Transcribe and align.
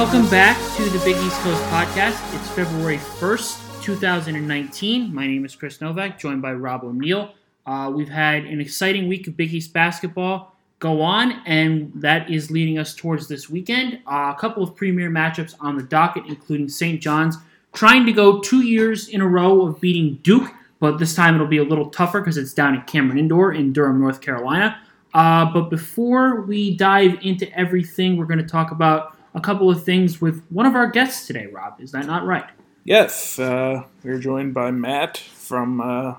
Welcome 0.00 0.30
back 0.30 0.56
to 0.76 0.84
the 0.84 0.98
Big 1.04 1.14
East 1.18 1.38
Coast 1.42 1.62
podcast. 1.64 2.34
It's 2.34 2.48
February 2.52 2.96
1st, 2.96 3.82
2019. 3.82 5.14
My 5.14 5.26
name 5.26 5.44
is 5.44 5.54
Chris 5.54 5.82
Novak, 5.82 6.18
joined 6.18 6.40
by 6.40 6.54
Rob 6.54 6.84
O'Neill. 6.84 7.34
Uh, 7.66 7.92
we've 7.94 8.08
had 8.08 8.46
an 8.46 8.62
exciting 8.62 9.08
week 9.08 9.28
of 9.28 9.36
Big 9.36 9.52
East 9.52 9.74
basketball 9.74 10.56
go 10.78 11.02
on, 11.02 11.42
and 11.44 11.92
that 11.94 12.30
is 12.30 12.50
leading 12.50 12.78
us 12.78 12.94
towards 12.94 13.28
this 13.28 13.50
weekend. 13.50 14.00
Uh, 14.06 14.32
a 14.34 14.40
couple 14.40 14.62
of 14.62 14.74
premier 14.74 15.10
matchups 15.10 15.54
on 15.60 15.76
the 15.76 15.82
docket, 15.82 16.24
including 16.28 16.70
St. 16.70 16.98
John's 16.98 17.36
trying 17.74 18.06
to 18.06 18.12
go 18.12 18.40
two 18.40 18.62
years 18.62 19.08
in 19.08 19.20
a 19.20 19.28
row 19.28 19.66
of 19.66 19.82
beating 19.82 20.18
Duke, 20.22 20.50
but 20.78 20.96
this 20.96 21.14
time 21.14 21.34
it'll 21.34 21.46
be 21.46 21.58
a 21.58 21.62
little 21.62 21.90
tougher 21.90 22.22
because 22.22 22.38
it's 22.38 22.54
down 22.54 22.74
at 22.74 22.86
Cameron 22.86 23.18
Indoor 23.18 23.52
in 23.52 23.74
Durham, 23.74 24.00
North 24.00 24.22
Carolina. 24.22 24.80
Uh, 25.12 25.52
but 25.52 25.68
before 25.68 26.40
we 26.40 26.74
dive 26.74 27.18
into 27.20 27.54
everything, 27.54 28.16
we're 28.16 28.24
going 28.24 28.38
to 28.38 28.48
talk 28.48 28.70
about 28.70 29.14
a 29.34 29.40
couple 29.40 29.70
of 29.70 29.84
things 29.84 30.20
with 30.20 30.44
one 30.50 30.66
of 30.66 30.74
our 30.74 30.88
guests 30.88 31.26
today, 31.26 31.46
Rob. 31.46 31.80
Is 31.80 31.92
that 31.92 32.06
not 32.06 32.24
right? 32.24 32.48
Yes, 32.84 33.38
uh, 33.38 33.84
we're 34.02 34.18
joined 34.18 34.54
by 34.54 34.70
Matt 34.70 35.18
from 35.18 35.80
uh, 35.80 36.14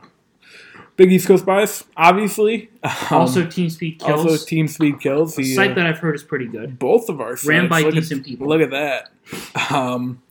Big 0.95 1.11
East 1.11 1.27
Coast 1.27 1.45
Bias, 1.45 1.83
obviously. 1.97 2.69
Um, 2.83 2.91
also, 3.11 3.45
Team 3.45 3.69
Speed 3.69 3.99
Kills. 3.99 4.25
Also, 4.25 4.45
Team 4.45 4.67
Speed 4.67 4.99
Kills. 4.99 5.37
A 5.39 5.43
site 5.43 5.71
uh, 5.71 5.75
that 5.75 5.87
I've 5.87 5.97
heard 5.97 6.15
is 6.15 6.23
pretty 6.23 6.47
good. 6.47 6.77
Both 6.77 7.09
of 7.09 7.19
our 7.19 7.35
sites. 7.35 7.47
Ran 7.47 7.67
by 7.67 7.81
look 7.81 7.95
decent 7.95 8.21
at, 8.21 8.25
people. 8.25 8.47
Look 8.47 8.61
at 8.61 8.71
that. 8.71 9.11
Um, 9.71 10.21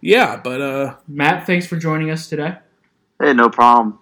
yeah, 0.00 0.36
but 0.36 0.60
uh, 0.60 0.96
Matt, 1.06 1.46
thanks 1.46 1.66
for 1.66 1.76
joining 1.76 2.10
us 2.10 2.28
today. 2.28 2.58
Hey, 3.20 3.32
no 3.32 3.48
problem. 3.48 4.00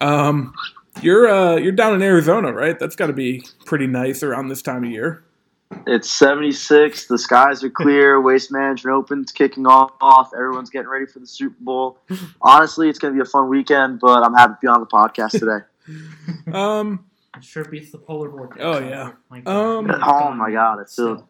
Um, 0.00 0.54
you're 1.02 1.28
uh, 1.28 1.56
you're 1.56 1.72
down 1.72 1.94
in 1.94 2.02
Arizona, 2.02 2.52
right? 2.52 2.78
That's 2.78 2.94
got 2.94 3.08
to 3.08 3.12
be 3.12 3.42
pretty 3.64 3.88
nice 3.88 4.22
around 4.22 4.48
this 4.48 4.62
time 4.62 4.84
of 4.84 4.90
year. 4.90 5.24
It's 5.86 6.10
76. 6.10 7.06
The 7.06 7.18
skies 7.18 7.64
are 7.64 7.70
clear. 7.70 8.20
Waste 8.22 8.52
Management 8.52 8.94
Open's 8.96 9.32
kicking 9.32 9.66
off. 9.66 10.32
Everyone's 10.34 10.70
getting 10.70 10.88
ready 10.88 11.06
for 11.06 11.18
the 11.18 11.26
Super 11.26 11.56
Bowl. 11.60 11.98
Honestly, 12.40 12.88
it's 12.88 12.98
going 12.98 13.14
to 13.14 13.18
be 13.18 13.22
a 13.22 13.30
fun 13.30 13.48
weekend, 13.48 14.00
but 14.00 14.22
I'm 14.22 14.34
happy 14.34 14.54
to 14.54 14.58
be 14.62 14.68
on 14.68 14.80
the 14.80 14.86
podcast 14.86 15.30
today. 15.38 16.56
um, 16.56 17.04
it 17.36 17.44
sure 17.44 17.64
beats 17.64 17.92
the 17.92 17.98
polar 17.98 18.28
vortex. 18.28 18.60
Oh 18.62 18.78
yeah. 18.78 19.12
Like, 19.30 19.46
um, 19.48 19.90
oh 20.06 20.32
my 20.32 20.50
God, 20.50 20.80
it's 20.80 20.94
so. 20.94 21.28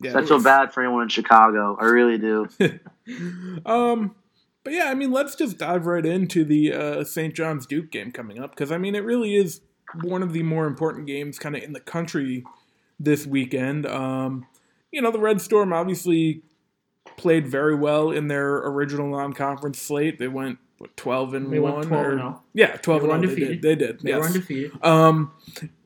Yeah, 0.00 0.16
I 0.16 0.24
feel 0.24 0.40
bad 0.40 0.72
for 0.72 0.80
anyone 0.80 1.02
in 1.02 1.08
Chicago. 1.08 1.76
I 1.80 1.86
really 1.86 2.18
do. 2.18 2.48
um, 3.66 4.14
but 4.62 4.72
yeah, 4.72 4.90
I 4.90 4.94
mean, 4.94 5.10
let's 5.10 5.34
just 5.34 5.58
dive 5.58 5.86
right 5.86 6.06
into 6.06 6.44
the 6.44 6.72
uh, 6.72 7.04
St. 7.04 7.34
John's 7.34 7.66
Duke 7.66 7.90
game 7.90 8.12
coming 8.12 8.38
up 8.38 8.50
because 8.50 8.70
I 8.70 8.78
mean, 8.78 8.94
it 8.94 9.02
really 9.02 9.34
is 9.34 9.60
one 10.02 10.22
of 10.22 10.32
the 10.32 10.44
more 10.44 10.66
important 10.66 11.06
games 11.08 11.38
kind 11.38 11.56
of 11.56 11.62
in 11.64 11.72
the 11.72 11.80
country 11.80 12.44
this 12.98 13.26
weekend. 13.26 13.86
Um, 13.86 14.46
you 14.90 15.02
know, 15.02 15.10
the 15.10 15.18
Red 15.18 15.40
Storm 15.40 15.72
obviously 15.72 16.42
played 17.16 17.46
very 17.46 17.74
well 17.74 18.10
in 18.10 18.28
their 18.28 18.56
original 18.56 19.10
non-conference 19.10 19.78
slate. 19.78 20.18
They 20.18 20.28
went 20.28 20.58
what, 20.78 20.96
12 20.96 21.34
and 21.34 21.52
they 21.52 21.58
1 21.58 21.74
went 21.74 21.88
12 21.88 22.06
or, 22.06 22.10
and 22.10 22.20
0. 22.20 22.42
Yeah, 22.54 22.76
12 22.76 23.02
they 23.02 23.08
and 23.08 23.10
0. 23.10 23.14
Undefeated. 23.14 23.62
They 23.62 23.74
did. 23.74 23.78
They 23.78 23.86
did. 23.86 24.00
They 24.00 24.10
yes. 24.10 24.18
were 24.20 24.26
undefeated. 24.26 24.84
Um, 24.84 25.32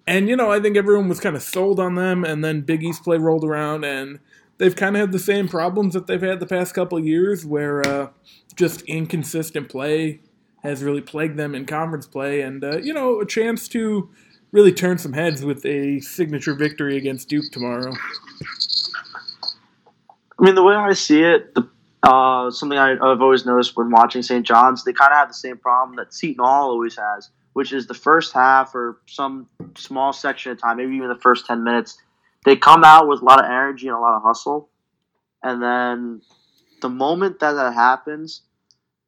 and 0.06 0.28
you 0.28 0.36
know, 0.36 0.50
I 0.50 0.60
think 0.60 0.77
everyone 0.77 1.08
was 1.08 1.20
kind 1.20 1.36
of 1.36 1.42
sold 1.42 1.80
on 1.80 1.94
them, 1.94 2.24
and 2.24 2.44
then 2.44 2.62
Big 2.62 2.83
East 2.83 3.05
play 3.05 3.18
rolled 3.18 3.44
around, 3.44 3.84
and 3.84 4.18
they've 4.58 4.74
kind 4.74 4.96
of 4.96 5.00
had 5.00 5.12
the 5.12 5.18
same 5.18 5.48
problems 5.48 5.94
that 5.94 6.06
they've 6.06 6.20
had 6.22 6.40
the 6.40 6.46
past 6.46 6.74
couple 6.74 6.98
of 6.98 7.06
years, 7.06 7.46
where 7.46 7.86
uh, 7.86 8.08
just 8.56 8.83
inconsistent 8.83 9.68
play 9.68 10.20
has 10.62 10.83
really 10.83 11.00
plagued 11.00 11.36
them 11.36 11.55
in 11.55 11.67
conference 11.67 12.06
play, 12.06 12.40
and 12.40 12.64
uh, 12.64 12.78
you 12.78 12.92
know, 12.92 13.20
a 13.20 13.27
chance 13.27 13.68
to 13.68 14.11
really 14.52 14.73
turn 14.73 14.98
some 14.98 15.13
heads 15.14 15.45
with 15.45 15.64
a 15.67 16.01
signature 16.01 16.55
victory 16.55 16.96
against 16.96 17.29
Duke 17.29 17.51
tomorrow. 17.51 17.92
I 20.39 20.45
mean, 20.45 20.55
the 20.55 20.63
way 20.63 20.74
I 20.74 20.92
see 20.92 21.23
it, 21.23 21.55
the 21.55 21.68
uh, 22.02 22.51
something 22.51 22.79
I, 22.79 22.90
have 22.90 23.23
always 23.23 23.46
noticed 23.46 23.77
when 23.77 23.90
watching 23.90 24.23
St. 24.23 24.45
John's, 24.45 24.85
they 24.85 24.92
kind 24.92 25.13
of 25.13 25.18
have 25.18 25.29
the 25.29 25.35
same 25.35 25.57
problem 25.57 25.96
that 25.96 26.13
Seton 26.13 26.45
Hall 26.45 26.70
always 26.70 26.96
has, 26.96 27.30
which 27.52 27.73
is 27.73 27.86
the 27.86 27.95
first 27.95 28.33
half 28.33 28.74
or 28.74 28.98
some 29.07 29.48
small 29.77 30.13
section 30.13 30.52
of 30.52 30.61
time, 30.61 30.79
maybe 30.79 30.96
even 30.96 31.08
the 31.08 31.14
first 31.14 31.46
10 31.46 31.63
minutes, 31.63 31.98
they 32.45 32.57
come 32.57 32.83
out 32.83 33.07
with 33.07 33.23
a 33.23 33.24
lot 33.24 33.39
of 33.39 33.45
energy 33.45 33.86
and 33.86 33.96
a 33.96 34.01
lot 34.01 34.17
of 34.17 34.23
hustle. 34.23 34.69
And 35.45 35.63
then 35.63 36.23
the 36.80 36.89
moment 36.89 37.39
that 37.39 37.52
that 37.52 37.74
happens, 37.74 38.42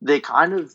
they 0.01 0.21
kind 0.21 0.53
of 0.53 0.73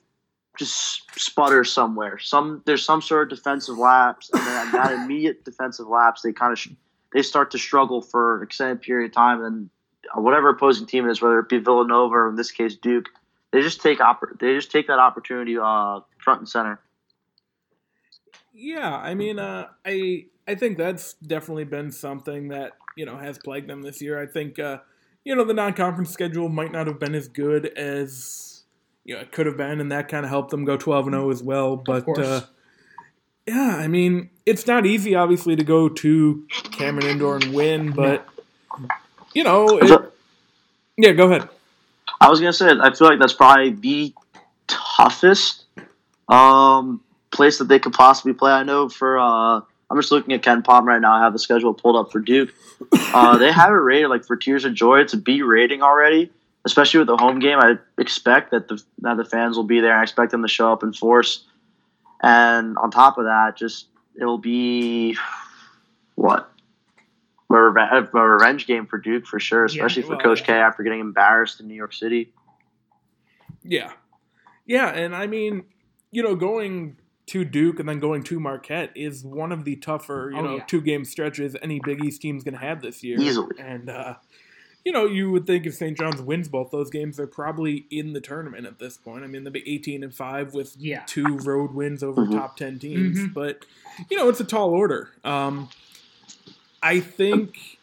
just 0.60 1.10
sputter 1.18 1.64
somewhere. 1.64 2.20
Some 2.20 2.62
there's 2.66 2.84
some 2.84 3.02
sort 3.02 3.32
of 3.32 3.38
defensive 3.38 3.78
lapse, 3.78 4.30
and 4.32 4.46
then 4.46 4.72
that 4.74 4.92
immediate 5.04 5.46
defensive 5.46 5.88
lapse, 5.88 6.22
they 6.22 6.34
kind 6.34 6.52
of 6.52 6.60
sh- 6.60 6.70
they 7.14 7.24
start 7.24 7.50
to 7.52 7.58
struggle 7.58 8.02
for 8.02 8.38
an 8.38 8.44
extended 8.44 8.82
period 8.82 9.10
of 9.10 9.16
time, 9.16 9.44
and 9.44 9.70
whatever 10.14 10.50
opposing 10.50 10.86
team 10.86 11.08
it 11.08 11.12
is, 11.12 11.22
whether 11.22 11.40
it 11.40 11.50
be 11.50 11.58
Villanova 11.58 12.14
or 12.14 12.30
in 12.30 12.36
this 12.36 12.52
case 12.52 12.76
Duke, 12.76 13.08
they 13.52 13.62
just 13.62 13.82
take 13.82 14.00
oppor- 14.00 14.38
they 14.38 14.54
just 14.54 14.70
take 14.70 14.88
that 14.88 15.00
opportunity 15.00 15.58
uh, 15.58 16.02
front 16.20 16.42
and 16.42 16.50
center. 16.50 16.80
Yeah, 18.54 18.98
I 18.98 19.16
mean, 19.16 19.40
uh, 19.40 19.68
I 19.86 20.26
I 20.46 20.56
think 20.56 20.78
that's 20.78 21.14
definitely 21.14 21.64
been 21.64 21.92
something 21.92 22.50
that 22.50 22.74
you 22.98 23.06
know 23.06 23.18
has 23.18 23.40
plagued 23.40 23.70
them 23.70 23.82
this 23.82 24.02
year. 24.02 24.22
I 24.22 24.26
think 24.26 24.60
uh, 24.60 24.80
you 25.24 25.36
know 25.38 25.46
the 25.46 25.54
non-conference 25.54 26.12
schedule 26.12 26.50
might 26.50 26.74
not 26.74 26.86
have 26.88 27.00
been 27.00 27.16
as 27.16 27.30
good 27.30 27.68
as 27.78 28.59
you 29.10 29.16
know 29.16 29.22
it 29.22 29.32
could 29.32 29.48
have 29.48 29.58
been, 29.58 29.82
and 29.82 29.92
that 29.92 30.08
kind 30.08 30.24
of 30.24 30.30
helped 30.30 30.52
them 30.52 30.66
go 30.66 30.78
twelve 30.78 31.08
and 31.08 31.16
zero 31.16 31.26
oh 31.26 31.32
as 31.32 31.42
well. 31.42 31.76
But 31.76 32.08
uh, 32.20 32.42
yeah, 33.48 33.76
I 33.76 33.88
mean, 33.88 34.30
it's 34.46 34.68
not 34.68 34.86
easy, 34.86 35.16
obviously, 35.16 35.56
to 35.56 35.64
go 35.64 35.90
to 35.90 36.46
Cameron 36.72 37.08
Indoor 37.08 37.38
and 37.38 37.52
win, 37.52 37.92
but 37.92 38.28
you 39.34 39.44
know, 39.44 39.80
it, 39.80 40.14
yeah. 40.96 41.14
Go 41.14 41.26
ahead. 41.26 41.50
I 42.22 42.30
was 42.30 42.40
gonna 42.40 42.54
say 42.54 42.70
I 42.70 42.94
feel 42.94 43.08
like 43.08 43.18
that's 43.18 43.34
probably 43.34 43.72
the 43.72 44.14
toughest 44.68 45.66
um, 46.28 47.02
place 47.32 47.58
that 47.58 47.68
they 47.68 47.80
could 47.80 47.94
possibly 47.94 48.34
play. 48.34 48.52
I 48.52 48.62
know 48.62 48.90
for 48.90 49.18
uh, 49.18 49.62
I'm 49.90 49.98
just 49.98 50.12
looking 50.12 50.36
at 50.36 50.44
KenPom 50.44 50.84
right 50.84 51.02
now. 51.02 51.14
I 51.14 51.24
have 51.24 51.34
the 51.34 51.40
schedule 51.40 51.74
pulled 51.74 51.96
up 51.96 52.12
for 52.12 52.20
Duke. 52.20 52.54
Uh, 52.94 53.40
they 53.40 53.52
have 53.52 53.72
it 53.72 53.74
rated 53.74 54.12
like 54.12 54.24
for 54.24 54.38
Tears 54.38 54.66
of 54.66 54.76
Joy. 54.76 55.00
It's 55.00 55.14
a 55.14 55.18
B 55.18 55.42
rating 55.42 55.82
already, 55.82 56.32
especially 56.66 57.00
with 57.00 57.08
the 57.08 57.18
home 57.18 57.40
game. 57.40 57.60
I 57.60 57.76
expect 57.98 58.52
that 58.52 58.68
the 58.68 58.82
that 59.00 59.18
the 59.18 59.26
fans 59.26 59.58
will 59.58 59.64
be 59.64 59.80
there. 59.80 59.96
I 59.96 60.04
expect 60.04 60.32
them 60.32 60.42
to 60.42 60.48
show 60.48 60.72
up 60.72 60.84
in 60.84 60.94
force. 60.94 61.46
And 62.22 62.78
on 62.78 62.92
top 62.92 63.18
of 63.18 63.26
that, 63.26 63.56
just 63.56 63.88
it'll 64.20 64.38
be 64.38 65.18
what 66.16 66.52
a, 67.50 67.56
reve- 67.56 68.14
a 68.14 68.28
revenge 68.28 68.68
game 68.68 68.86
for 68.86 68.98
Duke 68.98 69.26
for 69.26 69.40
sure, 69.40 69.66
especially 69.66 70.04
yeah, 70.04 70.10
well, 70.10 70.20
for 70.20 70.24
Coach 70.24 70.44
K 70.44 70.54
after 70.54 70.84
getting 70.84 71.00
embarrassed 71.00 71.60
in 71.60 71.68
New 71.68 71.76
York 71.76 71.94
City. 71.94 72.34
Yeah, 73.64 73.92
yeah, 74.66 74.88
and 74.90 75.16
I 75.16 75.28
mean, 75.28 75.64
you 76.12 76.24
know, 76.24 76.36
going 76.36 76.98
to 77.28 77.46
Duke 77.46 77.80
and 77.80 77.88
then 77.88 78.00
going 78.00 78.24
to 78.24 78.40
Marquette 78.40 78.92
is 78.96 79.24
one 79.24 79.52
of 79.52 79.64
the 79.64 79.76
tougher, 79.76 80.32
you 80.34 80.40
oh, 80.40 80.42
know, 80.42 80.56
yeah. 80.58 80.64
two 80.64 80.82
game 80.82 81.06
stretches 81.06 81.56
any 81.62 81.80
Big 81.80 82.04
East 82.04 82.22
team's 82.22 82.44
going 82.44 82.56
to 82.56 82.60
have 82.60 82.82
this 82.82 83.04
year. 83.04 83.20
Easily. 83.20 83.56
And, 83.60 83.90
uh, 83.90 84.16
you 84.86 84.92
know, 84.92 85.06
you 85.06 85.30
would 85.32 85.46
think 85.46 85.66
if 85.66 85.76
St. 85.76 85.98
John's 85.98 86.22
wins 86.22 86.48
both 86.48 86.72
those 86.72 86.90
games, 86.90 87.18
they're 87.18 87.28
probably 87.28 87.86
in 87.92 88.14
the 88.14 88.22
tournament 88.22 88.66
at 88.66 88.80
this 88.80 88.98
point. 88.98 89.24
I 89.24 89.28
mean, 89.28 89.44
they'll 89.44 89.54
be 89.54 89.68
18 89.70 90.04
and 90.04 90.14
5 90.14 90.54
with 90.54 90.76
yeah. 90.78 91.04
two 91.06 91.38
road 91.40 91.74
wins 91.74 92.04
over 92.04 92.24
mm-hmm. 92.24 92.38
top 92.38 92.58
10 92.58 92.80
teams. 92.80 93.20
Mm-hmm. 93.20 93.34
But, 93.34 93.66
you 94.10 94.18
know, 94.18 94.30
it's 94.30 94.40
a 94.40 94.46
tall 94.46 94.70
order. 94.70 95.10
Um, 95.24 95.70
I 96.82 97.02
think, 97.02 97.78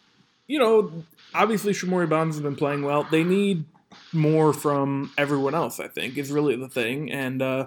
you 0.47 0.59
know, 0.59 1.05
obviously 1.35 1.73
Shamorie 1.73 2.09
Ponds 2.09 2.37
has 2.37 2.43
been 2.43 2.57
playing 2.57 2.83
well. 2.83 3.05
They 3.05 3.25
need 3.25 3.65
more 4.13 4.53
from 4.53 5.13
everyone 5.19 5.55
else, 5.55 5.79
I 5.79 5.89
think, 5.89 6.17
is 6.17 6.33
really 6.33 6.57
the 6.57 6.69
thing. 6.69 7.13
And, 7.13 7.43
uh, 7.43 7.67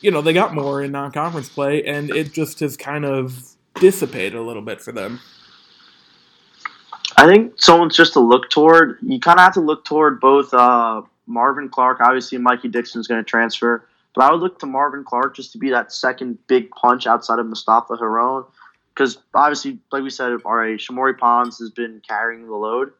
you 0.00 0.10
know, 0.10 0.20
they 0.20 0.32
got 0.32 0.54
more 0.54 0.82
in 0.82 0.92
non 0.92 1.10
conference 1.10 1.48
play, 1.48 1.84
and 1.84 2.10
it 2.10 2.32
just 2.32 2.60
has 2.60 2.76
kind 2.76 3.04
of 3.04 3.56
dissipated 3.80 4.34
a 4.34 4.42
little 4.42 4.62
bit 4.62 4.80
for 4.80 4.92
them. 4.92 5.20
I 7.18 7.26
think 7.26 7.54
someone's 7.56 7.96
just 7.96 8.12
to 8.12 8.20
look 8.20 8.48
toward. 8.48 8.96
You 9.02 9.18
kind 9.18 9.40
of 9.40 9.42
have 9.42 9.54
to 9.54 9.60
look 9.60 9.84
toward 9.84 10.20
both 10.20 10.54
uh, 10.54 11.02
Marvin 11.26 11.68
Clark. 11.68 11.98
Obviously, 12.00 12.38
Mikey 12.38 12.68
Dixon's 12.68 13.08
going 13.08 13.18
to 13.18 13.28
transfer, 13.28 13.84
but 14.14 14.22
I 14.22 14.30
would 14.30 14.40
look 14.40 14.60
to 14.60 14.66
Marvin 14.66 15.02
Clark 15.02 15.34
just 15.34 15.50
to 15.50 15.58
be 15.58 15.68
that 15.70 15.92
second 15.92 16.38
big 16.46 16.70
punch 16.70 17.08
outside 17.08 17.40
of 17.40 17.46
Mustapha 17.46 17.96
Heron. 17.96 18.44
Because 18.94 19.18
obviously, 19.34 19.80
like 19.90 20.04
we 20.04 20.10
said 20.10 20.30
already, 20.44 20.76
Shamorie 20.76 21.18
Ponds 21.18 21.58
has 21.58 21.70
been 21.70 22.00
carrying 22.06 22.46
the 22.46 22.54
load. 22.54 22.92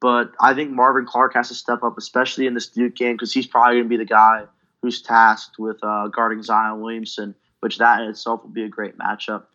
But 0.00 0.30
I 0.40 0.54
think 0.54 0.70
Marvin 0.70 1.04
Clark 1.04 1.34
has 1.34 1.48
to 1.48 1.54
step 1.54 1.82
up, 1.82 1.98
especially 1.98 2.46
in 2.46 2.54
this 2.54 2.68
Duke 2.68 2.94
game, 2.94 3.14
because 3.14 3.32
he's 3.32 3.48
probably 3.48 3.78
going 3.78 3.86
to 3.86 3.88
be 3.88 3.96
the 3.96 4.04
guy 4.04 4.44
who's 4.82 5.02
tasked 5.02 5.58
with 5.58 5.78
uh, 5.82 6.06
guarding 6.08 6.44
Zion 6.44 6.80
Williamson, 6.80 7.34
which 7.58 7.78
that 7.78 8.02
in 8.02 8.08
itself 8.08 8.44
will 8.44 8.50
be 8.50 8.62
a 8.62 8.68
great 8.68 8.96
matchup. 8.98 9.46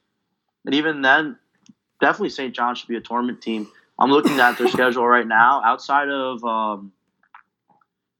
And 0.65 0.75
even 0.75 1.03
then, 1.03 1.37
definitely 2.01 2.31
St. 2.31 2.53
John 2.53 2.75
should 2.75 2.89
be 2.89 2.97
a 2.97 3.01
tournament 3.01 3.41
team. 3.41 3.69
I'm 3.99 4.11
looking 4.11 4.39
at 4.39 4.57
their 4.57 4.69
schedule 4.69 5.05
right 5.05 5.27
now. 5.27 5.61
Outside 5.63 6.07
of 6.07 6.43
um, 6.45 6.93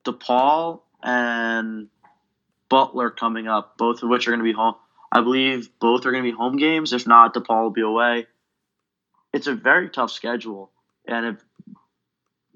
DePaul 0.06 0.81
and 1.02 1.88
Butler 2.68 3.10
coming 3.10 3.48
up, 3.48 3.78
both 3.78 4.04
of 4.04 4.10
which 4.10 4.28
are 4.28 4.31
going 4.31 4.42
to 4.42 4.44
be 4.44 4.52
home. 4.52 4.76
I 5.12 5.22
believe 5.22 5.70
both 5.80 6.06
are 6.06 6.12
going 6.12 6.24
to 6.24 6.30
be 6.30 6.36
home 6.36 6.58
games. 6.58 6.92
If 6.92 7.08
not, 7.08 7.34
DePaul 7.34 7.64
will 7.64 7.70
be 7.70 7.81
away. 7.81 8.28
It's 9.34 9.48
a 9.48 9.56
very 9.56 9.90
tough 9.90 10.12
schedule, 10.12 10.72
and 11.08 11.26
if 11.26 11.36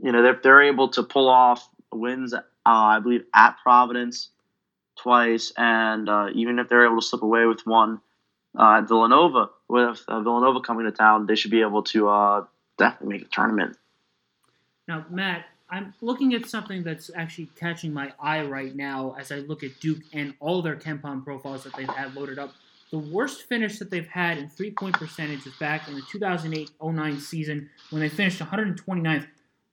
you 0.01 0.11
know, 0.11 0.25
if 0.25 0.41
they're 0.41 0.63
able 0.63 0.89
to 0.89 1.03
pull 1.03 1.29
off 1.29 1.67
wins, 1.93 2.33
uh, 2.33 2.41
I 2.65 2.99
believe 2.99 3.23
at 3.33 3.57
Providence 3.63 4.29
twice, 4.97 5.53
and 5.55 6.09
uh, 6.09 6.27
even 6.33 6.59
if 6.59 6.67
they're 6.67 6.85
able 6.85 6.99
to 6.99 7.05
slip 7.05 7.21
away 7.21 7.45
with 7.45 7.65
one 7.65 8.01
uh, 8.57 8.79
at 8.79 8.87
Villanova, 8.87 9.49
with 9.69 10.03
uh, 10.07 10.19
Villanova 10.21 10.61
coming 10.61 10.85
to 10.85 10.91
town, 10.91 11.25
they 11.27 11.35
should 11.35 11.51
be 11.51 11.61
able 11.61 11.83
to 11.83 12.09
uh, 12.09 12.45
definitely 12.77 13.17
make 13.17 13.27
a 13.27 13.29
tournament. 13.29 13.77
Now, 14.87 15.05
Matt, 15.09 15.45
I'm 15.69 15.93
looking 16.01 16.33
at 16.33 16.45
something 16.45 16.83
that's 16.83 17.09
actually 17.15 17.49
catching 17.59 17.93
my 17.93 18.13
eye 18.19 18.43
right 18.43 18.75
now 18.75 19.15
as 19.17 19.31
I 19.31 19.37
look 19.37 19.63
at 19.63 19.79
Duke 19.79 20.01
and 20.13 20.33
all 20.39 20.61
their 20.61 20.75
KenPom 20.75 21.23
profiles 21.23 21.63
that 21.63 21.75
they've 21.75 21.87
had 21.87 22.15
loaded 22.15 22.37
up. 22.37 22.53
The 22.91 22.99
worst 22.99 23.43
finish 23.43 23.79
that 23.79 23.89
they've 23.89 24.07
had 24.07 24.37
in 24.37 24.49
three 24.49 24.69
point 24.69 24.95
percentage 24.95 25.47
is 25.47 25.53
back 25.59 25.87
in 25.87 25.95
the 25.95 26.03
2008 26.11 26.69
09 26.79 27.19
season 27.19 27.69
when 27.89 28.01
they 28.01 28.09
finished 28.09 28.39
129th. 28.39 29.25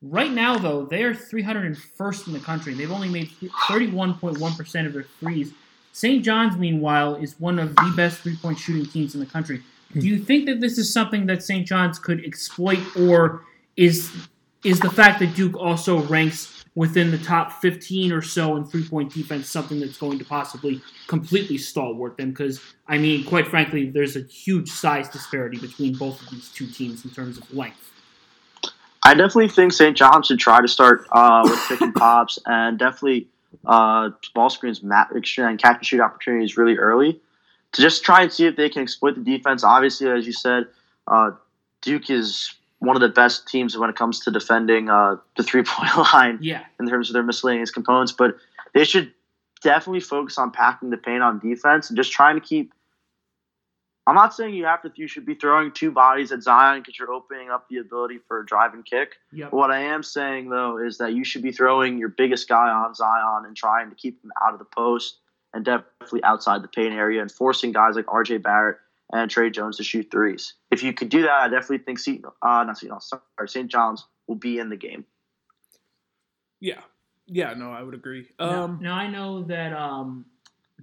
Right 0.03 0.31
now, 0.31 0.57
though, 0.57 0.87
they 0.87 1.03
are 1.03 1.13
301st 1.13 2.29
in 2.29 2.33
the 2.33 2.41
country. 2.41 2.73
They've 2.73 2.91
only 2.91 3.11
made 3.11 3.29
31.1% 3.69 4.87
of 4.87 4.95
their 4.95 5.03
threes. 5.03 5.53
St. 5.93 6.25
John's, 6.25 6.57
meanwhile, 6.57 7.17
is 7.17 7.39
one 7.39 7.59
of 7.59 7.77
the 7.77 7.93
best 7.95 8.21
three 8.21 8.37
point 8.37 8.59
shooting 8.59 8.87
teams 8.87 9.13
in 9.13 9.21
the 9.21 9.27
country. 9.27 9.63
Do 9.95 10.07
you 10.07 10.19
think 10.19 10.47
that 10.47 10.61
this 10.61 10.79
is 10.79 10.93
something 10.93 11.27
that 11.27 11.43
St. 11.43 11.67
John's 11.67 11.99
could 11.99 12.25
exploit, 12.25 12.81
or 12.97 13.45
is 13.77 14.13
is 14.63 14.79
the 14.79 14.91
fact 14.91 15.21
that 15.21 15.35
Duke 15.35 15.57
also 15.57 16.03
ranks 16.03 16.65
within 16.75 17.11
the 17.11 17.19
top 17.19 17.61
15 17.61 18.13
or 18.13 18.23
so 18.23 18.57
in 18.57 18.65
three 18.65 18.87
point 18.87 19.13
defense 19.13 19.49
something 19.49 19.81
that's 19.81 19.97
going 19.97 20.19
to 20.19 20.25
possibly 20.25 20.81
completely 21.09 21.59
stalwart 21.59 22.17
them? 22.17 22.31
Because, 22.31 22.61
I 22.87 22.99
mean, 22.99 23.25
quite 23.25 23.49
frankly, 23.49 23.91
there's 23.91 24.17
a 24.17 24.23
huge 24.23 24.71
size 24.71 25.09
disparity 25.09 25.59
between 25.59 25.95
both 25.95 26.23
of 26.23 26.31
these 26.31 26.51
two 26.51 26.67
teams 26.67 27.05
in 27.05 27.11
terms 27.11 27.39
of 27.39 27.53
length. 27.53 27.91
I 29.03 29.15
definitely 29.15 29.49
think 29.49 29.73
St. 29.73 29.97
John's 29.97 30.27
should 30.27 30.39
try 30.39 30.61
to 30.61 30.69
start 30.69 31.07
uh, 31.11 31.41
with 31.45 31.59
pick 31.69 31.81
and 31.81 31.95
pops 31.95 32.39
and 32.45 32.79
definitely 32.79 33.29
uh, 33.67 34.11
ball 34.35 34.51
screens 34.51 34.83
mat 34.83 35.09
and 35.11 35.25
catch 35.59 35.77
and 35.77 35.87
shoot 35.87 36.01
opportunities 36.01 36.57
really 36.57 36.77
early 36.77 37.21
to 37.73 37.83
just 37.83 38.03
try 38.05 38.23
and 38.23 38.33
see 38.33 38.47
if 38.47 38.57
they 38.57 38.69
can 38.69 38.83
exploit 38.83 39.15
the 39.15 39.21
defense. 39.23 39.63
Obviously, 39.65 40.09
as 40.11 40.27
you 40.27 40.33
said, 40.33 40.65
uh, 41.07 41.31
Duke 41.83 42.11
is 42.11 42.55
one 42.81 42.97
of 42.97 43.01
the 43.03 43.09
best 43.09 43.47
teams 43.47 43.77
when 43.77 43.91
it 43.91 43.97
comes 43.97 44.21
to 44.21 44.31
defending 44.31 44.89
uh, 44.89 45.17
the 45.37 45.43
three 45.43 45.63
point 45.63 45.97
line 46.13 46.39
Yeah. 46.41 46.65
in 46.79 46.89
terms 46.89 47.09
of 47.11 47.15
their 47.15 47.23
miscellaneous 47.23 47.71
components, 47.71 48.13
but 48.13 48.37
they 48.75 48.85
should 48.85 49.13
definitely 49.63 50.01
focus 50.01 50.39
on 50.39 50.51
packing 50.51 50.91
the 50.91 50.97
paint 50.97 51.23
on 51.23 51.39
defense 51.39 51.91
and 51.91 51.97
just 51.97 52.11
trying 52.13 52.35
to 52.37 52.41
keep. 52.41 52.73
I'm 54.07 54.15
not 54.17 54.35
saying 54.35 54.55
you 54.55 54.65
have 54.65 54.83
to. 54.83 54.91
You 54.97 55.07
should 55.07 55.27
be 55.27 55.35
throwing 55.35 55.71
two 55.73 55.91
bodies 55.93 56.33
at 56.33 56.43
Zion 56.43 56.81
because 56.81 56.99
you're 56.99 57.13
opening 57.13 57.51
up 57.51 57.69
the 57.69 57.77
ability 57.77 58.19
for 58.27 58.41
a 58.41 58.47
drive 58.47 58.73
and 58.75 58.85
kick. 58.85 59.17
Yep. 59.33 59.53
What 59.53 59.71
I 59.71 59.81
am 59.81 60.03
saying 60.03 60.49
though 60.49 60.79
is 60.79 60.99
that 60.99 61.13
you 61.13 61.23
should 61.23 61.43
be 61.43 61.53
throwing 61.53 61.99
your 61.99 62.09
biggest 62.09 62.49
guy 62.49 62.71
on 62.71 62.95
Zion 62.95 63.45
and 63.47 63.55
trying 63.57 63.91
to 63.91 63.95
keep 63.95 64.25
him 64.25 64.33
out 64.45 64.53
of 64.55 64.59
the 64.59 64.65
post 64.65 65.19
and 65.55 65.65
definitely 65.65 66.23
outside 66.25 66.63
the 66.63 66.69
paint 66.69 66.93
area 66.95 67.21
and 67.21 67.31
forcing 67.31 67.73
guys 67.73 67.97
like 67.97 68.07
R.J. 68.09 68.39
Barrett 68.39 68.79
and 69.13 69.31
Tre 69.31 69.51
Jones 69.51 69.77
to 69.79 69.83
shoot 69.85 70.09
threes. 70.11 70.55
If 70.71 70.83
you 70.83 70.93
could 70.93 71.09
do 71.09 71.23
that, 71.23 71.33
I 71.33 71.49
definitely 71.49 71.79
think 71.79 71.99
Seton, 71.99 72.31
uh, 72.43 72.65
not 72.65 72.79
Seton, 72.79 73.01
sorry, 73.01 73.23
St. 73.49 73.71
John's 73.71 74.07
will 74.27 74.37
be 74.37 74.59
in 74.59 74.69
the 74.71 74.77
game. 74.77 75.05
Yeah, 76.61 76.81
yeah, 77.27 77.55
no, 77.55 77.73
I 77.73 77.83
would 77.83 77.95
agree. 77.95 78.29
Now- 78.39 78.65
Um, 78.65 78.79
now, 78.81 78.95
I 78.95 79.09
know 79.09 79.43
that 79.45 79.73
um, 79.73 80.27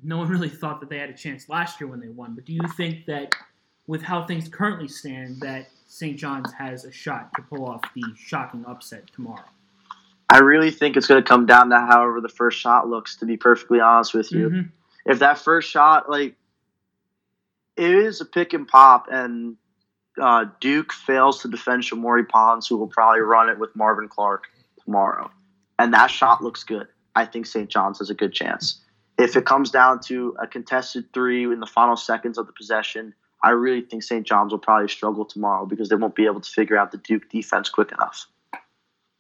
no 0.04 0.18
one 0.18 0.28
really 0.30 0.50
thought 0.50 0.80
that 0.82 0.90
they 0.90 0.98
had 1.00 1.10
a 1.10 1.14
chance 1.14 1.48
last 1.50 1.80
year 1.80 1.90
when 1.90 2.00
they 2.00 2.10
won, 2.10 2.34
but 2.36 2.46
do 2.46 2.54
you 2.54 2.68
think 2.76 3.06
that 3.06 3.34
with 3.88 4.02
how 4.02 4.26
things 4.26 4.50
currently 4.50 4.88
stand, 4.90 5.40
that 5.40 5.68
St. 5.88 6.18
John's 6.18 6.52
has 6.52 6.84
a 6.84 6.92
shot 6.92 7.30
to 7.36 7.42
pull 7.44 7.66
off 7.66 7.82
the 7.96 8.04
shocking 8.18 8.66
upset 8.68 9.08
tomorrow? 9.14 9.46
I 10.30 10.40
really 10.40 10.72
think 10.72 10.98
it's 10.98 11.08
going 11.08 11.24
to 11.24 11.28
come 11.28 11.46
down 11.46 11.70
to 11.70 11.80
however 11.80 12.20
the 12.22 12.30
first 12.30 12.60
shot 12.60 12.88
looks. 12.90 13.16
To 13.18 13.26
be 13.26 13.38
perfectly 13.38 13.80
honest 13.80 14.14
with 14.14 14.32
you, 14.32 14.50
Mhm. 14.50 14.70
if 15.06 15.20
that 15.20 15.38
first 15.40 15.70
shot, 15.70 16.10
like, 16.10 16.36
it 17.76 17.92
is 17.94 18.20
a 18.22 18.26
pick 18.26 18.54
and 18.54 18.68
pop, 18.68 19.08
and 19.10 19.56
uh, 20.20 20.46
Duke 20.60 20.92
fails 20.92 21.42
to 21.44 21.48
defend 21.48 21.84
Shamorie 21.84 22.28
Ponds, 22.28 22.68
who 22.68 22.76
will 22.78 22.88
probably 22.88 23.22
run 23.22 23.50
it 23.50 23.60
with 23.60 23.76
Marvin 23.76 24.10
Clark 24.10 24.46
tomorrow, 24.84 25.30
and 25.78 25.94
that 25.94 26.08
shot 26.08 26.44
looks 26.44 26.64
good. 26.64 26.88
I 27.16 27.26
think 27.26 27.46
St. 27.46 27.70
John's 27.70 28.00
has 28.00 28.10
a 28.10 28.16
good 28.16 28.34
chance. 28.34 28.82
If 29.20 29.36
it 29.36 29.46
comes 29.46 29.70
down 29.72 30.00
to 30.02 30.36
a 30.40 30.48
contested 30.48 31.12
three 31.14 31.44
in 31.44 31.60
the 31.60 31.66
final 31.68 31.96
seconds 31.96 32.38
of 32.38 32.48
the 32.48 32.54
possession, 32.54 33.14
I 33.44 33.52
really 33.52 33.82
think 33.82 34.02
St. 34.04 34.26
John's 34.26 34.52
will 34.52 34.60
probably 34.60 34.88
struggle 34.90 35.24
tomorrow 35.26 35.66
because 35.68 35.90
they 35.90 35.96
won't 35.96 36.16
be 36.16 36.26
able 36.26 36.42
to 36.42 36.50
figure 36.52 36.78
out 36.78 36.92
the 36.92 36.98
Duke 36.98 37.30
defense 37.30 37.70
quick 37.70 37.92
enough. 37.92 38.26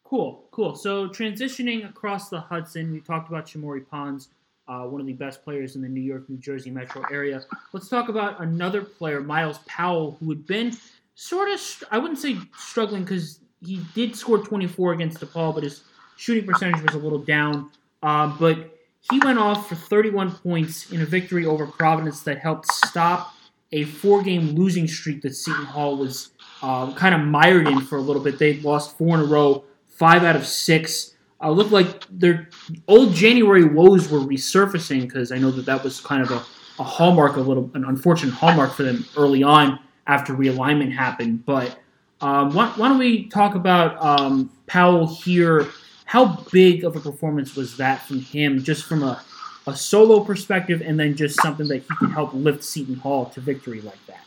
Cool, 0.07 0.45
cool. 0.51 0.73
So 0.73 1.09
transitioning 1.09 1.89
across 1.89 2.29
the 2.29 2.39
Hudson, 2.39 2.93
we 2.93 3.01
talked 3.01 3.27
about 3.27 3.45
Shamorie 3.45 3.85
Ponds, 3.85 4.29
uh, 4.69 4.83
one 4.83 5.01
of 5.01 5.07
the 5.07 5.11
best 5.11 5.43
players 5.43 5.75
in 5.75 5.81
the 5.81 5.89
New 5.89 5.99
York, 5.99 6.29
New 6.29 6.37
Jersey 6.37 6.71
metro 6.71 7.03
area. 7.11 7.43
Let's 7.73 7.89
talk 7.89 8.07
about 8.07 8.41
another 8.41 8.81
player, 8.81 9.19
Myles 9.19 9.59
Powell, 9.65 10.15
who 10.21 10.29
had 10.29 10.47
been 10.47 10.71
sort 11.15 11.49
of, 11.49 11.59
I 11.91 11.97
wouldn't 11.97 12.19
say 12.19 12.37
struggling 12.57 13.03
because 13.03 13.41
he 13.65 13.81
did 13.93 14.15
score 14.15 14.37
24 14.37 14.93
against 14.93 15.19
DePaul, 15.19 15.53
but 15.53 15.63
his 15.63 15.83
shooting 16.15 16.45
percentage 16.45 16.81
was 16.83 16.95
a 16.95 16.99
little 16.99 17.19
down. 17.19 17.69
Uh, 18.01 18.33
but 18.39 18.77
he 19.11 19.19
went 19.19 19.39
off 19.39 19.67
for 19.67 19.75
31 19.75 20.31
points 20.31 20.89
in 20.89 21.01
a 21.01 21.05
victory 21.05 21.45
over 21.45 21.67
Providence 21.67 22.21
that 22.21 22.39
helped 22.39 22.71
stop 22.71 23.33
a 23.73 23.83
four-game 23.83 24.55
losing 24.55 24.87
streak 24.87 25.21
that 25.23 25.35
Seton 25.35 25.65
Hall 25.65 25.97
was 25.97 26.29
uh, 26.61 26.93
kind 26.93 27.13
of 27.13 27.19
mired 27.19 27.67
in 27.67 27.81
for 27.81 27.97
a 27.97 28.01
little 28.01 28.23
bit. 28.23 28.39
They 28.39 28.61
lost 28.61 28.97
four 28.97 29.15
in 29.15 29.19
a 29.19 29.25
row, 29.25 29.65
five 29.97 30.23
out 30.23 30.35
of 30.35 30.45
six. 30.45 31.13
Uh, 31.41 31.51
looked 31.51 31.71
like 31.71 32.03
their 32.09 32.49
old 32.87 33.13
January 33.13 33.63
woes 33.63 34.09
were 34.09 34.19
resurfacing 34.19 35.01
because 35.01 35.31
I 35.31 35.37
know 35.37 35.51
that 35.51 35.65
that 35.65 35.83
was 35.83 35.99
kind 36.01 36.23
of 36.23 36.31
a, 36.31 36.43
a 36.79 36.83
hallmark, 36.83 37.35
a 37.35 37.41
little 37.41 37.69
an 37.73 37.85
unfortunate 37.85 38.33
hallmark 38.33 38.73
for 38.73 38.83
them 38.83 39.05
early 39.15 39.43
on 39.43 39.79
after 40.07 40.33
realignment 40.33 40.93
happened. 40.93 41.45
But 41.45 41.77
um, 42.21 42.53
why, 42.53 42.73
why 42.75 42.89
don't 42.89 42.97
we 42.97 43.27
talk 43.27 43.55
about 43.55 44.03
um, 44.03 44.51
Powell 44.65 45.07
here? 45.07 45.67
How 46.05 46.37
big 46.51 46.83
of 46.83 46.95
a 46.95 46.99
performance 46.99 47.55
was 47.55 47.77
that 47.77 48.01
from 48.01 48.21
him, 48.21 48.63
just 48.63 48.85
from 48.85 49.03
a, 49.03 49.21
a 49.67 49.75
solo 49.75 50.21
perspective, 50.23 50.81
and 50.81 50.99
then 50.99 51.15
just 51.15 51.39
something 51.41 51.67
that 51.67 51.83
he 51.83 51.95
can 51.97 52.09
help 52.09 52.33
lift 52.33 52.63
Seton 52.63 52.95
Hall 52.95 53.25
to 53.27 53.41
victory 53.41 53.81
like 53.81 54.03
that? 54.07 54.23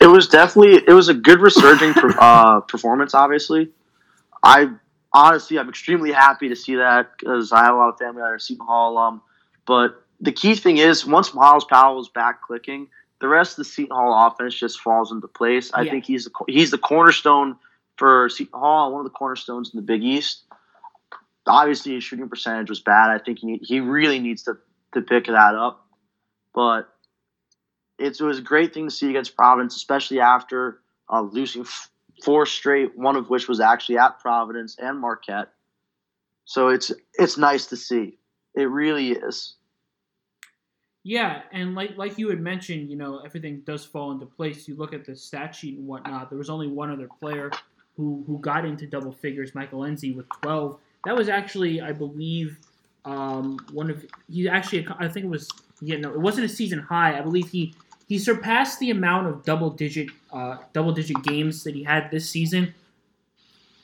It 0.00 0.06
was 0.06 0.28
definitely 0.28 0.82
it 0.88 0.94
was 0.94 1.08
a 1.08 1.14
good 1.14 1.40
resurging 1.40 1.92
uh, 2.18 2.60
performance. 2.60 3.14
Obviously, 3.14 3.70
I 4.42 4.70
honestly 5.12 5.58
I'm 5.58 5.68
extremely 5.68 6.12
happy 6.12 6.48
to 6.48 6.56
see 6.56 6.76
that 6.76 7.12
because 7.18 7.52
I 7.52 7.64
have 7.64 7.74
a 7.74 7.78
lot 7.78 7.88
of 7.90 7.98
family 7.98 8.22
that 8.22 8.28
are 8.28 8.38
Seton 8.38 8.66
Hall 8.66 8.92
alum. 8.92 9.22
But 9.66 10.02
the 10.20 10.32
key 10.32 10.54
thing 10.54 10.78
is 10.78 11.06
once 11.06 11.34
Myles 11.34 11.64
Powell 11.64 12.00
is 12.00 12.08
back 12.08 12.42
clicking, 12.42 12.88
the 13.20 13.28
rest 13.28 13.52
of 13.52 13.56
the 13.58 13.64
Seton 13.64 13.96
Hall 13.96 14.26
offense 14.26 14.54
just 14.54 14.80
falls 14.80 15.12
into 15.12 15.28
place. 15.28 15.70
I 15.74 15.82
Yeah. 15.82 15.90
think 15.92 16.04
he's 16.06 16.24
the 16.24 16.30
he's 16.48 16.70
the 16.70 16.78
cornerstone 16.78 17.56
for 17.96 18.28
Seton 18.28 18.58
Hall, 18.58 18.92
one 18.92 19.00
of 19.00 19.04
the 19.04 19.16
cornerstones 19.16 19.72
in 19.72 19.76
the 19.76 19.86
Big 19.86 20.02
East. 20.02 20.44
Obviously, 21.46 21.94
his 21.94 22.04
shooting 22.04 22.28
percentage 22.28 22.68
was 22.70 22.80
bad. 22.80 23.10
I 23.10 23.18
think 23.18 23.40
he 23.40 23.46
need, 23.46 23.60
he 23.62 23.80
really 23.80 24.18
needs 24.18 24.42
to 24.44 24.58
to 24.92 25.02
pick 25.02 25.26
that 25.26 25.54
up. 25.54 25.86
But 26.54 26.88
it 27.98 28.20
was 28.20 28.38
a 28.38 28.42
great 28.42 28.72
thing 28.72 28.88
to 28.88 28.94
see 28.94 29.10
against 29.10 29.36
Providence, 29.36 29.76
especially 29.76 30.20
after 30.20 30.80
uh, 31.08 31.20
losing 31.20 31.62
f- 31.62 31.90
four 32.22 32.46
straight, 32.46 32.96
one 32.96 33.16
of 33.16 33.30
which 33.30 33.48
was 33.48 33.60
actually 33.60 33.98
at 33.98 34.18
Providence 34.20 34.76
and 34.78 34.98
Marquette. 34.98 35.48
So 36.44 36.68
it's 36.68 36.92
it's 37.14 37.38
nice 37.38 37.66
to 37.66 37.76
see. 37.76 38.18
It 38.54 38.64
really 38.64 39.12
is. 39.12 39.54
Yeah, 41.02 41.42
and 41.52 41.74
like 41.74 41.96
like 41.96 42.18
you 42.18 42.28
had 42.28 42.40
mentioned, 42.40 42.90
you 42.90 42.96
know, 42.96 43.20
everything 43.20 43.62
does 43.64 43.84
fall 43.84 44.12
into 44.12 44.26
place. 44.26 44.68
You 44.68 44.74
look 44.76 44.92
at 44.92 45.04
the 45.04 45.16
stat 45.16 45.54
sheet 45.54 45.78
and 45.78 45.86
whatnot. 45.86 46.28
There 46.28 46.38
was 46.38 46.50
only 46.50 46.66
one 46.66 46.90
other 46.90 47.08
player 47.20 47.50
who 47.96 48.22
who 48.26 48.38
got 48.38 48.64
into 48.64 48.86
double 48.86 49.12
figures, 49.12 49.54
Michael 49.54 49.80
Nzei 49.80 50.14
with 50.14 50.26
twelve. 50.42 50.78
That 51.06 51.16
was 51.16 51.30
actually, 51.30 51.80
I 51.80 51.92
believe, 51.92 52.58
um, 53.06 53.58
one 53.72 53.90
of 53.90 54.04
he 54.28 54.48
actually 54.48 54.86
I 54.98 55.08
think 55.08 55.24
it 55.24 55.30
was 55.30 55.48
yeah 55.80 55.96
no 55.96 56.12
it 56.12 56.20
wasn't 56.20 56.44
a 56.44 56.48
season 56.48 56.80
high. 56.80 57.18
I 57.18 57.22
believe 57.22 57.48
he 57.48 57.74
he 58.10 58.18
surpassed 58.18 58.80
the 58.80 58.90
amount 58.90 59.28
of 59.28 59.44
double 59.44 59.70
digit 59.70 60.08
uh, 60.32 60.56
double 60.72 60.90
digit 60.90 61.22
games 61.22 61.62
that 61.62 61.76
he 61.76 61.84
had 61.84 62.10
this 62.10 62.28
season 62.28 62.74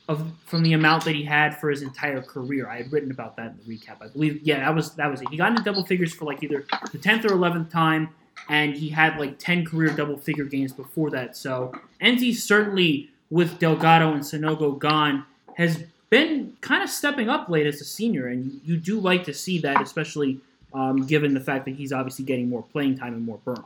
of 0.09 0.33
from 0.45 0.65
the 0.65 0.73
amount 0.73 1.05
that 1.05 1.15
he 1.15 1.23
had 1.23 1.57
for 1.61 1.71
his 1.71 1.81
entire 1.81 2.21
career. 2.21 2.69
I 2.69 2.79
had 2.79 2.93
written 2.93 3.13
about 3.13 3.37
that 3.37 3.53
in 3.53 3.59
the 3.65 3.77
recap. 3.77 4.03
I 4.03 4.09
believe 4.09 4.43
yeah 4.43 4.59
that 4.59 4.75
was 4.75 4.95
that 4.97 5.09
was 5.09 5.23
it. 5.23 5.29
He 5.29 5.37
got 5.37 5.51
into 5.51 5.63
double 5.63 5.87
figures 5.87 6.13
for 6.13 6.25
like 6.25 6.43
either 6.43 6.67
the 6.91 6.99
tenth 6.99 7.25
or 7.25 7.35
eleventh 7.35 7.71
time, 7.71 8.09
and 8.49 8.75
he 8.75 8.89
had 8.89 9.17
like 9.17 9.39
ten 9.39 9.65
career 9.65 9.91
double 9.91 10.19
figure 10.19 10.45
games 10.45 10.73
before 10.73 11.11
that. 11.11 11.37
So 11.37 11.73
Nzei 12.03 12.35
certainly 12.35 13.11
with 13.31 13.61
Delgado 13.61 14.13
and 14.13 14.23
Sanogo 14.23 14.77
gone 14.77 15.25
has 15.55 15.85
been 16.11 16.57
kind 16.63 16.83
of 16.83 16.91
stepping 16.91 17.29
up 17.29 17.49
late 17.49 17.69
as 17.69 17.81
a 17.81 17.85
senior, 17.85 18.27
and 18.27 18.61
you 18.65 18.77
do 18.77 18.99
like 18.99 19.23
to 19.27 19.35
see 19.35 19.59
that, 19.61 19.81
especially 19.81 20.41
um, 20.75 21.07
given 21.07 21.33
the 21.33 21.41
fact 21.41 21.65
that 21.67 21.77
he's 21.77 21.93
obviously 21.93 22.25
getting 22.25 22.49
more 22.49 22.65
playing 22.65 22.99
time 22.99 23.15
and 23.15 23.25
more 23.25 23.39
burn. 23.45 23.63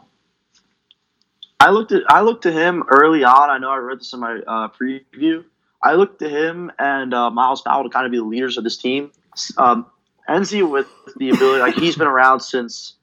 I 1.61 1.71
looked 1.71 1.93
at 1.93 2.03
I 2.09 2.23
looked 2.23 2.47
at 2.47 2.55
him 2.55 2.85
early 2.89 3.23
on. 3.23 3.51
I 3.51 3.59
know 3.59 3.71
I 3.71 3.77
read 3.77 4.01
this 4.01 4.13
in 4.13 4.21
my 4.21 4.41
uh, 4.47 4.69
preview. 4.69 5.45
I 5.83 5.95
looked 5.95 6.19
to 6.21 6.29
him 6.29 6.71
and 6.79 7.13
uh, 7.15 7.31
Myles 7.31 7.63
Powell 7.63 7.85
to 7.85 7.91
kind 7.91 8.07
of 8.07 8.13
be 8.13 8.19
the 8.19 8.25
leaders 8.25 8.57
of 8.57 8.65
this 8.65 8.77
team. 8.77 9.13
Um, 9.57 9.87
Nzei 10.29 10.69
with 10.69 10.87
the 11.17 11.31
ability, 11.31 11.61
like 11.61 11.75
he's 11.75 11.97
been 11.97 12.07
around 12.07 12.41
since 12.41 12.95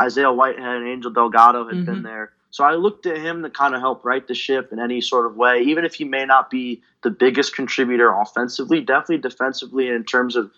Isaiah 0.00 0.32
Whitehead 0.32 0.76
and 0.76 0.88
Angel 0.88 1.10
Delgado 1.10 1.66
had 1.66 1.76
Mm-hmm. 1.76 1.84
been 1.84 2.02
there. 2.02 2.32
So 2.50 2.64
I 2.64 2.74
looked 2.74 3.04
to 3.04 3.16
him 3.16 3.42
to 3.42 3.50
kind 3.50 3.74
of 3.74 3.80
help 3.80 4.04
right 4.04 4.26
the 4.26 4.34
ship 4.34 4.72
in 4.72 4.80
any 4.80 5.00
sort 5.00 5.26
of 5.26 5.36
way, 5.36 5.62
even 5.62 5.84
if 5.84 5.94
he 5.94 6.04
may 6.04 6.24
not 6.24 6.50
be 6.50 6.82
the 7.02 7.10
biggest 7.10 7.54
contributor 7.54 8.12
offensively, 8.12 8.80
definitely 8.80 9.18
defensively 9.18 9.88
in 9.88 10.04
terms 10.04 10.36
of 10.36 10.50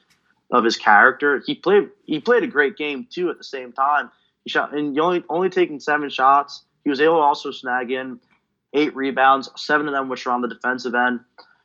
of 0.51 0.65
his 0.65 0.77
character. 0.77 1.43
He 1.45 1.55
played 1.55 1.91
he 2.05 2.21
played 2.21 2.45
a 2.45 2.47
great 2.47 2.77
game 2.77 3.07
too 3.11 3.31
at 3.31 3.39
the 3.39 3.45
same 3.45 3.73
time. 3.73 4.11
He 4.45 4.51
shot 4.51 4.75
and 4.75 4.99
only 4.99 5.23
only 5.29 5.51
taking 5.51 5.81
seven 5.81 6.09
shots. 6.09 6.63
He 6.85 6.91
was 6.91 7.01
able 7.01 7.17
to 7.17 7.21
also 7.21 7.51
snag 7.51 7.91
in 7.91 8.19
eight 8.73 8.95
rebounds, 8.95 9.51
seven 9.57 9.87
of 9.87 9.93
them 9.93 10.09
which 10.09 10.27
were 10.27 10.33
on 10.33 10.43
the 10.43 10.49
defensive 10.49 10.95
end. 10.95 11.21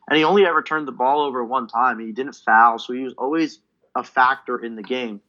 And 0.08 0.16
he 0.16 0.24
only 0.24 0.46
ever 0.46 0.62
turned 0.62 0.88
the 0.88 0.92
ball 0.92 1.20
over 1.20 1.44
one 1.44 1.68
time. 1.68 1.98
He 1.98 2.12
didn't 2.12 2.34
foul, 2.34 2.78
so 2.78 2.92
he 2.92 3.02
was 3.02 3.14
always 3.18 3.60
a 3.94 4.02
factor 4.02 4.58
in 4.58 4.76
the 4.76 4.82
game. 4.82 5.20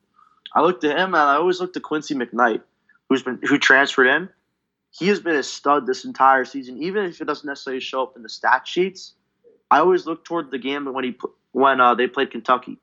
I 0.54 0.62
looked 0.62 0.84
at 0.84 0.98
him 0.98 1.14
and 1.14 1.18
I 1.18 1.36
always 1.36 1.60
looked 1.60 1.74
to 1.76 1.80
Quincy 1.80 2.16
McKnight, 2.16 2.62
who's 3.08 3.24
been 3.24 3.40
who 3.44 3.58
transferred 3.58 4.08
in. 4.08 4.30
He 4.92 5.08
has 5.08 5.20
been 5.20 5.36
a 5.36 5.44
stud 5.44 5.86
this 5.86 6.06
entire 6.06 6.46
season, 6.46 6.82
even 6.82 7.06
if 7.06 7.22
it 7.22 7.26
doesn't 7.26 7.48
necessarily 7.48 7.82
show 7.82 8.04
up 8.04 8.16
in 8.16 8.24
the 8.24 8.30
stat 8.30 8.68
sheets. 8.68 9.14
I 9.70 9.80
always 9.80 10.08
look 10.08 10.26
toward 10.26 10.50
the 10.50 10.58
game 10.58 10.92
when 10.92 11.04
he 11.04 11.16
when 11.52 11.80
uh, 11.80 11.94
they 11.94 12.08
played 12.08 12.32
Kentucky, 12.32 12.78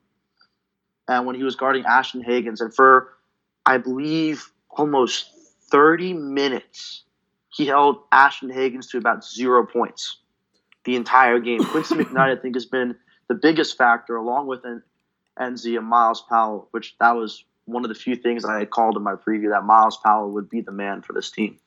and 1.07 1.25
when 1.25 1.35
he 1.35 1.43
was 1.43 1.55
guarding 1.55 1.85
Ashton 1.85 2.23
Hagans, 2.23 2.61
and 2.61 2.73
for 2.73 3.13
I 3.65 3.77
believe 3.77 4.51
almost 4.69 5.29
thirty 5.69 6.13
minutes, 6.13 7.03
he 7.49 7.65
held 7.65 7.99
Ashton 8.11 8.49
Hagans 8.49 8.89
to 8.91 8.97
about 8.97 9.25
zero 9.25 9.65
points 9.65 10.17
the 10.85 10.95
entire 10.95 11.39
game. 11.39 11.63
Quincy 11.63 11.95
McKnight, 11.95 12.37
I 12.37 12.41
think, 12.41 12.55
has 12.55 12.65
been 12.65 12.95
the 13.27 13.35
biggest 13.35 13.77
factor, 13.77 14.15
along 14.15 14.47
with 14.47 14.63
Nzei 15.39 15.77
and 15.77 15.87
Myles 15.87 16.23
Powell, 16.29 16.67
which 16.71 16.95
that 16.99 17.11
was 17.11 17.43
one 17.65 17.83
of 17.83 17.89
the 17.89 17.95
few 17.95 18.15
things 18.15 18.45
I 18.45 18.59
had 18.59 18.69
called 18.69 18.95
in 18.95 19.03
my 19.03 19.15
preview 19.15 19.51
that 19.51 19.65
Myles 19.65 19.97
Powell 20.03 20.31
would 20.31 20.49
be 20.49 20.61
the 20.61 20.71
man 20.71 21.01
for 21.01 21.13
this 21.13 21.29
team. 21.29 21.57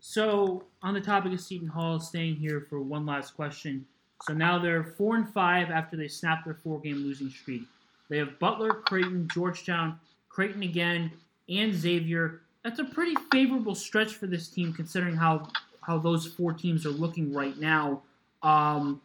So, 0.00 0.64
on 0.82 0.94
the 0.94 1.00
topic 1.00 1.32
of 1.32 1.40
Seton 1.40 1.68
Hall, 1.68 1.98
staying 2.00 2.36
here 2.36 2.66
for 2.68 2.80
one 2.80 3.06
last 3.06 3.34
question. 3.34 3.86
So 4.22 4.32
now 4.32 4.58
they're 4.58 4.84
four 4.84 5.16
and 5.16 5.28
five 5.28 5.70
after 5.70 5.96
they 5.96 6.08
snapped 6.08 6.44
their 6.44 6.54
four-game 6.54 6.96
losing 6.96 7.30
streak. 7.30 7.62
They 8.08 8.18
have 8.18 8.38
Butler, 8.38 8.74
Creighton, 8.86 9.28
Georgetown, 9.32 9.98
Creighton 10.28 10.62
again, 10.62 11.10
and 11.48 11.74
Xavier. 11.74 12.42
That's 12.64 12.78
a 12.78 12.84
pretty 12.84 13.16
favorable 13.32 13.74
stretch 13.74 14.14
for 14.14 14.26
this 14.26 14.48
team, 14.48 14.72
considering 14.72 15.16
how 15.16 15.48
how 15.82 15.98
those 15.98 16.26
four 16.26 16.52
teams 16.52 16.86
are 16.86 16.90
looking 16.90 17.32
right 17.34 17.58
now. 17.58 18.02
Um, 18.42 19.00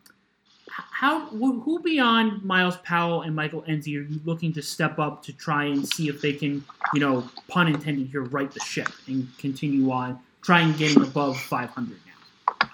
how 0.70 1.22
who 1.28 1.80
beyond 1.80 2.44
Myles 2.44 2.78
Powell 2.78 3.22
and 3.24 3.36
Michael 3.36 3.64
Nzei 3.64 3.98
are 3.98 4.02
you 4.08 4.20
looking 4.26 4.54
to 4.54 4.62
step 4.62 5.00
up 5.00 5.24
to 5.24 5.34
try 5.34 5.66
and 5.66 5.88
see 5.88 6.08
if 6.08 6.22
they 6.22 6.34
can, 6.34 6.64
you 6.94 7.00
know, 7.00 7.28
pun 7.48 7.68
intended 7.68 8.08
here, 8.08 8.22
right 8.24 8.52
the 8.52 8.60
ship 8.60 8.90
and 9.08 9.28
continue 9.40 9.90
on, 9.92 10.20
try 10.42 10.62
and 10.62 10.78
getting 10.78 11.02
above 11.02 11.40
500 11.40 11.98
now? 12.06 12.68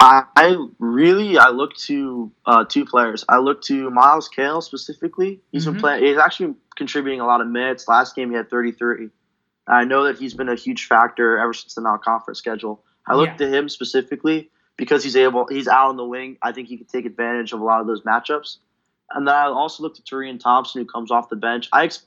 I, 0.00 0.24
I 0.36 0.66
really 0.78 1.38
I 1.38 1.48
look 1.50 1.74
to 1.86 2.30
uh, 2.44 2.64
two 2.64 2.84
players. 2.84 3.24
I 3.28 3.38
look 3.38 3.62
to 3.64 3.88
Myles 3.90 4.28
Cale 4.28 4.60
specifically. 4.60 5.40
He's 5.52 5.64
Mhm. 5.64 5.72
been 5.72 5.80
playing. 5.80 6.04
He's 6.04 6.18
actually 6.18 6.54
contributing 6.76 7.20
a 7.20 7.26
lot 7.26 7.40
of 7.40 7.46
minutes. 7.46 7.88
Last 7.88 8.16
game 8.16 8.30
he 8.30 8.36
had 8.36 8.50
33. 8.50 9.10
I 9.70 9.84
know 9.84 10.04
that 10.04 10.18
he's 10.18 10.34
been 10.34 10.48
a 10.48 10.54
huge 10.54 10.86
factor 10.86 11.38
ever 11.38 11.52
since 11.54 11.74
the 11.74 11.80
non-conference 11.80 12.38
schedule. 12.38 12.82
I 13.06 13.14
look 13.14 13.28
Yeah. 13.28 13.36
to 13.36 13.48
him 13.48 13.68
specifically 13.68 14.50
because 14.76 15.04
he's 15.04 15.16
able. 15.16 15.46
He's 15.46 15.68
out 15.68 15.88
on 15.88 15.96
the 15.96 16.04
wing. 16.04 16.38
I 16.42 16.52
think 16.52 16.68
he 16.68 16.76
can 16.76 16.86
take 16.86 17.06
advantage 17.06 17.52
of 17.52 17.60
a 17.60 17.64
lot 17.64 17.80
of 17.80 17.86
those 17.86 18.02
matchups. 18.02 18.58
And 19.12 19.26
then 19.26 19.34
I 19.34 19.44
also 19.46 19.82
look 19.82 19.94
to 19.96 20.02
Taurean 20.02 20.38
Thompson, 20.38 20.80
who 20.82 20.86
comes 20.86 21.10
off 21.10 21.28
the 21.28 21.36
bench. 21.36 21.68
I, 21.72 21.84
ex- 21.84 22.06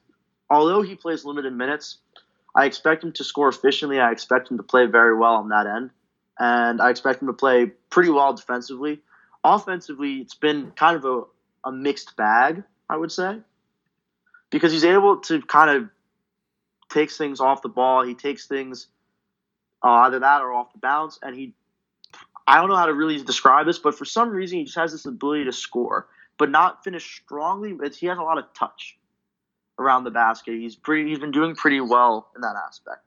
although 0.50 0.82
he 0.82 0.96
plays 0.96 1.25
limited 1.25 1.53
minutes, 1.53 1.98
I 2.55 2.65
expect 2.65 3.03
him 3.03 3.12
to 3.13 3.24
score 3.24 3.50
efficiently. 3.50 4.00
I 4.00 4.12
expect 4.12 4.50
him 4.51 4.58
to 4.58 4.63
play 4.63 4.86
very 4.86 5.15
well 5.17 5.36
on 5.36 5.50
that 5.50 5.67
end 5.67 5.89
and 6.39 6.82
I 6.82 6.89
expect 6.89 7.22
him 7.22 7.27
to 7.27 7.34
play 7.34 7.67
pretty 7.89 8.10
well 8.10 8.34
defensively. 8.34 9.01
Offensively, 9.43 10.15
it's 10.20 10.36
been 10.36 10.72
kind 10.72 10.96
of 10.96 11.05
a, 11.05 11.70
a 11.70 11.72
mixed 11.72 12.15
bag, 12.15 12.63
I 12.89 12.98
would 12.98 13.12
say, 13.12 13.39
because 14.50 14.72
he's 14.72 14.86
able 14.86 15.17
to 15.22 15.41
kind 15.41 15.70
of 15.70 15.89
takes 16.94 17.18
things 17.18 17.40
off 17.40 17.62
the 17.62 17.70
ball. 17.70 18.04
He 18.04 18.14
takes 18.14 18.48
things 18.48 18.88
uh, 19.84 20.06
either 20.06 20.20
that 20.20 20.42
or 20.42 20.54
off 20.54 20.72
the 20.72 20.80
bounce, 20.80 21.20
and 21.22 21.36
he. 21.36 21.54
I 22.46 22.58
don't 22.58 22.68
know 22.68 22.76
how 22.76 22.88
to 22.88 22.94
really 22.94 23.22
describe 23.24 23.66
this, 23.66 23.80
but 23.80 23.98
for 23.98 24.04
some 24.04 24.30
reason 24.30 24.60
he 24.60 24.66
just 24.66 24.78
has 24.78 24.92
this 24.92 25.06
ability 25.06 25.46
to 25.46 25.54
score, 25.54 26.08
but 26.38 26.52
not 26.52 26.84
finish 26.84 27.22
strongly. 27.22 27.72
But 27.74 27.96
he 27.96 28.08
has 28.08 28.18
a 28.18 28.22
lot 28.22 28.38
of 28.38 28.46
touch 28.54 28.98
around 29.80 30.04
the 30.04 30.12
basket. 30.12 30.54
He's 30.54 30.76
pretty. 30.76 31.10
He's 31.10 31.20
been 31.20 31.32
doing 31.32 31.56
pretty 31.56 31.82
well 31.82 32.30
in 32.36 32.42
that 32.42 32.56
aspect. 32.68 33.02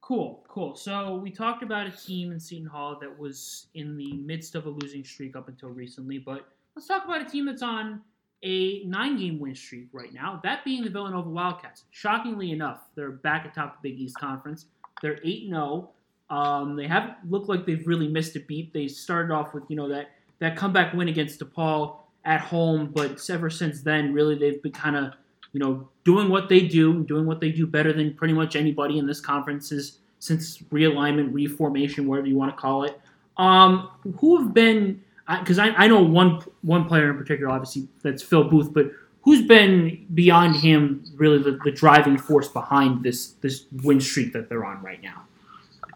Cool, 0.00 0.44
cool. 0.48 0.74
So 0.74 1.14
we 1.14 1.30
talked 1.30 1.62
about 1.62 1.86
a 1.86 1.90
team 1.90 2.32
in 2.32 2.40
Seton 2.40 2.66
Hall 2.66 2.98
that 3.00 3.18
was 3.18 3.68
in 3.74 3.96
the 3.96 4.12
midst 4.14 4.56
of 4.56 4.66
a 4.66 4.70
losing 4.70 5.04
streak 5.04 5.36
up 5.36 5.48
until 5.48 5.70
recently, 5.70 6.18
but 6.18 6.48
let's 6.74 6.88
talk 6.88 7.04
about 7.04 7.22
a 7.22 7.24
team 7.24 7.46
that's 7.46 7.62
on 7.62 8.00
a 8.42 8.82
nine-game 8.84 9.38
win 9.38 9.54
streak 9.54 9.88
right 9.92 10.12
now. 10.12 10.40
That 10.42 10.64
being 10.64 10.82
the 10.82 10.90
Villanova 10.90 11.28
Wildcats. 11.28 11.84
Shockingly 11.90 12.50
enough, 12.50 12.80
they're 12.94 13.10
back 13.10 13.46
atop 13.46 13.80
the 13.82 13.90
Big 13.90 14.00
East 14.00 14.18
Conference. 14.18 14.66
They're 15.00 15.18
eight 15.24 15.48
zero. 15.48 15.90
Um, 16.30 16.76
they 16.76 16.86
haven't 16.86 17.16
looked 17.28 17.48
like 17.48 17.66
they've 17.66 17.86
really 17.86 18.08
missed 18.08 18.36
a 18.36 18.40
beat. 18.40 18.72
They 18.72 18.88
started 18.88 19.32
off 19.32 19.54
with 19.54 19.64
you 19.68 19.76
know 19.76 19.88
that 19.88 20.10
that 20.38 20.56
comeback 20.56 20.94
win 20.94 21.08
against 21.08 21.40
DePaul 21.40 21.96
at 22.24 22.40
home, 22.40 22.90
but 22.92 23.28
ever 23.30 23.50
since 23.50 23.82
then, 23.82 24.12
really 24.12 24.36
they've 24.36 24.62
been 24.62 24.72
kind 24.72 24.96
of 24.96 25.14
you 25.52 25.60
know, 25.60 25.88
doing 26.04 26.28
what 26.28 26.48
they 26.48 26.60
do, 26.60 27.04
doing 27.04 27.26
what 27.26 27.40
they 27.40 27.50
do 27.50 27.66
better 27.66 27.92
than 27.92 28.14
pretty 28.14 28.34
much 28.34 28.56
anybody 28.56 28.98
in 28.98 29.06
this 29.06 29.20
conference 29.20 29.70
is 29.70 29.98
since 30.18 30.58
realignment, 30.72 31.32
reformation, 31.32 32.06
whatever 32.06 32.26
you 32.26 32.36
want 32.36 32.54
to 32.54 32.60
call 32.60 32.84
it. 32.84 32.98
Um, 33.36 33.90
who 34.18 34.38
have 34.38 34.54
been? 34.54 35.02
Because 35.40 35.58
I, 35.58 35.68
I 35.70 35.86
know 35.86 36.02
one 36.02 36.42
one 36.62 36.86
player 36.86 37.10
in 37.10 37.16
particular, 37.16 37.50
obviously 37.52 37.88
that's 38.02 38.22
Phil 38.22 38.44
Booth, 38.44 38.72
but 38.72 38.90
who's 39.22 39.42
been 39.46 40.06
beyond 40.14 40.56
him 40.56 41.04
really 41.16 41.38
the, 41.38 41.58
the 41.64 41.70
driving 41.70 42.18
force 42.18 42.48
behind 42.48 43.02
this 43.02 43.32
this 43.40 43.66
win 43.82 44.00
streak 44.00 44.32
that 44.32 44.48
they're 44.48 44.64
on 44.64 44.82
right 44.82 45.02
now? 45.02 45.22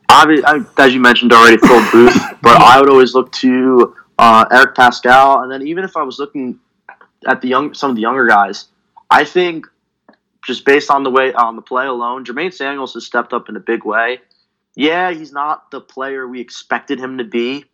Obvi- 0.08 0.42
I- 0.44 0.82
as 0.84 0.94
you 0.94 1.00
mentioned 1.00 1.32
already, 1.32 1.58
Phil 1.58 1.90
Booth, 1.90 2.16
but 2.42 2.60
I 2.60 2.80
would 2.80 2.90
always 2.90 3.14
look 3.14 3.32
to 3.32 3.94
uh, 4.18 4.44
Eric 4.50 4.74
Paschall, 4.74 5.42
and 5.42 5.50
then 5.50 5.66
even 5.66 5.84
if 5.84 5.96
I 5.96 6.02
was 6.02 6.18
looking 6.18 6.58
at 7.26 7.40
the 7.40 7.48
young, 7.48 7.74
some 7.74 7.90
of 7.90 7.96
the 7.96 8.02
younger 8.02 8.26
guys, 8.26 8.66
I 9.10 9.24
think 9.24 9.66
just 10.46 10.64
based 10.64 10.90
on 10.90 11.02
the 11.02 11.10
way 11.10 11.32
on 11.32 11.56
the 11.56 11.62
play 11.62 11.86
alone, 11.86 12.24
Jermaine 12.24 12.54
Samuels 12.54 12.94
has 12.94 13.04
stepped 13.04 13.32
up 13.32 13.48
in 13.48 13.56
a 13.56 13.60
big 13.60 13.84
way. 13.84 14.20
Yeah, 14.76 15.10
he's 15.10 15.32
not 15.32 15.70
the 15.70 15.80
player 15.80 16.28
we 16.28 16.40
expected 16.40 17.00
him 17.00 17.18
to 17.18 17.24
be. 17.24 17.64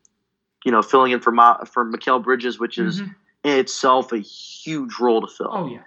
You 0.65 0.71
know, 0.73 0.83
filling 0.83 1.13
in 1.13 1.21
for 1.21 1.33
Ma- 1.33 1.65
for 1.65 1.85
Mikal 1.85 2.23
Bridges, 2.23 2.59
which 2.59 2.79
is 2.79 3.01
Mhm. 3.03 3.15
in 3.45 3.59
itself 3.59 4.13
a 4.13 4.19
huge 4.19 4.99
role 5.01 5.21
to 5.21 5.27
fill. 5.27 5.49
Oh 5.51 5.67
yeah, 5.67 5.83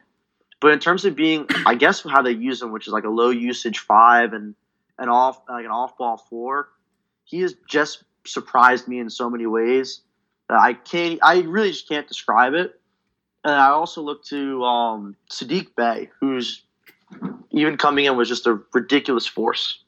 But 0.59 0.71
in 0.71 0.79
terms 0.79 1.05
of 1.05 1.15
being, 1.15 1.47
I 1.65 1.75
guess 1.75 2.01
how 2.03 2.21
they 2.21 2.31
use 2.31 2.61
him, 2.61 2.71
which 2.71 2.87
is 2.87 2.93
like 2.93 3.03
a 3.05 3.09
low 3.09 3.29
usage 3.29 3.79
five 3.79 4.33
and 4.33 4.55
an 4.97 5.09
off 5.09 5.41
like 5.49 5.65
an 5.65 5.71
off 5.71 5.97
ball 5.97 6.17
four, 6.17 6.69
he 7.23 7.41
has 7.41 7.53
just 7.67 8.03
surprised 8.25 8.87
me 8.87 8.99
in 8.99 9.09
so 9.09 9.29
many 9.29 9.45
ways 9.45 10.01
that 10.49 10.59
I 10.59 10.73
can't. 10.73 11.19
I 11.23 11.41
really 11.41 11.71
just 11.71 11.87
can't 11.87 12.07
describe 12.07 12.53
it. 12.53 12.79
And 13.43 13.53
I 13.53 13.67
also 13.69 14.01
look 14.01 14.23
to 14.25 14.63
um, 14.65 15.15
Saddiq 15.29 15.75
Bey, 15.75 16.09
who's 16.19 16.63
even 17.51 17.77
coming 17.77 18.05
in 18.05 18.17
was 18.17 18.27
just 18.27 18.47
a 18.47 18.59
ridiculous 18.73 19.27
force. 19.27 19.83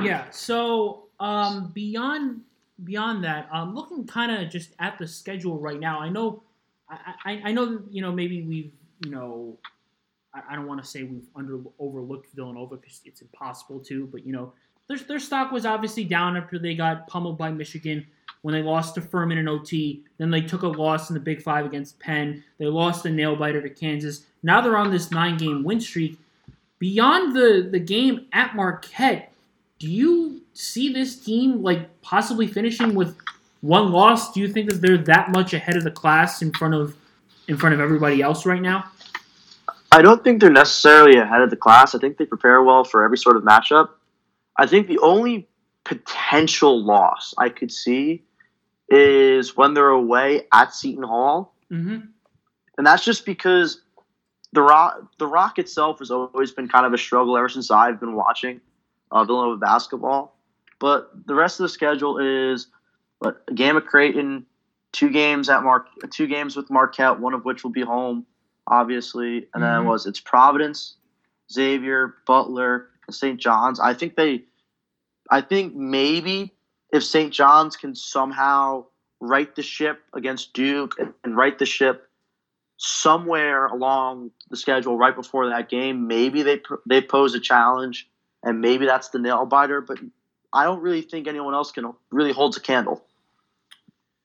Yeah. 0.00 0.30
So 0.30 1.07
um, 1.20 1.70
beyond 1.74 2.42
beyond 2.84 3.24
that, 3.24 3.48
um, 3.52 3.74
looking 3.74 4.06
kind 4.06 4.30
of 4.30 4.50
just 4.50 4.70
at 4.78 4.98
the 4.98 5.06
schedule 5.06 5.58
right 5.58 5.80
now. 5.80 6.00
I 6.00 6.08
know, 6.08 6.42
I, 6.88 7.14
I, 7.24 7.42
I 7.46 7.52
know, 7.52 7.82
you 7.90 8.02
know, 8.02 8.12
maybe 8.12 8.42
we've, 8.42 8.72
you 9.04 9.10
know, 9.10 9.56
I, 10.32 10.42
I 10.50 10.56
don't 10.56 10.66
want 10.66 10.82
to 10.82 10.88
say 10.88 11.02
we've 11.02 11.26
under 11.34 11.58
overlooked 11.78 12.32
Villanova 12.34 12.76
because 12.76 13.00
it's 13.04 13.20
impossible 13.20 13.80
to, 13.80 14.06
but 14.06 14.24
you 14.24 14.32
know, 14.32 14.52
their 14.88 14.98
their 14.98 15.18
stock 15.18 15.52
was 15.52 15.66
obviously 15.66 16.04
down 16.04 16.36
after 16.36 16.58
they 16.58 16.74
got 16.74 17.06
pummeled 17.08 17.36
by 17.36 17.50
Michigan 17.50 18.06
when 18.42 18.54
they 18.54 18.62
lost 18.62 18.94
to 18.94 19.00
Furman 19.00 19.38
in 19.38 19.48
OT. 19.48 20.02
Then 20.18 20.30
they 20.30 20.40
took 20.40 20.62
a 20.62 20.68
loss 20.68 21.10
in 21.10 21.14
the 21.14 21.20
Big 21.20 21.42
Five 21.42 21.66
against 21.66 21.98
Penn. 21.98 22.42
They 22.58 22.66
lost 22.66 23.04
a 23.04 23.10
nail 23.10 23.36
biter 23.36 23.60
to 23.60 23.70
Kansas. 23.70 24.24
Now 24.42 24.60
they're 24.60 24.76
on 24.76 24.90
this 24.90 25.10
nine 25.10 25.36
game 25.36 25.64
win 25.64 25.80
streak. 25.80 26.18
Beyond 26.78 27.34
the 27.34 27.68
the 27.70 27.80
game 27.80 28.26
at 28.32 28.54
Marquette, 28.54 29.32
do 29.78 29.90
you 29.90 30.42
see 30.58 30.92
this 30.92 31.16
team 31.16 31.62
like 31.62 32.00
possibly 32.02 32.46
finishing 32.46 32.94
with 32.94 33.16
one 33.60 33.92
loss? 33.92 34.32
Do 34.32 34.40
you 34.40 34.48
think 34.48 34.68
that 34.70 34.80
they're 34.82 34.98
that 34.98 35.30
much 35.30 35.54
ahead 35.54 35.76
of 35.76 35.84
the 35.84 35.90
class 35.90 36.42
in 36.42 36.52
front 36.52 36.74
of 36.74 36.96
in 37.46 37.56
front 37.56 37.74
of 37.74 37.80
everybody 37.80 38.20
else 38.20 38.44
right 38.44 38.60
now? 38.60 38.84
I 39.90 40.02
don't 40.02 40.22
think 40.22 40.40
they're 40.40 40.50
necessarily 40.50 41.18
ahead 41.18 41.40
of 41.40 41.50
the 41.50 41.56
class. 41.56 41.94
I 41.94 41.98
think 41.98 42.18
they 42.18 42.26
prepare 42.26 42.62
well 42.62 42.84
for 42.84 43.04
every 43.04 43.16
sort 43.16 43.36
of 43.36 43.42
matchup. 43.42 43.88
I 44.56 44.66
think 44.66 44.86
the 44.88 44.98
only 44.98 45.48
potential 45.84 46.84
loss 46.84 47.32
I 47.38 47.48
could 47.48 47.72
see 47.72 48.24
is 48.90 49.56
when 49.56 49.74
they're 49.74 49.88
away 49.88 50.42
at 50.52 50.74
Seton 50.74 51.04
Hall, 51.04 51.54
Mm-hmm. 51.70 51.98
and 52.78 52.86
that's 52.86 53.04
just 53.04 53.26
because 53.26 53.82
the 54.54 54.62
Rock, 54.62 55.02
the 55.18 55.26
Rock 55.26 55.58
itself 55.58 55.98
has 55.98 56.10
always 56.10 56.50
been 56.50 56.66
kind 56.66 56.86
of 56.86 56.94
a 56.94 56.98
struggle 56.98 57.36
ever 57.36 57.50
since 57.50 57.70
I've 57.70 58.00
been 58.00 58.14
watching 58.14 58.62
uh, 59.10 59.22
Villanova 59.24 59.58
basketball. 59.58 60.37
But 60.78 61.10
the 61.26 61.34
rest 61.34 61.58
of 61.60 61.64
the 61.64 61.68
schedule 61.68 62.18
is 62.18 62.68
what 63.18 63.42
a 63.48 63.54
game 63.54 63.76
at 63.76 63.86
Creighton, 63.86 64.46
two 64.92 65.10
games 65.10 65.48
at 65.48 65.62
Mark, 65.62 65.86
two 66.10 66.26
games 66.26 66.56
with 66.56 66.70
Marquette, 66.70 67.18
one 67.18 67.34
of 67.34 67.44
which 67.44 67.64
will 67.64 67.70
be 67.72 67.82
home, 67.82 68.26
obviously, 68.66 69.48
and 69.54 69.62
then 69.62 69.82
Mhm. 69.82 69.86
was 69.86 70.06
it's 70.06 70.20
Providence, 70.20 70.96
Xavier, 71.50 72.16
Butler, 72.26 72.90
and 73.06 73.14
St. 73.14 73.40
John's. 73.40 73.80
I 73.80 73.94
think 73.94 74.14
they, 74.16 74.44
I 75.30 75.40
think 75.40 75.74
maybe 75.74 76.54
if 76.92 77.02
St. 77.04 77.32
John's 77.32 77.76
can 77.76 77.94
somehow 77.94 78.86
right 79.20 79.54
the 79.56 79.62
ship 79.62 80.00
against 80.14 80.52
Duke 80.52 80.94
and, 80.98 81.12
and 81.24 81.36
right 81.36 81.58
the 81.58 81.66
ship 81.66 82.08
somewhere 82.76 83.66
along 83.66 84.30
the 84.50 84.56
schedule 84.56 84.96
right 84.96 85.14
before 85.16 85.48
that 85.48 85.68
game, 85.68 86.06
maybe 86.06 86.42
they 86.42 86.62
they 86.86 87.00
pose 87.00 87.34
a 87.34 87.40
challenge, 87.40 88.08
and 88.44 88.60
maybe 88.60 88.86
that's 88.86 89.08
the 89.08 89.18
nail 89.18 89.44
biter. 89.44 89.80
But 89.80 89.98
I 90.52 90.64
don't 90.64 90.80
really 90.80 91.02
think 91.02 91.26
anyone 91.26 91.54
else 91.54 91.72
can 91.72 91.92
really 92.10 92.32
holds 92.32 92.56
a 92.56 92.60
candle. 92.60 93.04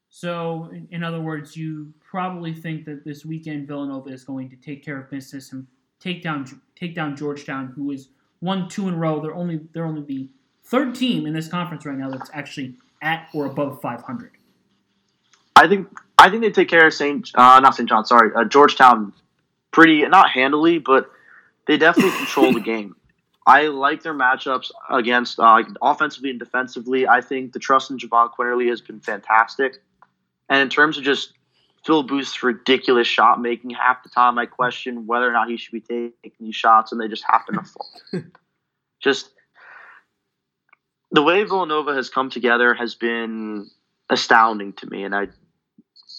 So, 0.10 0.70
in, 0.72 0.88
in 0.92 1.04
other 1.04 1.20
words, 1.20 1.58
you 1.58 1.94
probably 2.00 2.54
think 2.54 2.86
that 2.86 3.04
this 3.04 3.26
weekend 3.26 3.68
Villanova 3.68 4.10
is 4.10 4.24
going 4.24 4.50
to 4.52 4.56
take 4.56 4.86
care 4.86 5.00
of 5.00 5.10
business 5.10 5.52
and 5.52 5.68
take 6.00 6.22
down 6.22 6.62
take 6.76 6.96
down 6.96 7.16
Georgetown, 7.16 7.74
who 7.76 7.92
is 7.92 8.10
one 8.40 8.70
two 8.70 8.88
in 8.88 8.94
a 8.94 8.98
row. 8.98 9.20
They're 9.20 9.36
only 9.36 9.62
they're 9.74 9.86
only 9.86 10.04
the 10.04 10.30
third 10.64 10.96
team 10.96 11.26
in 11.26 11.34
this 11.34 11.48
conference 11.48 11.86
right 11.86 11.98
now 11.98 12.10
that's 12.10 12.30
actually 12.34 12.76
at 13.02 13.28
or 13.34 13.46
above 13.46 13.82
500. 13.82 14.32
I 15.56 15.68
think 15.68 15.88
I 16.18 16.30
think 16.30 16.42
they 16.42 16.52
take 16.52 16.70
care 16.70 16.88
of 16.88 16.94
Saint 16.94 17.32
uh, 17.36 17.60
not 17.60 17.76
Saint 17.76 17.90
John, 17.90 18.06
sorry, 18.06 18.32
uh, 18.36 18.46
Georgetown, 18.46 19.14
pretty 19.72 20.08
not 20.08 20.30
handily, 20.30 20.80
but 20.80 21.10
they 21.68 21.78
definitely 21.78 22.18
control 22.18 22.54
the 22.54 22.60
game. 22.74 22.96
I 23.46 23.68
like 23.68 24.04
their 24.04 24.14
matchups 24.14 24.72
against 24.90 25.40
uh, 25.40 25.64
offensively 25.82 26.30
and 26.30 26.40
defensively. 26.40 27.08
I 27.08 27.22
think 27.22 27.52
the 27.52 27.60
trust 27.60 27.92
in 27.92 27.98
Jahvon 27.98 28.32
Quinerly 28.34 28.70
has 28.70 28.82
been 28.82 29.00
fantastic, 29.00 29.82
and 30.50 30.62
in 30.62 30.70
terms 30.70 30.98
of 30.98 31.04
just 31.04 31.34
Phil 31.86 32.04
Booth's 32.04 32.42
ridiculous 32.42 33.08
shot 33.08 33.42
making, 33.42 33.72
half 33.72 34.04
the 34.04 34.10
time 34.10 34.38
I 34.38 34.46
question 34.46 35.06
whether 35.08 35.30
or 35.30 35.34
not 35.34 35.50
he 35.50 35.58
should 35.58 35.74
be 35.74 35.82
taking 35.82 36.32
these 36.40 36.56
shots, 36.56 36.92
and 36.92 37.02
they 37.02 37.08
just 37.08 37.26
happen 37.26 37.56
to 37.56 37.64
fall. 37.64 37.90
just 39.02 39.30
the 41.12 41.22
way 41.22 41.44
Villanova 41.44 41.94
has 41.94 42.10
come 42.10 42.30
together 42.30 42.74
has 42.74 42.96
been 42.96 43.70
astounding 44.10 44.74
to 44.74 44.90
me, 44.90 45.04
and 45.04 45.14
I 45.14 45.28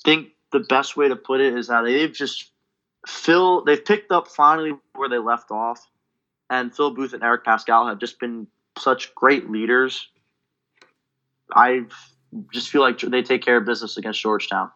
think 0.04 0.28
the 0.52 0.60
best 0.60 0.96
way 0.96 1.08
to 1.08 1.16
put 1.16 1.40
it 1.40 1.56
is 1.56 1.68
that 1.68 1.82
they've 1.82 2.12
just 2.12 2.50
Phil 3.06 3.64
they've 3.64 3.84
picked 3.84 4.12
up 4.12 4.28
finally 4.28 4.72
where 4.94 5.08
they 5.08 5.18
left 5.18 5.50
off, 5.50 5.86
and 6.54 6.74
Phil 6.74 6.92
Booth 6.92 7.12
and 7.12 7.22
Eric 7.22 7.44
Paschall 7.44 7.88
have 7.88 7.98
just 7.98 8.18
been 8.20 8.46
such 8.78 9.14
great 9.14 9.50
leaders. 9.50 10.08
I 11.54 11.82
just 12.52 12.70
feel 12.70 12.80
like 12.80 12.98
they 12.98 13.22
take 13.22 13.42
care 13.42 13.56
of 13.56 13.64
business 13.64 13.96
against 13.96 14.20
Georgetown. 14.20 14.70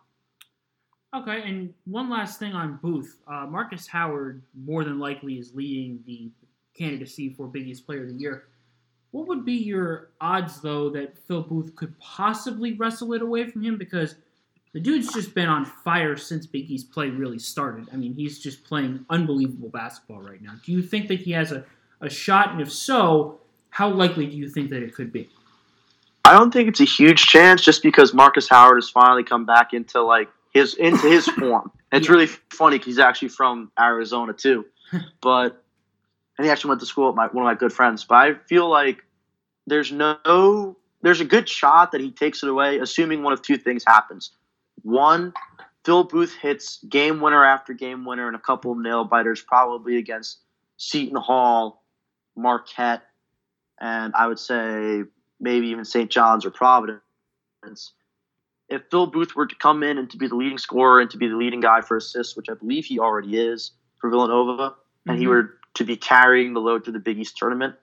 Okay, 1.17 1.43
and 1.43 1.73
one 1.85 2.11
last 2.11 2.39
thing 2.39 2.53
on 2.53 2.79
Booth. 2.83 3.19
Uh, 3.27 3.47
Markus 3.47 3.87
Howard 3.87 4.43
more 4.55 4.85
than 4.85 4.99
likely 4.99 5.39
is 5.39 5.55
leading 5.55 6.01
the 6.07 6.31
candidacy 6.77 7.31
for 7.31 7.47
Big 7.47 7.67
East 7.67 7.87
Player 7.87 8.03
of 8.03 8.09
the 8.09 8.15
Year. 8.15 8.49
What 9.11 9.27
would 9.27 9.45
be 9.45 9.55
your 9.55 10.11
odds, 10.21 10.61
though, 10.61 10.91
that 10.91 11.17
Phil 11.17 11.43
Booth 11.43 11.75
could 11.75 11.99
possibly 11.99 12.75
wrestle 12.75 13.15
it 13.15 13.23
away 13.23 13.49
from 13.51 13.63
him? 13.63 13.79
Because 13.79 14.17
the 14.73 14.81
dude's 14.81 15.13
just 15.13 15.35
been 15.35 15.49
on 15.49 15.65
fire 15.65 16.17
since 16.17 16.47
Big 16.47 16.71
East 16.71 16.91
play 16.91 17.09
really 17.09 17.39
started. 17.39 17.89
I 17.93 17.97
mean, 17.97 18.15
he's 18.15 18.39
just 18.39 18.65
playing 18.65 19.05
unbelievable 19.11 19.69
basketball 19.71 20.21
right 20.21 20.43
now. 20.43 20.53
Do 20.65 20.73
you 20.73 20.83
think 20.83 21.09
that 21.09 21.21
he 21.21 21.33
has 21.33 21.53
a, 21.53 21.65
a 22.01 22.11
shot? 22.11 22.51
And 22.53 22.61
if 22.61 22.71
so, 22.73 23.41
how 23.71 23.89
likely 23.91 24.27
do 24.27 24.37
you 24.37 24.49
think 24.49 24.71
that 24.71 24.83
it 24.83 24.95
could 24.95 25.13
be? 25.13 25.29
I 26.25 26.33
don't 26.33 26.53
think 26.53 26.69
it's 26.69 26.81
a 26.81 26.85
huge 26.85 27.27
chance 27.27 27.63
just 27.63 27.83
because 27.83 28.13
Markus 28.13 28.49
Howard 28.49 28.77
has 28.77 28.91
finally 28.91 29.25
come 29.25 29.47
back 29.47 29.73
into 29.73 30.03
like 30.03 30.29
his 30.53 30.75
into 30.75 31.09
his 31.09 31.27
form. 31.39 31.71
It's 31.91 32.07
Yeah. 32.07 32.13
really 32.13 32.27
funny 32.27 32.77
because 32.77 32.87
he's 32.87 32.99
actually 32.99 33.29
from 33.29 33.71
Arizona 33.81 34.35
too, 34.35 34.67
but 35.23 35.65
and 36.37 36.45
he 36.45 36.51
actually 36.51 36.69
went 36.69 36.81
to 36.81 36.87
school 36.87 37.07
with 37.07 37.17
my 37.17 37.29
one 37.29 37.45
of 37.45 37.47
my 37.47 37.55
good 37.55 37.73
friends. 37.73 38.05
But 38.05 38.17
I 38.17 38.35
feel 38.35 38.69
like 38.69 39.03
there's 39.67 39.91
no 39.91 40.77
there's 41.01 41.21
a 41.21 41.25
good 41.25 41.49
shot 41.49 41.93
that 41.93 42.03
he 42.03 42.11
takes 42.11 42.43
it 42.43 42.51
away, 42.51 42.79
assuming 42.79 43.23
one 43.23 43.33
of 43.33 43.41
two 43.41 43.57
things 43.57 43.83
happens. 43.87 44.33
One, 44.83 45.33
Phil 45.85 46.05
Booth 46.05 46.35
hits 46.35 46.83
game 46.89 47.21
winner 47.21 47.45
after 47.45 47.73
game 47.73 48.05
winner 48.05 48.27
and 48.27 48.37
a 48.37 48.41
couple 48.41 48.73
of 48.73 48.79
nail 48.79 49.05
biters, 49.05 49.43
probably 49.43 49.97
against 49.97 50.39
Seton 50.77 51.17
Hall, 51.17 51.85
Marquette, 52.37 53.03
and 53.81 54.15
I 54.15 54.27
would 54.27 54.39
say 54.39 55.05
maybe 55.41 55.69
even 55.69 55.85
St. 55.85 56.11
John's 56.11 56.45
or 56.45 56.51
Providence. 56.51 57.03
If 58.69 58.83
Phil 58.91 59.07
Booth 59.07 59.35
were 59.35 59.47
to 59.47 59.55
come 59.55 59.83
in 59.83 59.99
and 59.99 60.11
to 60.11 60.17
be 60.17 60.27
the 60.27 60.35
leading 60.37 60.59
scorer 60.59 61.01
and 61.01 61.11
to 61.11 61.17
be 61.17 61.27
the 61.27 61.37
leading 61.37 61.61
guy 61.61 61.81
for 61.81 61.97
assists, 61.97 62.37
which 62.37 62.49
I 62.51 62.55
believe 62.55 62.85
he 62.85 62.99
already 62.99 63.39
is 63.39 63.73
for 63.97 64.11
Villanova, 64.11 64.75
and 65.07 65.19
he 65.19 65.25
Mhm. 65.25 65.29
were 65.29 65.59
to 65.75 65.85
be 65.85 65.97
carrying 65.97 66.53
the 66.55 66.61
load 66.61 66.85
to 66.85 66.93
the 66.93 66.99
Big 66.99 67.19
East 67.19 67.37
tournament, 67.37 67.77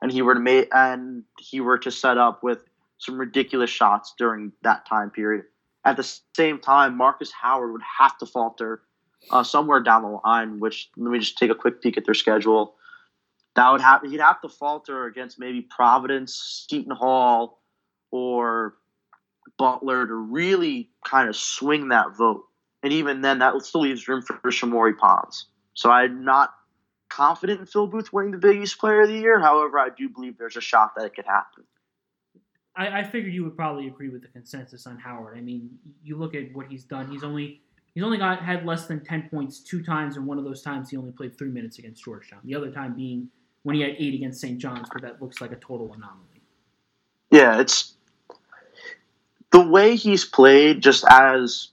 and 0.00 0.10
he 0.10 0.22
were 0.22 0.34
to 0.34 0.40
make 0.40 0.68
and 0.72 1.24
he 1.38 1.60
were 1.60 1.78
to 1.78 1.90
set 1.90 2.16
up 2.16 2.42
with 2.42 2.64
some 2.98 3.18
ridiculous 3.18 3.70
shots 3.70 4.14
during 4.16 4.52
that 4.62 4.86
time 4.86 5.10
period. 5.10 5.46
At 5.84 5.96
the 5.96 6.18
same 6.36 6.58
time, 6.58 6.96
Markus 6.96 7.32
Howard 7.32 7.72
would 7.72 7.82
have 7.98 8.18
to 8.18 8.26
falter 8.26 8.82
uh, 9.30 9.42
somewhere 9.42 9.80
down 9.80 10.02
the 10.02 10.20
line. 10.24 10.60
Which 10.60 10.90
let 10.96 11.10
me 11.10 11.18
just 11.18 11.38
take 11.38 11.50
a 11.50 11.54
quick 11.54 11.82
peek 11.82 11.96
at 11.96 12.04
their 12.04 12.14
schedule. 12.14 12.74
That 13.56 13.70
would 13.70 13.80
have 13.80 14.02
he'd 14.02 14.20
have 14.20 14.40
to 14.42 14.48
falter 14.48 15.06
against 15.06 15.38
maybe 15.38 15.62
Providence, 15.62 16.66
Seton 16.68 16.94
Hall, 16.94 17.62
or 18.10 18.74
Butler 19.58 20.06
to 20.06 20.14
really 20.14 20.90
kind 21.04 21.28
of 21.28 21.36
swing 21.36 21.88
that 21.88 22.16
vote. 22.16 22.44
And 22.82 22.92
even 22.92 23.20
then, 23.20 23.40
that 23.40 23.60
still 23.62 23.82
leaves 23.82 24.08
room 24.08 24.22
for, 24.22 24.38
Shamorie 24.50 24.96
Ponds. 24.96 25.46
So 25.74 25.90
I'm 25.90 26.24
not 26.24 26.54
confident 27.10 27.60
in 27.60 27.66
Phil 27.66 27.86
Booth 27.86 28.12
winning 28.12 28.30
the 28.30 28.38
Big 28.38 28.62
East 28.62 28.78
Player 28.78 29.02
of 29.02 29.08
the 29.08 29.18
Year. 29.18 29.38
However, 29.38 29.78
I 29.78 29.88
do 29.96 30.08
believe 30.08 30.38
there's 30.38 30.56
a 30.56 30.62
shot 30.62 30.92
that 30.96 31.04
it 31.04 31.14
could 31.14 31.26
happen. 31.26 31.64
I, 32.76 33.00
I 33.00 33.04
figured 33.04 33.32
you 33.32 33.44
would 33.44 33.56
probably 33.56 33.86
agree 33.86 34.08
with 34.08 34.22
the 34.22 34.28
consensus 34.28 34.86
on 34.86 34.98
Howard. 34.98 35.36
I 35.36 35.40
mean, 35.40 35.70
you 36.02 36.16
look 36.16 36.34
at 36.34 36.52
what 36.54 36.66
he's 36.68 36.84
done. 36.84 37.10
He's 37.10 37.24
only 37.24 37.60
he's 37.94 38.04
only 38.04 38.18
got 38.18 38.42
had 38.42 38.64
less 38.64 38.86
than 38.86 39.04
ten 39.04 39.28
points 39.30 39.60
two 39.60 39.82
times, 39.82 40.16
and 40.16 40.26
one 40.26 40.38
of 40.38 40.44
those 40.44 40.62
times 40.62 40.90
he 40.90 40.96
only 40.96 41.12
played 41.12 41.36
three 41.36 41.50
minutes 41.50 41.78
against 41.78 42.04
Georgetown. 42.04 42.40
The 42.44 42.54
other 42.54 42.70
time 42.70 42.94
being 42.94 43.28
when 43.62 43.76
he 43.76 43.82
had 43.82 43.92
eight 43.98 44.14
against 44.14 44.40
St. 44.40 44.58
John's, 44.58 44.88
but 44.92 45.02
that 45.02 45.20
looks 45.20 45.40
like 45.40 45.52
a 45.52 45.56
total 45.56 45.92
anomaly. 45.92 46.42
Yeah, 47.30 47.60
it's 47.60 47.94
the 49.50 49.60
way 49.60 49.96
he's 49.96 50.24
played 50.24 50.80
just 50.80 51.04
as 51.08 51.68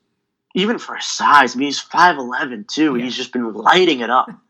even 0.56 0.80
for 0.80 0.96
his 0.96 1.06
size. 1.06 1.56
I 1.56 1.60
mean, 1.60 1.68
he's 1.68 1.80
five 1.80 2.18
eleven 2.18 2.66
too. 2.66 2.96
Yeah. 2.96 3.06
He's 3.06 3.16
just 3.16 3.32
been 3.32 3.54
lighting 3.54 4.00
it 4.02 4.10
up. 4.10 4.30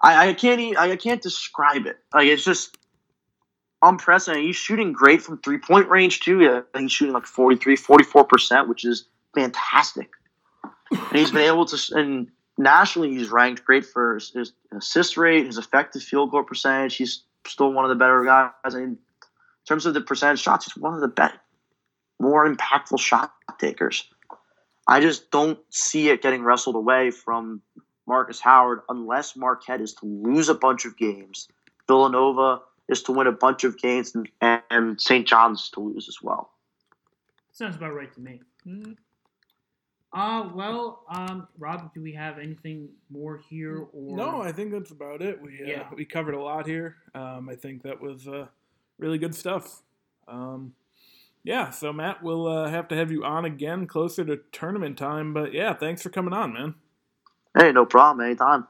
I, 0.00 0.28
I 0.28 0.32
can't 0.34 0.76
I 0.78 0.94
can't 0.96 1.22
describe 1.22 1.86
it. 1.86 1.98
Like 2.14 2.26
it's 2.26 2.44
just 2.44 2.76
unprecedented. 3.82 4.44
He's 4.44 4.56
shooting 4.56 4.92
great 4.92 5.22
from 5.22 5.38
three 5.38 5.58
point 5.58 5.88
range 5.88 6.20
too. 6.20 6.40
Yeah, 6.40 6.60
he's 6.76 6.92
shooting 6.92 7.14
like 7.14 7.26
43, 7.26 7.76
44 7.76 8.24
percent, 8.24 8.68
which 8.68 8.84
is 8.84 9.06
fantastic. 9.34 10.10
And 10.90 11.18
he's 11.18 11.30
been 11.30 11.46
able 11.46 11.66
to 11.66 11.96
and 11.96 12.28
nationally 12.56 13.10
he's 13.10 13.30
ranked 13.30 13.64
great 13.64 13.84
for 13.84 14.14
his, 14.14 14.30
his 14.30 14.52
assist 14.76 15.16
rate, 15.16 15.46
his 15.46 15.58
effective 15.58 16.02
field 16.02 16.30
goal 16.30 16.42
percentage. 16.42 16.96
He's 16.96 17.22
still 17.46 17.72
one 17.72 17.84
of 17.84 17.88
the 17.88 17.94
better 17.94 18.24
guys. 18.24 18.74
In 18.74 18.98
terms 19.66 19.86
of 19.86 19.94
the 19.94 20.00
percentage 20.00 20.40
shots, 20.40 20.66
he's 20.66 20.76
one 20.76 20.94
of 20.94 21.00
the 21.00 21.08
best, 21.08 21.36
more 22.20 22.52
impactful 22.52 23.00
shot 23.00 23.32
takers. 23.58 24.08
I 24.86 25.00
just 25.00 25.30
don't 25.30 25.58
see 25.70 26.08
it 26.08 26.22
getting 26.22 26.42
wrestled 26.42 26.76
away 26.76 27.10
from 27.10 27.60
Markus 28.06 28.40
Howard 28.40 28.80
unless 28.88 29.36
Marquette 29.36 29.82
is 29.82 29.92
to 29.94 30.06
lose 30.06 30.48
a 30.48 30.54
bunch 30.54 30.86
of 30.86 30.96
games. 30.96 31.48
Villanova 31.86 32.60
is 32.88 33.02
to 33.04 33.12
win 33.12 33.26
a 33.26 33.32
bunch 33.32 33.64
of 33.64 33.78
games, 33.78 34.14
and, 34.14 34.28
and 34.70 35.00
St. 35.00 35.26
John's 35.26 35.68
to 35.70 35.80
lose 35.80 36.08
as 36.08 36.18
well. 36.22 36.50
Sounds 37.52 37.76
about 37.76 37.94
right 37.94 38.12
to 38.14 38.20
me. 38.20 38.40
Mm, 38.66 38.96
Uh, 40.12 40.48
well, 40.54 41.04
um, 41.10 41.46
Rob, 41.58 41.92
do 41.92 42.00
we 42.00 42.12
have 42.14 42.38
anything 42.38 42.88
more 43.10 43.36
here? 43.50 43.86
Or 43.92 44.16
No, 44.16 44.40
I 44.40 44.52
think 44.52 44.72
that's 44.72 44.90
about 44.90 45.20
it. 45.20 45.40
We 45.40 45.60
uh, 45.62 45.66
Yeah. 45.66 45.88
we 45.94 46.04
covered 46.06 46.34
a 46.34 46.40
lot 46.40 46.66
here. 46.66 46.96
Um, 47.14 47.48
I 47.50 47.56
think 47.56 47.82
that 47.82 48.00
was 48.00 48.26
uh, 48.26 48.46
really 48.98 49.18
good 49.18 49.34
stuff. 49.34 49.82
Um, 50.26 50.74
yeah, 51.44 51.70
so 51.70 51.92
Matt, 51.92 52.22
we'll 52.22 52.46
uh, 52.46 52.68
have 52.70 52.88
to 52.88 52.96
have 52.96 53.10
you 53.10 53.22
on 53.24 53.44
again 53.44 53.86
closer 53.86 54.24
to 54.24 54.38
tournament 54.50 54.96
time. 54.96 55.34
But 55.34 55.52
yeah, 55.52 55.74
thanks 55.74 56.02
for 56.02 56.08
coming 56.10 56.32
on, 56.32 56.52
man. 56.54 56.74
Hey, 57.56 57.72
no 57.72 57.84
problem. 57.84 58.24
Anytime. 58.26 58.66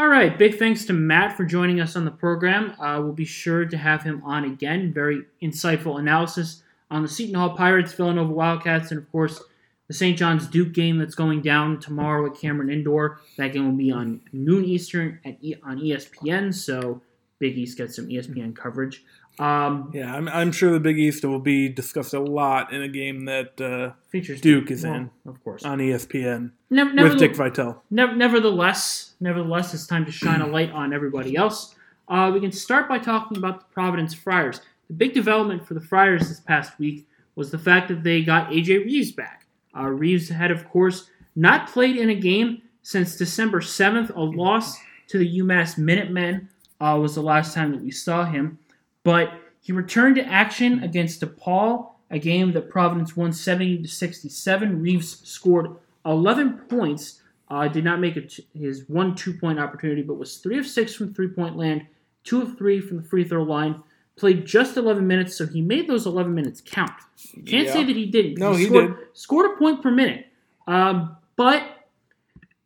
All 0.00 0.08
right. 0.08 0.38
Big 0.38 0.58
thanks 0.58 0.86
to 0.86 0.94
Matt 0.94 1.36
for 1.36 1.44
joining 1.44 1.78
us 1.78 1.94
on 1.94 2.06
the 2.06 2.10
program. 2.10 2.70
Uh, 2.80 3.02
we'll 3.02 3.12
be 3.12 3.26
sure 3.26 3.66
to 3.66 3.76
have 3.76 4.02
him 4.02 4.22
on 4.24 4.44
again. 4.44 4.94
Very 4.94 5.24
insightful 5.42 5.98
analysis 6.00 6.62
on 6.90 7.02
the 7.02 7.08
Seton 7.08 7.34
Hall 7.34 7.54
Pirates, 7.54 7.92
Villanova 7.92 8.32
Wildcats, 8.32 8.92
and 8.92 8.98
of 8.98 9.12
course 9.12 9.42
the 9.88 9.92
St. 9.92 10.16
John's 10.16 10.46
Duke 10.46 10.72
game 10.72 10.96
that's 10.96 11.14
going 11.14 11.42
down 11.42 11.80
tomorrow 11.80 12.24
at 12.24 12.40
Cameron 12.40 12.70
Indoor. 12.70 13.20
That 13.36 13.52
game 13.52 13.66
will 13.66 13.76
be 13.76 13.92
on 13.92 14.22
noon 14.32 14.64
Eastern 14.64 15.20
at 15.22 15.36
e- 15.42 15.56
on 15.62 15.78
ESPN. 15.78 16.54
So 16.54 17.02
Big 17.38 17.58
East 17.58 17.76
gets 17.76 17.96
some 17.96 18.08
ESPN 18.08 18.56
coverage. 18.56 19.04
Um, 19.38 19.90
Yeah, 19.94 20.14
I'm, 20.14 20.28
I'm 20.28 20.52
sure 20.52 20.70
the 20.72 20.80
Big 20.80 20.98
East 20.98 21.24
will 21.24 21.38
be 21.38 21.68
discussed 21.68 22.14
a 22.14 22.20
lot 22.20 22.72
in 22.72 22.82
a 22.82 22.88
game 22.88 23.24
that 23.24 23.60
uh, 23.60 23.92
features 24.08 24.40
Duke 24.40 24.70
is 24.70 24.84
well, 24.84 24.94
in 24.94 25.10
of 25.26 25.42
course. 25.42 25.64
on 25.64 25.78
ESPN 25.78 26.52
Never, 26.68 27.02
with 27.02 27.18
Dick 27.18 27.34
Vitale. 27.34 27.82
Nev- 27.90 28.16
nevertheless, 28.16 29.14
nevertheless, 29.20 29.72
it's 29.72 29.86
time 29.86 30.04
to 30.04 30.12
shine 30.12 30.40
a 30.40 30.46
light 30.46 30.70
on 30.72 30.92
everybody 30.92 31.36
else. 31.36 31.74
Uh, 32.08 32.30
we 32.34 32.40
can 32.40 32.52
start 32.52 32.88
by 32.88 32.98
talking 32.98 33.38
about 33.38 33.60
the 33.60 33.66
Providence 33.72 34.12
Friars. 34.12 34.60
The 34.88 34.94
big 34.94 35.14
development 35.14 35.66
for 35.66 35.74
the 35.74 35.80
Friars 35.80 36.28
this 36.28 36.40
past 36.40 36.78
week 36.78 37.06
was 37.36 37.50
the 37.50 37.58
fact 37.58 37.88
that 37.88 38.02
they 38.02 38.22
got 38.22 38.50
AJ 38.50 38.84
Reeves 38.84 39.12
back. 39.12 39.46
Uh, 39.76 39.86
Reeves 39.86 40.28
had, 40.28 40.50
of 40.50 40.68
course, 40.68 41.08
not 41.36 41.68
played 41.68 41.96
in 41.96 42.10
a 42.10 42.14
game 42.14 42.62
since 42.82 43.16
December 43.16 43.60
7th. 43.60 44.14
A 44.14 44.20
loss 44.20 44.76
to 45.08 45.18
the 45.18 45.38
UMass 45.38 45.78
Minutemen 45.78 46.48
uh, 46.80 46.98
was 47.00 47.14
the 47.14 47.22
last 47.22 47.54
time 47.54 47.70
that 47.72 47.82
we 47.82 47.90
saw 47.90 48.24
him. 48.24 48.58
But 49.04 49.32
he 49.60 49.72
returned 49.72 50.16
to 50.16 50.24
action 50.24 50.82
against 50.82 51.20
DePaul, 51.20 51.90
a 52.10 52.18
game 52.18 52.52
that 52.52 52.68
Providence 52.70 53.16
won 53.16 53.32
70 53.32 53.82
to 53.82 53.88
67. 53.88 54.82
Reeves 54.82 55.26
scored 55.28 55.76
11 56.04 56.58
points 56.68 57.20
uh, 57.50 57.66
did 57.66 57.84
not 57.84 57.98
make 58.00 58.14
his 58.54 58.88
one 58.88 59.14
two 59.14 59.34
point 59.34 59.58
opportunity, 59.58 60.02
but 60.02 60.14
was 60.14 60.36
three 60.36 60.58
of 60.58 60.66
six 60.66 60.94
from 60.94 61.12
three 61.12 61.28
point 61.28 61.56
land, 61.56 61.84
two 62.22 62.42
of 62.42 62.56
three 62.56 62.80
from 62.80 62.98
the 62.98 63.02
free 63.02 63.24
throw 63.24 63.42
line. 63.42 63.82
Played 64.16 64.44
just 64.46 64.76
11 64.76 65.06
minutes, 65.06 65.34
so 65.36 65.46
he 65.46 65.60
made 65.62 65.88
those 65.88 66.06
11 66.06 66.32
minutes 66.34 66.62
count. 66.64 66.92
Can't 67.46 67.66
Yeah. 67.66 67.72
say 67.72 67.84
that 67.84 67.96
he 67.96 68.06
didn't. 68.06 68.38
No, 68.38 68.52
he 68.54 68.66
scored, 68.66 68.96
did. 68.96 69.06
Scored 69.14 69.50
a 69.50 69.56
point 69.56 69.82
per 69.82 69.90
minute, 69.90 70.26
um, 70.66 71.16
but 71.36 71.62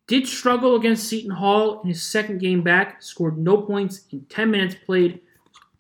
did 0.07 0.27
struggle 0.27 0.75
against 0.77 1.09
Seton 1.09 1.31
Hall 1.31 1.81
in 1.83 1.89
his 1.89 2.03
second 2.03 2.39
game 2.39 2.63
back. 2.63 3.03
Scored 3.03 3.39
no 3.39 3.57
points 3.59 4.03
in 4.13 4.23
10 4.29 4.51
minutes 4.51 4.75
played. 4.85 5.21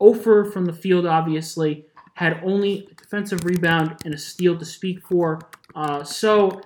Ofer 0.00 0.44
from 0.44 0.66
the 0.66 0.72
field, 0.72 1.06
obviously, 1.06 1.86
had 2.14 2.40
only 2.44 2.88
a 2.90 2.94
defensive 2.94 3.44
rebound 3.44 3.96
and 4.04 4.14
a 4.14 4.18
steal 4.18 4.56
to 4.58 4.64
speak 4.64 5.06
for. 5.06 5.40
Uh, 5.74 6.04
so 6.04 6.60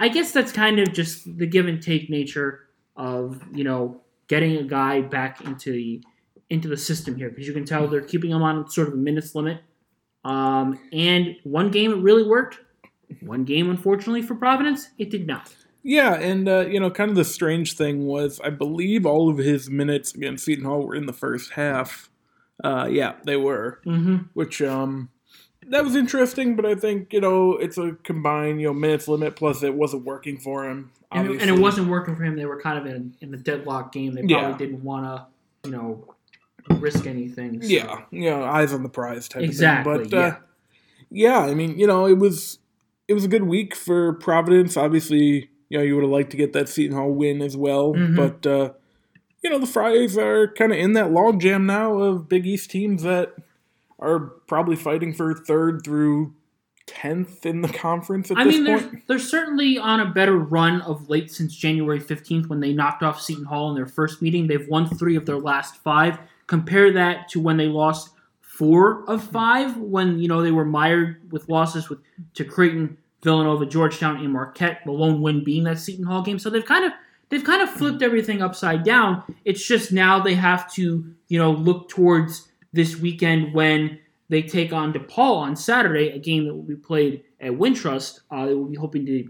I 0.00 0.08
guess 0.08 0.32
that's 0.32 0.52
kind 0.52 0.78
of 0.78 0.92
just 0.92 1.38
the 1.38 1.46
give 1.46 1.66
and 1.66 1.82
take 1.82 2.10
nature 2.10 2.68
of 2.96 3.42
you 3.52 3.64
know 3.64 4.00
getting 4.28 4.56
a 4.56 4.62
guy 4.62 5.00
back 5.00 5.40
into 5.42 5.72
the 5.72 6.02
into 6.50 6.68
the 6.68 6.76
system 6.76 7.16
here 7.16 7.30
because 7.30 7.46
you 7.46 7.52
can 7.52 7.64
tell 7.64 7.88
they're 7.88 8.00
keeping 8.00 8.30
him 8.30 8.42
on 8.42 8.68
sort 8.68 8.88
of 8.88 8.94
a 8.94 8.96
minutes 8.96 9.34
limit. 9.34 9.60
Um, 10.24 10.78
and 10.92 11.36
one 11.44 11.70
game 11.70 11.92
it 11.92 11.98
really 11.98 12.22
worked. 12.22 12.60
One 13.20 13.44
game, 13.44 13.70
unfortunately 13.70 14.22
for 14.22 14.34
Providence, 14.34 14.88
it 14.98 15.10
did 15.10 15.26
not. 15.26 15.54
Yeah, 15.82 16.14
and 16.14 16.48
uh, 16.48 16.60
you 16.60 16.80
know, 16.80 16.90
kind 16.90 17.10
of 17.10 17.16
the 17.16 17.24
strange 17.24 17.74
thing 17.74 18.06
was, 18.06 18.40
I 18.42 18.48
believe 18.48 19.04
all 19.04 19.28
of 19.28 19.36
his 19.36 19.68
minutes 19.68 20.14
against 20.14 20.46
Seton 20.46 20.64
Hall 20.64 20.86
were 20.86 20.94
in 20.94 21.04
the 21.04 21.12
first 21.12 21.52
half. 21.52 22.08
Uh, 22.62 22.88
yeah, 22.90 23.14
they 23.24 23.36
were, 23.36 23.80
Mm-hmm. 23.84 24.16
which 24.34 24.62
um, 24.62 25.08
that 25.68 25.82
was 25.84 25.96
interesting. 25.96 26.54
But 26.56 26.66
I 26.66 26.74
think 26.74 27.12
you 27.12 27.20
know, 27.20 27.52
it's 27.56 27.78
a 27.78 27.92
combined 28.04 28.60
you 28.60 28.68
know 28.68 28.74
minutes 28.74 29.08
limit 29.08 29.34
plus 29.36 29.62
it 29.62 29.74
wasn't 29.74 30.04
working 30.04 30.38
for 30.38 30.68
him. 30.68 30.90
And, 31.12 31.28
it- 31.30 31.40
and 31.42 31.50
it 31.50 31.58
wasn't 31.60 31.88
working 31.88 32.14
for 32.16 32.22
him. 32.24 32.36
They 32.36 32.44
were 32.44 32.60
kind 32.60 32.78
of 32.78 32.86
in 32.86 33.14
in 33.20 33.32
a 33.34 33.36
deadlock 33.36 33.92
game. 33.92 34.14
They 34.14 34.20
probably 34.22 34.34
Yeah. 34.50 34.56
didn't 34.58 34.82
want 34.84 35.04
to, 35.06 35.68
you 35.68 35.76
know, 35.76 36.14
risk 36.78 37.06
anything. 37.06 37.60
so- 37.62 37.68
Yeah, 37.68 38.02
you 38.10 38.30
know, 38.30 38.44
eyes 38.44 38.72
on 38.72 38.82
the 38.82 38.88
prize 38.88 39.28
type 39.28 39.42
Exactly, 39.42 39.92
of 39.94 40.00
thing. 40.02 40.10
But 40.10 40.16
uh, 40.16 40.36
yeah, 41.10 41.38
I 41.40 41.54
mean, 41.54 41.78
you 41.78 41.86
know, 41.86 42.06
it 42.06 42.18
was 42.18 42.58
it 43.08 43.14
was 43.14 43.24
a 43.24 43.28
good 43.28 43.44
week 43.44 43.74
for 43.74 44.14
Providence. 44.14 44.76
Obviously, 44.76 45.50
you 45.68 45.78
know, 45.78 45.82
you 45.84 45.94
would 45.96 46.02
have 46.04 46.10
liked 46.10 46.30
to 46.30 46.36
get 46.36 46.52
that 46.54 46.68
Seton 46.68 46.96
Hall 46.96 47.10
win 47.12 47.42
as 47.42 47.56
well, 47.56 47.94
Mhm. 47.94 48.16
but 48.16 48.46
uh, 48.46 48.70
you 49.44 49.50
know, 49.50 49.58
the 49.58 49.66
Friars 49.66 50.16
are 50.16 50.48
kind 50.48 50.72
of 50.72 50.78
in 50.78 50.94
that 50.94 51.10
logjam 51.10 51.64
now 51.66 51.98
of 51.98 52.28
Big 52.28 52.46
East 52.46 52.70
teams 52.70 53.02
that 53.02 53.34
are 54.00 54.18
probably 54.18 54.74
fighting 54.74 55.12
for 55.12 55.34
third 55.34 55.82
through 55.84 56.34
tenth 56.86 57.44
in 57.44 57.60
the 57.60 57.68
conference 57.68 58.30
at 58.30 58.38
I 58.38 58.44
this 58.44 58.54
mean, 58.54 58.64
they're, 58.64 58.80
point. 58.80 59.06
they're 59.06 59.18
certainly 59.18 59.78
on 59.78 60.00
a 60.00 60.06
better 60.06 60.36
run 60.36 60.80
of 60.82 61.08
late 61.08 61.30
since 61.30 61.54
January 61.54 62.00
15th 62.00 62.48
when 62.48 62.60
they 62.60 62.72
knocked 62.72 63.02
off 63.02 63.20
Seton 63.20 63.44
Hall 63.44 63.68
in 63.68 63.74
their 63.74 63.86
first 63.86 64.22
meeting. 64.22 64.46
They've 64.46 64.66
won 64.68 64.88
three 64.88 65.16
of 65.16 65.26
their 65.26 65.38
last 65.38 65.76
five. 65.76 66.18
Compare 66.46 66.92
that 66.92 67.28
to 67.30 67.40
when 67.40 67.58
they 67.58 67.66
lost 67.66 68.10
four 68.40 69.08
of 69.08 69.22
five 69.22 69.76
when, 69.76 70.18
you 70.18 70.28
know, 70.28 70.42
they 70.42 70.52
were 70.52 70.64
mired 70.64 71.32
with 71.32 71.48
losses 71.48 71.90
with 71.90 71.98
to 72.34 72.44
Creighton, 72.44 72.96
Villanova, 73.22 73.66
Georgetown, 73.66 74.16
and 74.16 74.32
Marquette, 74.32 74.80
the 74.84 74.92
lone 74.92 75.20
win 75.20 75.44
being 75.44 75.64
that 75.64 75.78
Seton 75.78 76.04
Hall 76.04 76.22
game. 76.22 76.38
So 76.38 76.50
they've 76.50 76.64
kind 76.64 76.84
of 76.84 76.92
they've 77.34 77.42
kind 77.44 77.62
of 77.62 77.68
flipped 77.70 78.00
everything 78.00 78.40
upside 78.40 78.84
down. 78.84 79.24
It's 79.44 79.66
just 79.66 79.90
now 79.90 80.20
they 80.20 80.34
have 80.34 80.72
to, 80.74 81.04
you 81.26 81.38
know, 81.38 81.50
look 81.50 81.88
towards 81.88 82.46
this 82.72 82.96
weekend 82.96 83.52
when 83.54 83.98
they 84.28 84.42
take 84.42 84.72
on 84.72 84.92
DePaul 84.92 85.36
on 85.38 85.56
Saturday, 85.56 86.10
a 86.10 86.18
game 86.18 86.44
that 86.46 86.54
will 86.54 86.62
be 86.62 86.76
played 86.76 87.24
at 87.40 87.50
Wintrust. 87.52 88.20
Uh, 88.30 88.46
they 88.46 88.54
will 88.54 88.66
be 88.66 88.76
hoping 88.76 89.04
to 89.06 89.28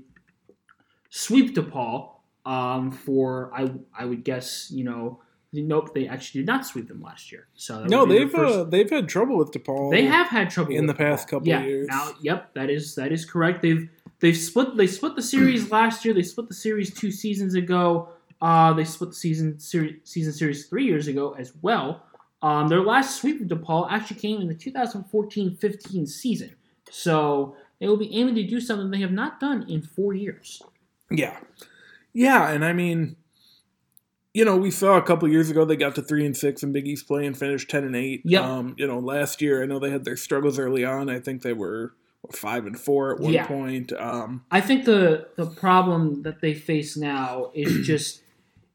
sweep 1.08 1.54
DePaul 1.54 2.10
um, 2.44 2.90
for 2.90 3.50
I 3.54 3.72
I 3.98 4.04
would 4.04 4.22
guess 4.24 4.70
you 4.70 4.84
know 4.84 5.20
nope 5.52 5.94
they 5.94 6.06
actually 6.08 6.40
did 6.40 6.48
not 6.48 6.66
sweep 6.66 6.88
them 6.88 7.00
last 7.00 7.32
year. 7.32 7.46
So 7.54 7.84
No, 7.84 8.04
be 8.06 8.12
the 8.12 8.18
they've 8.18 8.30
first- 8.30 8.54
uh, 8.54 8.64
they've 8.64 8.90
had 8.90 9.08
trouble 9.08 9.38
with 9.38 9.50
DePaul. 9.52 9.90
they 9.92 10.04
have 10.04 10.26
had 10.28 10.50
trouble 10.50 10.74
in 10.74 10.86
the 10.86 10.94
past 10.94 11.26
DePaul. 11.26 11.30
couple 11.30 11.48
yeah, 11.48 11.60
of 11.60 11.66
years. 11.66 11.86
Now, 11.88 12.10
yep, 12.20 12.52
that 12.54 12.68
is 12.70 12.94
that 12.96 13.12
is 13.12 13.24
correct. 13.24 13.62
They've 13.62 13.88
they've 14.20 14.36
split 14.36 14.76
they 14.76 14.86
split 14.86 15.16
the 15.16 15.22
series 15.22 15.70
last 15.72 16.04
year. 16.04 16.14
They 16.14 16.22
split 16.22 16.48
the 16.48 16.54
series 16.54 16.92
two 16.92 17.10
seasons 17.10 17.54
ago. 17.54 18.08
Uh, 18.40 18.72
they 18.72 18.84
split 18.84 19.10
the 19.10 19.16
season 19.16 19.58
series 19.58 19.96
season 20.04 20.32
series 20.32 20.66
three 20.66 20.84
years 20.84 21.08
ago 21.08 21.34
as 21.38 21.52
well. 21.62 22.04
Um, 22.42 22.68
their 22.68 22.82
last 22.82 23.16
sweep 23.20 23.40
of 23.40 23.48
DePaul 23.48 23.90
actually 23.90 24.20
came 24.20 24.38
in 24.42 24.48
the 24.48 24.54
2014-15 24.54 26.06
season. 26.06 26.54
So 26.90 27.56
they 27.80 27.88
will 27.88 27.96
be 27.96 28.14
aiming 28.14 28.34
to 28.34 28.46
do 28.46 28.60
something 28.60 28.90
they 28.90 29.00
have 29.00 29.12
not 29.12 29.40
done 29.40 29.64
in 29.66 29.80
four 29.80 30.12
years. 30.12 30.60
Yeah. 31.10 31.38
Yeah, 32.12 32.50
and 32.50 32.62
I 32.62 32.74
mean, 32.74 33.16
you 34.34 34.44
know, 34.44 34.56
we 34.56 34.70
saw 34.70 34.96
a 34.96 35.02
couple 35.02 35.28
years 35.28 35.48
ago 35.48 35.64
they 35.64 35.76
got 35.76 35.94
to 35.94 36.02
three 36.02 36.26
and 36.26 36.36
six 36.36 36.62
in 36.62 36.72
Big 36.72 36.86
East 36.86 37.06
play 37.06 37.24
and 37.24 37.36
finished 37.36 37.70
ten 37.70 37.82
and 37.84 37.96
eight. 37.96 38.22
Yep. 38.24 38.42
Um, 38.42 38.74
you 38.76 38.86
know, 38.86 38.98
last 38.98 39.40
year 39.40 39.62
I 39.62 39.66
know 39.66 39.78
they 39.78 39.90
had 39.90 40.04
their 40.04 40.16
struggles 40.16 40.58
early 40.58 40.84
on. 40.84 41.08
I 41.08 41.20
think 41.20 41.42
they 41.42 41.52
were 41.52 41.94
five 42.32 42.66
and 42.66 42.78
four 42.78 43.14
at 43.14 43.20
one 43.20 43.32
Yeah. 43.32 43.46
point. 43.46 43.92
Um, 43.92 44.44
I 44.50 44.60
think 44.60 44.84
the 44.84 45.28
the 45.36 45.46
problem 45.46 46.22
that 46.22 46.40
they 46.40 46.54
face 46.54 46.96
now 46.96 47.50
is 47.54 47.86
just 47.86 48.22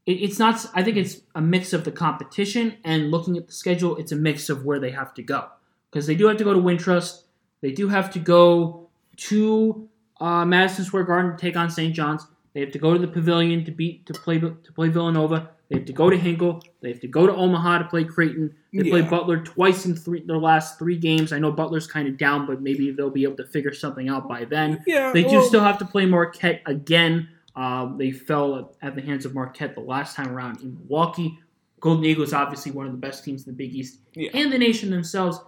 it, 0.06 0.12
it's 0.22 0.38
not. 0.38 0.64
I 0.74 0.82
think 0.82 0.96
it's 0.96 1.20
a 1.34 1.40
mix 1.40 1.72
of 1.72 1.84
the 1.84 1.92
competition 1.92 2.76
and 2.84 3.10
looking 3.10 3.36
at 3.36 3.46
the 3.46 3.52
schedule. 3.52 3.96
It's 3.96 4.12
a 4.12 4.16
mix 4.16 4.48
of 4.48 4.64
where 4.64 4.78
they 4.78 4.90
have 4.90 5.14
to 5.14 5.22
go 5.22 5.46
because 5.90 6.06
they 6.06 6.14
do 6.14 6.26
have 6.28 6.36
to 6.38 6.44
go 6.44 6.52
to 6.54 6.60
Wintrust. 6.60 7.22
They 7.60 7.72
do 7.72 7.88
have 7.88 8.10
to 8.12 8.18
go 8.18 8.88
to 9.16 9.88
uh, 10.20 10.44
Madison 10.44 10.84
Square 10.84 11.04
Garden 11.04 11.32
to 11.32 11.36
take 11.36 11.56
on 11.56 11.70
St. 11.70 11.94
John's. 11.94 12.26
They 12.54 12.60
have 12.60 12.72
to 12.72 12.78
go 12.78 12.92
to 12.94 12.98
the 12.98 13.06
Pavilion 13.08 13.64
to 13.66 13.70
beat 13.70 14.06
to 14.06 14.12
play 14.14 14.38
to 14.38 14.72
play 14.74 14.88
Villanova. 14.88 15.50
They 15.70 15.76
have 15.76 15.86
to 15.86 15.92
go 15.92 16.10
to 16.10 16.16
Hinkle. 16.16 16.62
They 16.80 16.88
have 16.90 17.00
to 17.00 17.06
go 17.08 17.26
to 17.28 17.32
Omaha 17.34 17.78
to 17.78 17.84
play 17.84 18.02
Creighton. 18.04 18.54
They 18.72 18.90
play 18.90 19.02
Butler 19.02 19.38
twice 19.44 19.86
in 19.86 19.94
three 19.94 20.24
their 20.26 20.36
last 20.38 20.78
three 20.80 20.96
games. 20.98 21.32
I 21.32 21.38
know 21.38 21.52
Butler's 21.52 21.86
kind 21.86 22.08
of 22.08 22.18
down, 22.18 22.44
but 22.46 22.60
maybe 22.60 22.90
they'll 22.90 23.08
be 23.08 23.22
able 23.22 23.36
to 23.36 23.46
figure 23.46 23.72
something 23.72 24.08
out 24.08 24.28
by 24.28 24.44
then. 24.44 24.82
yeah, 24.86 25.12
They 25.12 25.22
do 25.22 25.36
well, 25.36 25.42
still 25.44 25.60
have 25.60 25.78
to 25.78 25.84
play 25.84 26.06
Marquette 26.06 26.60
again. 26.66 27.28
Um, 27.54 27.96
they 27.98 28.10
fell 28.10 28.74
at 28.82 28.94
the 28.96 29.02
hands 29.02 29.24
of 29.24 29.34
Marquette 29.34 29.74
the 29.74 29.80
last 29.80 30.16
time 30.16 30.28
around 30.28 30.60
in 30.60 30.74
Milwaukee. 30.74 31.38
Golden 31.78 32.04
Eagles, 32.04 32.32
obviously 32.32 32.72
one 32.72 32.86
of 32.86 32.92
the 32.92 32.98
best 32.98 33.24
teams 33.24 33.46
in 33.46 33.52
the 33.52 33.56
Big 33.56 33.72
East, 33.74 33.98
Yeah. 34.14 34.30
and 34.34 34.52
the 34.52 34.58
nation 34.58 34.90
themselves. 34.90 35.40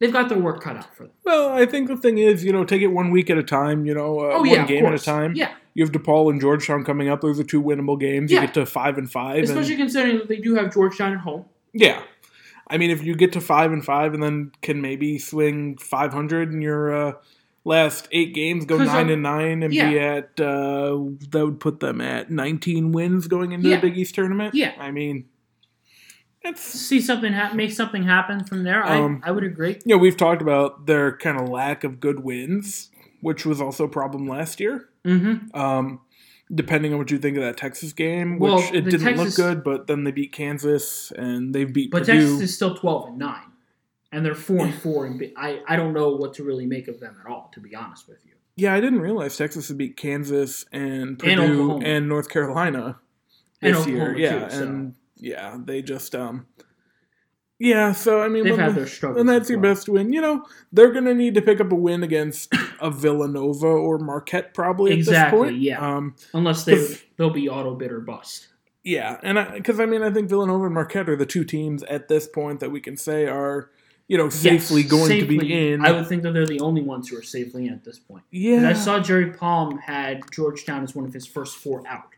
They've 0.00 0.12
got 0.12 0.28
their 0.28 0.38
work 0.38 0.62
cut 0.62 0.76
out 0.76 0.94
for 0.94 1.04
them. 1.04 1.12
Well, 1.24 1.48
I 1.48 1.64
think 1.64 1.88
the 1.88 1.96
thing 1.96 2.18
is, 2.18 2.44
you 2.44 2.52
know, 2.52 2.64
take 2.64 2.82
it 2.82 2.88
one 2.88 3.10
week 3.10 3.30
at 3.30 3.38
a 3.38 3.42
time. 3.42 3.86
You 3.86 3.94
know, 3.94 4.20
uh, 4.20 4.34
oh 4.34 4.38
one 4.40 4.48
yeah, 4.50 4.62
of 4.62 4.68
game 4.68 4.84
at 4.84 4.92
a 4.94 4.98
time. 4.98 5.34
Yeah, 5.34 5.54
You 5.76 5.84
have 5.84 5.92
DePaul 5.92 6.30
and 6.30 6.40
Georgetown 6.40 6.84
coming 6.84 7.10
up. 7.10 7.20
Those 7.20 7.38
are 7.38 7.44
two 7.44 7.62
winnable 7.62 8.00
games. 8.00 8.32
Yeah. 8.32 8.40
You 8.40 8.46
get 8.46 8.54
to 8.54 8.64
five 8.64 8.96
and 8.96 9.10
five. 9.10 9.36
and- 9.40 9.44
especially 9.44 9.76
considering 9.76 10.16
that 10.16 10.26
they 10.28 10.38
do 10.38 10.54
have 10.54 10.72
Georgetown 10.72 11.12
at 11.12 11.20
home. 11.20 11.44
Yeah. 11.74 12.02
I 12.66 12.78
mean, 12.78 12.90
if 12.90 13.02
you 13.04 13.14
get 13.14 13.32
to 13.34 13.42
five 13.42 13.72
and 13.72 13.84
five 13.84 14.14
and 14.14 14.22
then 14.22 14.52
can 14.62 14.80
maybe 14.80 15.18
swing 15.18 15.76
500 15.76 16.50
in 16.50 16.62
your 16.62 17.08
uh, 17.08 17.12
last 17.64 18.08
eight 18.10 18.32
games, 18.34 18.64
go 18.64 18.78
nine 18.78 19.10
uh, 19.10 19.12
and 19.12 19.22
nine, 19.22 19.62
and 19.62 19.70
be 19.70 19.98
at, 19.98 20.40
uh, 20.40 20.96
that 21.30 21.42
would 21.44 21.60
put 21.60 21.80
them 21.80 22.00
at 22.00 22.30
19 22.30 22.92
wins 22.92 23.28
going 23.28 23.52
into 23.52 23.68
Yeah. 23.68 23.76
the 23.76 23.82
Big 23.90 23.98
East 23.98 24.14
tournament. 24.14 24.54
Yeah. 24.54 24.72
I 24.80 24.90
mean, 24.90 25.26
it's, 26.42 26.62
See 26.62 27.00
something 27.02 27.32
ha- 27.34 27.52
make 27.54 27.72
something 27.72 28.04
happen 28.04 28.44
from 28.44 28.62
there. 28.64 28.82
Um, 28.84 29.20
I 29.24 29.28
I 29.28 29.30
would 29.32 29.44
agree. 29.44 29.78
you 29.84 29.94
know, 29.94 29.98
we've 29.98 30.16
talked 30.16 30.40
about 30.40 30.86
their 30.86 31.16
kind 31.18 31.38
of 31.38 31.48
lack 31.50 31.84
of 31.84 32.00
good 32.00 32.20
wins, 32.20 32.90
which 33.20 33.44
was 33.44 33.60
also 33.60 33.84
a 33.84 33.88
problem 33.88 34.26
last 34.26 34.58
year. 34.60 34.88
Mm-hmm. 35.06 35.56
Um, 35.58 36.00
depending 36.54 36.92
on 36.92 36.98
what 36.98 37.10
you 37.10 37.18
think 37.18 37.36
of 37.36 37.42
that 37.42 37.56
Texas 37.56 37.92
game, 37.92 38.38
Well, 38.38 38.56
which 38.56 38.72
it 38.72 38.82
didn't 38.82 39.00
Texas- 39.00 39.38
look 39.38 39.46
good, 39.48 39.64
but 39.64 39.86
then 39.86 40.04
they 40.04 40.10
beat 40.12 40.32
Kansas 40.32 41.12
and 41.16 41.54
they 41.54 41.64
beat 41.64 41.90
But 41.90 42.04
Purdue. 42.06 42.20
Texas 42.20 42.40
is 42.40 42.54
still 42.54 42.74
twelve 42.76 43.08
and 43.08 43.18
nine, 43.18 43.46
and 44.12 44.24
they're 44.24 44.34
four 44.34 44.64
and 44.66 44.74
four. 44.74 45.06
And 45.06 45.22
I 45.36 45.60
I 45.66 45.76
don't 45.76 45.92
know 45.94 46.10
what 46.10 46.34
to 46.34 46.44
really 46.44 46.66
make 46.66 46.88
of 46.88 47.00
them 47.00 47.16
at 47.24 47.30
all, 47.30 47.50
to 47.54 47.60
be 47.60 47.74
honest 47.74 48.08
with 48.08 48.24
you. 48.24 48.32
yeah, 48.56 48.74
I 48.74 48.80
didn't 48.80 49.00
realize 49.00 49.36
Texas 49.36 49.68
would 49.68 49.78
beat 49.78 49.96
Kansas 49.96 50.64
and 50.72 51.02
And 51.02 51.18
Purdue 51.18 51.32
and, 51.42 51.50
Oklahoma. 51.60 52.00
North 52.00 52.28
Carolina 52.30 52.98
And 53.62 53.74
this 53.74 53.86
year. 53.86 53.96
Oklahoma, 54.12 54.18
Yeah, 54.20 54.48
too, 54.48 54.54
so. 54.54 54.62
and 54.62 54.94
yeah, 55.18 55.56
they 55.64 55.82
just 55.82 56.14
um, 56.14 56.46
yeah. 57.58 57.92
So 57.92 58.20
I 58.22 58.28
mean, 58.28 58.44
They've 58.44 58.56
had 58.58 58.70
the- 58.70 58.80
their 58.80 58.86
struggles. 58.86 59.20
And 59.20 59.28
that's 59.28 59.48
your 59.50 59.58
well. 59.60 59.72
best 59.74 59.88
win. 59.88 60.12
You 60.12 60.20
know, 60.20 60.44
they're 60.72 60.92
going 60.92 61.04
to 61.06 61.14
need 61.14 61.34
to 61.34 61.42
pick 61.42 61.60
up 61.60 61.72
a 61.72 61.74
win 61.74 62.02
against 62.02 62.52
a 62.80 62.90
Villanova 62.90 63.66
or 63.66 63.98
Marquette 63.98 64.54
probably 64.54 64.98
at 65.00 65.06
this 65.06 65.30
point. 65.30 65.56
yeah. 65.58 65.80
Um, 65.96 66.14
unless 66.34 66.64
they 66.64 66.86
they'll 67.16 67.30
be 67.30 67.48
auto 67.48 67.74
bid 67.74 67.90
or 67.92 68.00
bust. 68.00 68.48
yeah. 68.84 69.18
And 69.22 69.54
because 69.54 69.80
I, 69.80 69.86
mean, 69.86 70.02
I 70.02 70.10
think 70.10 70.28
Villanova 70.28 70.64
and 70.66 70.74
Marquette 70.74 71.08
are 71.08 71.16
the 71.16 71.26
two 71.26 71.44
teams 71.44 71.82
at 71.84 72.08
this 72.08 72.26
point 72.26 72.60
that 72.60 72.70
we 72.70 72.80
can 72.80 72.96
say 72.96 73.26
are, 73.26 73.70
you 74.08 74.16
know, 74.16 74.28
safely 74.28 74.82
Yes, 74.82 74.90
going 74.90 75.20
to 75.20 75.26
be 75.26 75.72
in. 75.72 75.84
I 75.84 75.90
would 75.92 76.06
think 76.06 76.22
that 76.22 76.32
they're 76.32 76.46
the 76.46 76.60
only 76.60 76.82
ones 76.82 77.08
who 77.08 77.18
are 77.18 77.22
safely 77.22 77.66
in 77.66 77.72
at 77.72 77.82
this 77.84 77.98
point. 77.98 78.22
yeah. 78.30 78.68
I 78.68 78.72
saw 78.74 79.00
Jerry 79.00 79.32
Palm 79.32 79.78
had 79.78 80.22
Georgetown 80.30 80.84
as 80.84 80.94
one 80.94 81.04
of 81.06 81.12
his 81.12 81.26
first 81.26 81.56
four 81.56 81.82
out. 81.88 82.10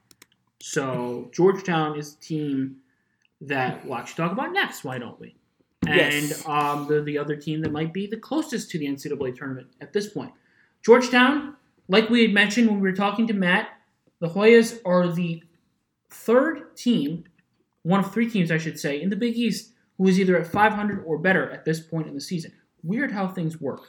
So 0.60 1.30
Georgetown 1.32 1.96
is 1.98 2.14
the 2.16 2.20
team 2.24 2.76
that 3.40 3.84
we'll 3.84 3.96
actually 3.96 4.24
talk 4.24 4.32
about 4.32 4.52
next. 4.52 4.84
Why 4.84 4.98
don't 4.98 5.18
we? 5.20 5.34
And 5.86 5.96
Yes. 6.28 6.44
um, 6.46 6.86
they're 6.88 7.02
the 7.02 7.18
other 7.18 7.36
team 7.36 7.62
that 7.62 7.72
might 7.72 7.92
be 7.94 8.06
the 8.06 8.16
closest 8.16 8.70
to 8.72 8.78
the 8.78 8.86
NCAA 8.86 9.36
tournament 9.36 9.68
at 9.80 9.92
this 9.92 10.08
point. 10.08 10.32
Georgetown, 10.84 11.54
like 11.88 12.10
we 12.10 12.22
had 12.22 12.32
mentioned 12.34 12.68
when 12.68 12.80
we 12.80 12.90
were 12.90 12.96
talking 12.96 13.26
to 13.28 13.32
Matt, 13.34 13.68
the 14.20 14.28
Hoyas 14.28 14.80
are 14.84 15.08
the 15.08 15.42
third 16.10 16.76
team, 16.76 17.24
one 17.82 18.00
of 18.00 18.12
three 18.12 18.28
teams, 18.28 18.50
I 18.50 18.58
should 18.58 18.78
say, 18.78 19.00
in 19.00 19.10
the 19.10 19.16
Big 19.16 19.36
East 19.36 19.72
who 19.96 20.06
is 20.06 20.20
either 20.20 20.36
at 20.38 20.46
500 20.46 21.02
or 21.04 21.18
better 21.18 21.50
at 21.50 21.64
this 21.64 21.80
point 21.80 22.06
in 22.06 22.14
the 22.14 22.20
season. 22.20 22.52
Weird 22.84 23.10
how 23.10 23.26
things 23.26 23.60
work. 23.60 23.80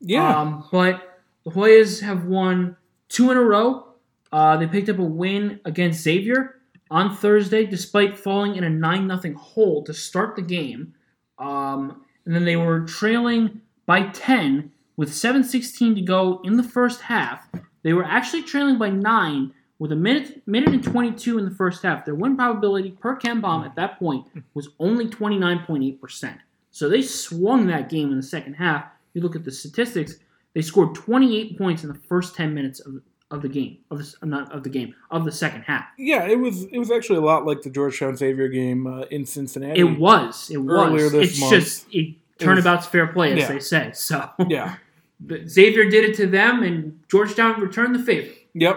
yeah. 0.00 0.38
Um, 0.38 0.66
but 0.72 1.20
the 1.44 1.50
Hoyas 1.50 2.00
have 2.02 2.24
won 2.24 2.76
two 3.08 3.30
in 3.30 3.36
a 3.36 3.42
row. 3.42 3.88
Uh, 4.32 4.56
they 4.56 4.66
picked 4.66 4.88
up 4.88 4.98
a 4.98 5.02
win 5.04 5.60
against 5.66 6.00
Xavier 6.02 6.56
on 6.92 7.16
Thursday, 7.16 7.64
despite 7.64 8.18
falling 8.18 8.54
in 8.56 8.64
a 8.64 8.70
9 8.70 9.20
0 9.20 9.34
hole 9.34 9.82
to 9.82 9.94
start 9.94 10.36
the 10.36 10.42
game. 10.42 10.94
Um, 11.38 12.04
and 12.26 12.34
then 12.34 12.44
they 12.44 12.56
were 12.56 12.80
trailing 12.80 13.62
by 13.86 14.08
10 14.08 14.70
with 14.96 15.08
7.16 15.08 15.94
to 15.94 16.02
go 16.02 16.40
in 16.44 16.58
the 16.58 16.62
first 16.62 17.00
half. 17.00 17.48
They 17.82 17.94
were 17.94 18.04
actually 18.04 18.42
trailing 18.42 18.78
by 18.78 18.90
9 18.90 19.54
with 19.78 19.90
a 19.90 19.96
minute, 19.96 20.46
minute 20.46 20.68
and 20.68 20.84
22 20.84 21.38
in 21.38 21.46
the 21.46 21.50
first 21.50 21.82
half. 21.82 22.04
Their 22.04 22.14
win 22.14 22.36
probability 22.36 22.90
per 22.90 23.18
KenPom 23.18 23.64
at 23.64 23.74
that 23.76 23.98
point 23.98 24.26
was 24.52 24.68
only 24.78 25.08
29.8%. 25.08 26.38
So 26.70 26.90
they 26.90 27.02
swung 27.02 27.66
that 27.68 27.88
game 27.88 28.10
in 28.10 28.18
the 28.18 28.22
second 28.22 28.54
half. 28.54 28.84
You 29.14 29.22
look 29.22 29.34
at 29.34 29.44
the 29.44 29.50
statistics, 29.50 30.16
they 30.54 30.60
scored 30.60 30.94
28 30.94 31.56
points 31.56 31.84
in 31.84 31.88
the 31.88 31.98
first 31.98 32.34
10 32.34 32.54
minutes 32.54 32.80
of, 32.80 33.00
of 33.32 33.42
the 33.42 33.48
game, 33.48 33.78
of 33.90 33.98
the, 33.98 34.26
not 34.26 34.52
of 34.52 34.62
the 34.62 34.68
game, 34.70 34.94
of 35.10 35.24
the 35.24 35.32
second 35.32 35.62
half. 35.62 35.86
yeah, 35.98 36.26
it 36.26 36.38
was 36.38 36.64
it 36.64 36.78
was 36.78 36.90
actually 36.90 37.16
a 37.18 37.22
lot 37.22 37.44
like 37.46 37.62
the 37.62 37.70
Georgetown 37.70 38.16
Xavier 38.16 38.48
game 38.48 38.86
uh, 38.86 39.00
in 39.10 39.26
Cincinnati. 39.26 39.80
It 39.80 39.98
was. 39.98 40.50
It 40.50 40.58
Earlier 40.58 41.04
was. 41.04 41.12
this 41.12 41.30
It's 41.32 41.40
month, 41.40 41.52
just 41.52 41.86
it, 41.92 42.14
turnabout's 42.38 42.86
fair 42.86 43.06
play, 43.08 43.32
as 43.32 43.38
Yeah. 43.40 43.48
they 43.48 43.58
say. 43.60 43.90
So 43.94 44.28
Yeah. 44.48 44.76
but 45.20 45.48
Xavier 45.48 45.88
did 45.90 46.04
it 46.04 46.14
to 46.16 46.26
them, 46.26 46.62
and 46.62 47.00
Georgetown 47.08 47.60
returned 47.60 47.94
the 47.94 48.02
favor. 48.04 48.30
Yep. 48.54 48.76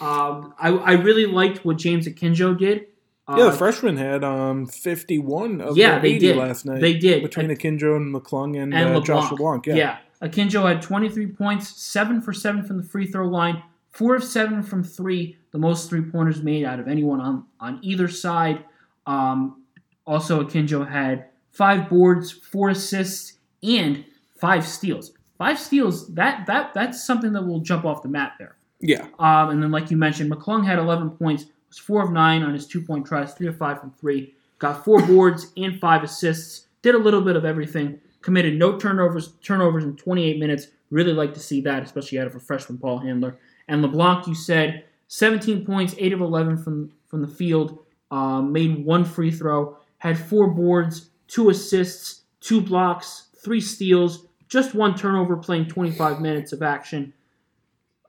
Um, 0.00 0.54
I, 0.58 0.68
I 0.68 0.92
really 0.92 1.26
liked 1.26 1.64
what 1.64 1.76
James 1.76 2.06
Akinjo 2.06 2.56
did. 2.56 2.86
Uh, 3.26 3.34
Yeah, 3.36 3.44
the 3.50 3.52
freshman 3.58 3.96
had 3.96 4.22
um 4.22 4.66
51 4.66 5.60
of 5.60 5.76
Yeah, 5.76 5.98
they 5.98 6.18
did. 6.18 6.36
last 6.36 6.64
night. 6.64 6.80
They 6.80 6.94
did. 6.94 7.22
between 7.22 7.48
Akinjo 7.48 7.96
and 7.96 8.14
McClung 8.14 8.56
and, 8.62 8.72
and 8.72 8.90
uh, 8.90 8.98
LeBlanc. 8.98 9.04
Josh 9.06 9.30
LeBlanc. 9.32 9.66
Yeah. 9.66 9.74
yeah. 9.74 9.96
Akinjo 10.22 10.66
had 10.68 10.82
23 10.82 11.26
points, 11.28 11.68
7 11.80 12.20
for 12.20 12.32
7 12.32 12.62
from 12.64 12.76
the 12.78 12.82
free 12.82 13.06
throw 13.06 13.26
line, 13.28 13.62
4 13.92 14.16
of 14.16 14.24
7 14.24 14.62
from 14.62 14.84
3, 14.84 15.36
the 15.50 15.58
most 15.58 15.88
three 15.88 16.02
pointers 16.02 16.42
made 16.42 16.64
out 16.64 16.78
of 16.78 16.88
anyone 16.88 17.20
on, 17.20 17.44
on 17.60 17.78
either 17.82 18.08
side. 18.08 18.64
Um, 19.06 19.62
also, 20.06 20.44
Akinjo 20.44 20.88
had 20.88 21.26
5 21.52 21.88
boards, 21.88 22.30
4 22.30 22.70
assists, 22.70 23.34
and 23.62 24.04
5 24.36 24.66
steals. 24.66 25.12
5 25.38 25.58
steals, 25.58 26.14
that, 26.14 26.46
that 26.46 26.74
that's 26.74 27.04
something 27.04 27.32
that 27.32 27.42
will 27.42 27.60
jump 27.60 27.84
off 27.84 28.02
the 28.02 28.08
map 28.08 28.38
there. 28.38 28.56
yeah, 28.80 29.06
Um, 29.18 29.50
and 29.50 29.62
then, 29.62 29.70
like 29.70 29.90
you 29.90 29.96
mentioned, 29.96 30.30
McClung 30.30 30.64
had 30.64 30.78
11 30.78 31.10
points, 31.10 31.46
was 31.68 31.78
4 31.78 32.04
of 32.04 32.12
9 32.12 32.42
on 32.42 32.52
his 32.52 32.66
two 32.66 32.82
point 32.82 33.06
tries, 33.06 33.34
3 33.34 33.48
of 33.48 33.56
5 33.56 33.80
from 33.80 33.92
3, 33.92 34.34
got 34.58 34.84
4 34.84 35.06
boards 35.06 35.52
and 35.56 35.78
5 35.80 36.02
assists, 36.02 36.66
did 36.82 36.94
a 36.94 36.98
little 36.98 37.20
bit 37.20 37.36
of 37.36 37.44
everything, 37.44 38.00
committed 38.22 38.58
no 38.58 38.78
turnovers 38.78 39.32
turnovers 39.42 39.84
in 39.84 39.96
28 39.96 40.38
minutes. 40.38 40.68
Really 40.90 41.12
like 41.12 41.34
to 41.34 41.40
see 41.40 41.60
that, 41.62 41.82
especially 41.82 42.18
out 42.18 42.26
of 42.26 42.34
a 42.34 42.40
freshman 42.40 42.78
Paul 42.78 42.98
handler. 42.98 43.38
And 43.68 43.82
LeBlanc, 43.82 44.26
you 44.26 44.34
said 44.34 44.84
17 45.08 45.64
points, 45.64 45.94
8 45.98 46.12
of 46.14 46.20
11 46.20 46.58
from, 46.58 46.92
from 47.06 47.20
the 47.20 47.28
field, 47.28 47.78
um, 48.10 48.52
made 48.52 48.84
one 48.84 49.04
free 49.04 49.30
throw, 49.30 49.76
had 49.98 50.18
4 50.18 50.48
boards, 50.48 51.10
2 51.28 51.50
assists, 51.50 52.22
2 52.40 52.60
blocks, 52.60 53.28
3 53.42 53.60
steals, 53.60 54.26
just 54.48 54.74
one 54.74 54.96
turnover 54.96 55.36
playing 55.36 55.66
25 55.66 56.20
minutes 56.20 56.52
of 56.52 56.62
action 56.62 57.12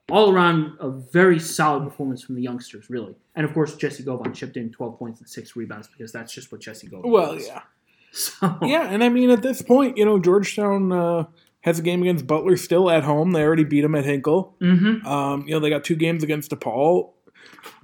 all 0.10 0.32
around 0.32 0.76
a 0.80 0.90
very 0.90 1.40
solid 1.40 1.84
performance 1.84 2.24
from 2.24 2.36
the 2.36 2.42
youngsters, 2.42 2.90
really. 2.90 3.16
And 3.36 3.46
of 3.46 3.54
course, 3.54 3.76
Jessie 3.76 4.04
Govan 4.04 4.34
chipped 4.34 4.58
in 4.58 4.72
12 4.72 4.98
points 4.98 5.20
and 5.20 5.30
six 5.30 5.56
rebounds 5.56 5.88
because 5.88 6.12
that's 6.12 6.34
just 6.34 6.52
what 6.52 6.62
Jessie 6.62 6.88
Govan 6.88 7.12
well, 7.12 7.36
does. 7.36 7.48
yeah, 7.48 7.62
So, 8.12 8.58
yeah, 8.64 8.90
and 8.90 9.04
I 9.04 9.10
mean 9.10 9.30
at 9.30 9.42
this 9.42 9.62
point, 9.62 9.98
you 9.98 10.06
know, 10.06 10.20
Georgetown 10.20 10.92
uh, 10.92 11.26
has 11.62 11.80
a 11.80 11.82
game 11.82 12.02
against 12.02 12.26
Butler 12.28 12.56
still 12.58 12.90
at 12.90 13.04
home. 13.04 13.32
They 13.32 13.42
already 13.44 13.64
beat 13.66 13.82
them 13.82 13.96
at 13.96 14.06
Hinkle. 14.06 14.56
hmm 14.60 15.06
Um, 15.06 15.44
you 15.48 15.54
know, 15.54 15.60
they 15.60 15.70
got 15.70 15.84
two 15.84 15.96
games 15.96 16.24
against 16.24 16.52
DePaul. 16.52 17.12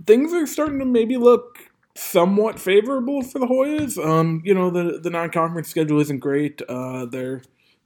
Things 0.05 0.33
are 0.33 0.47
starting 0.47 0.79
to 0.79 0.85
maybe 0.85 1.17
look 1.17 1.57
somewhat 1.95 2.59
favorable 2.59 3.21
for 3.21 3.39
the 3.39 3.47
Hoyas. 3.47 3.97
Um, 4.03 4.41
you 4.45 4.53
know, 4.53 4.69
the 4.69 4.99
the 5.01 5.09
non 5.09 5.29
conference 5.31 5.69
schedule 5.69 5.99
isn't 5.99 6.19
great. 6.19 6.61
Uh, 6.67 7.05
their 7.05 7.41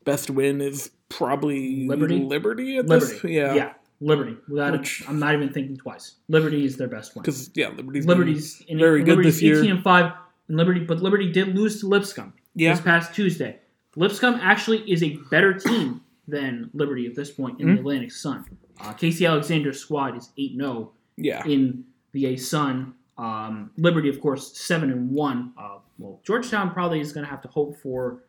best 0.06 0.30
win 0.30 0.62
is 0.62 0.92
probably 1.10 1.88
Liberty? 1.88 2.20
Liberty 2.20 2.78
at 2.78 2.86
Liberty. 2.88 3.14
this. 3.14 3.24
Yeah, 3.24 3.54
Yeah. 3.54 3.74
Liberty. 4.02 4.38
Without 4.48 4.72
Which- 4.74 5.02
it, 5.02 5.10
I'm 5.10 5.20
not 5.20 5.34
even 5.34 5.52
thinking 5.52 5.76
twice. 5.78 6.16
Liberty 6.30 6.64
is 6.66 6.78
their 6.78 6.88
best 6.88 7.16
one. 7.16 7.24
because 7.24 7.50
yeah, 7.56 7.68
Liberty's 7.70 8.06
Liberty's 8.06 8.62
in, 8.68 8.78
very 8.80 9.00
good 9.02 9.10
Liberty's 9.18 9.36
this 9.36 9.42
year. 9.44 9.60
18 9.60 9.72
and 9.72 9.84
5 9.84 10.12
and 10.48 10.58
Liberty, 10.58 10.80
but 10.82 11.02
Liberty 11.02 11.32
did 11.32 11.56
lose 11.56 11.82
to 11.82 11.88
Lipscomb 11.88 12.34
yeah, 12.56 12.72
this 12.74 12.82
past 12.82 13.14
Tuesday. 13.14 13.60
Lipscomb 14.00 14.36
actually 14.42 14.80
is 14.90 15.04
a 15.04 15.18
better 15.30 15.54
team 15.54 16.02
than 16.28 16.70
Liberty 16.74 17.06
at 17.06 17.16
this 17.16 17.30
point 17.32 17.60
in 17.60 17.68
Mhm. 17.68 17.74
the 17.76 17.80
Atlantic 17.82 18.12
Sun. 18.12 18.46
Uh, 18.82 18.94
Casey 18.94 19.26
Alexander's 19.26 19.80
squad 19.80 20.16
is 20.16 20.32
8 20.38 20.56
0 20.56 20.92
yeah, 21.18 21.46
in 21.46 21.84
the 22.14 22.28
A 22.28 22.36
Sun. 22.38 22.94
Um, 23.18 23.72
Liberty, 23.78 24.08
of 24.08 24.22
course, 24.22 24.58
seven 24.58 24.90
and 24.92 25.12
one. 25.12 25.52
Uh, 25.58 25.80
well, 25.98 26.22
Georgetown 26.24 26.72
probably 26.72 27.02
is 27.02 27.12
going 27.12 27.26
to 27.26 27.30
have 27.30 27.42
to 27.42 27.50
hope 27.50 27.76
for 27.78 28.24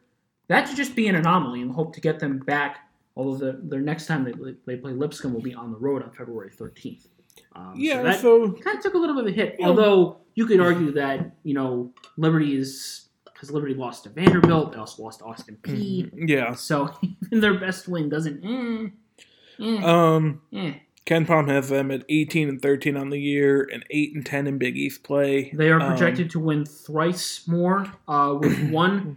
that 0.48 0.66
to 0.68 0.74
just 0.74 0.96
be 0.96 1.06
an 1.06 1.14
anomaly 1.14 1.62
and 1.62 1.70
hope 1.70 1.94
to 1.94 2.00
get 2.00 2.18
them 2.18 2.38
back. 2.40 2.90
Although 3.16 3.36
the, 3.52 3.60
their 3.62 3.80
next 3.80 4.06
time 4.06 4.24
they, 4.24 4.32
they 4.66 4.76
play 4.76 4.92
Lipscomb 4.92 5.32
will 5.32 5.40
be 5.42 5.54
on 5.54 5.70
the 5.70 5.78
road 5.78 6.02
on 6.02 6.10
February 6.10 6.50
thirteenth. 6.50 7.06
Um, 7.54 7.74
yeah. 7.76 7.98
so 7.98 8.02
that 8.02 8.20
So 8.20 8.52
kind 8.54 8.76
of 8.78 8.82
took 8.82 8.94
a 8.94 8.98
little 8.98 9.14
bit 9.14 9.24
of 9.26 9.30
a 9.30 9.34
hit. 9.36 9.56
Yeah. 9.60 9.68
Although 9.68 10.16
you 10.34 10.46
could 10.46 10.58
argue 10.60 10.90
that 10.92 11.36
you 11.44 11.54
know 11.54 11.92
Liberty 12.16 12.56
is 12.56 13.08
because 13.40 13.54
Liberty 13.54 13.72
lost 13.74 14.04
to 14.04 14.10
Vanderbilt, 14.10 14.72
they 14.72 14.78
also 14.78 15.02
lost 15.02 15.20
to 15.20 15.24
Austin 15.24 15.56
Peay. 15.62 16.10
yeah, 16.28 16.52
So 16.52 16.94
even 17.24 17.40
their 17.40 17.58
best 17.58 17.88
win 17.88 18.10
doesn't. 18.10 18.44
Eh, 18.44 18.88
eh, 19.64 19.82
um, 19.82 20.42
eh. 20.52 20.74
KenPom 21.06 21.48
has 21.48 21.70
them 21.70 21.90
at 21.90 22.04
eighteen 22.10 22.50
and 22.50 22.60
thirteen 22.60 22.96
on 22.98 23.08
the 23.08 23.18
year, 23.18 23.66
and 23.72 23.82
eight 23.90 24.14
and 24.14 24.24
ten 24.24 24.46
in 24.46 24.58
Big 24.58 24.76
East 24.76 25.02
play. 25.02 25.50
They 25.54 25.70
are 25.70 25.80
Um, 25.80 25.88
projected 25.88 26.30
to 26.32 26.38
win 26.38 26.66
thrice 26.66 27.48
more, 27.48 27.90
uh, 28.06 28.36
with 28.38 28.70
one 28.70 29.16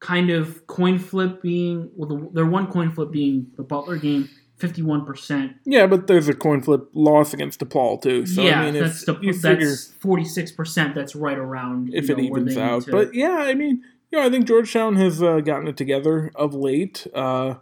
kind 0.00 0.28
of 0.30 0.66
coin 0.66 0.98
flip 0.98 1.40
being, 1.40 1.88
well, 1.96 2.08
the, 2.08 2.28
their 2.32 2.46
one 2.46 2.66
coin 2.66 2.90
flip 2.92 3.10
being 3.10 3.46
the 3.56 3.62
Butler 3.62 3.96
game, 3.96 4.28
fifty-one 4.62 5.04
percent. 5.04 5.56
Yeah, 5.64 5.88
but 5.88 6.06
there's 6.06 6.28
a 6.28 6.34
coin 6.34 6.62
flip 6.62 6.88
loss 6.94 7.34
against 7.34 7.58
DePaul 7.58 8.00
too. 8.00 8.24
So 8.26 8.42
yeah, 8.42 8.62
I 8.62 8.70
mean, 8.70 8.80
that's 8.80 9.04
you 9.20 9.32
that's 9.34 9.88
forty-six 9.98 10.52
percent. 10.52 10.94
That's 10.94 11.16
right 11.16 11.36
around 11.36 11.92
if 11.92 12.08
you 12.08 12.14
it 12.14 12.18
know, 12.18 12.24
evens 12.24 12.56
out. 12.56 12.86
But 12.88 13.12
yeah, 13.12 13.38
I 13.38 13.54
mean, 13.54 13.82
you 14.12 14.18
know, 14.18 14.24
I 14.24 14.30
think 14.30 14.46
Georgetown 14.46 14.94
has 14.96 15.20
uh, 15.20 15.40
gotten 15.40 15.66
it 15.66 15.76
together 15.76 16.30
of 16.36 16.54
late. 16.54 17.08
Uh, 17.12 17.56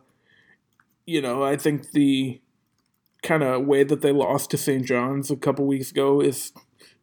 you 1.07 1.23
know, 1.23 1.43
I 1.43 1.57
think 1.57 1.93
the 1.93 2.41
kind 3.23 3.43
of 3.43 3.65
way 3.65 3.83
that 3.83 4.03
they 4.03 4.13
lost 4.13 4.51
to 4.51 4.59
St. 4.59 4.85
John's 4.85 5.31
a 5.31 5.37
couple 5.37 5.67
weeks 5.67 5.91
ago 5.91 6.21
is 6.21 6.53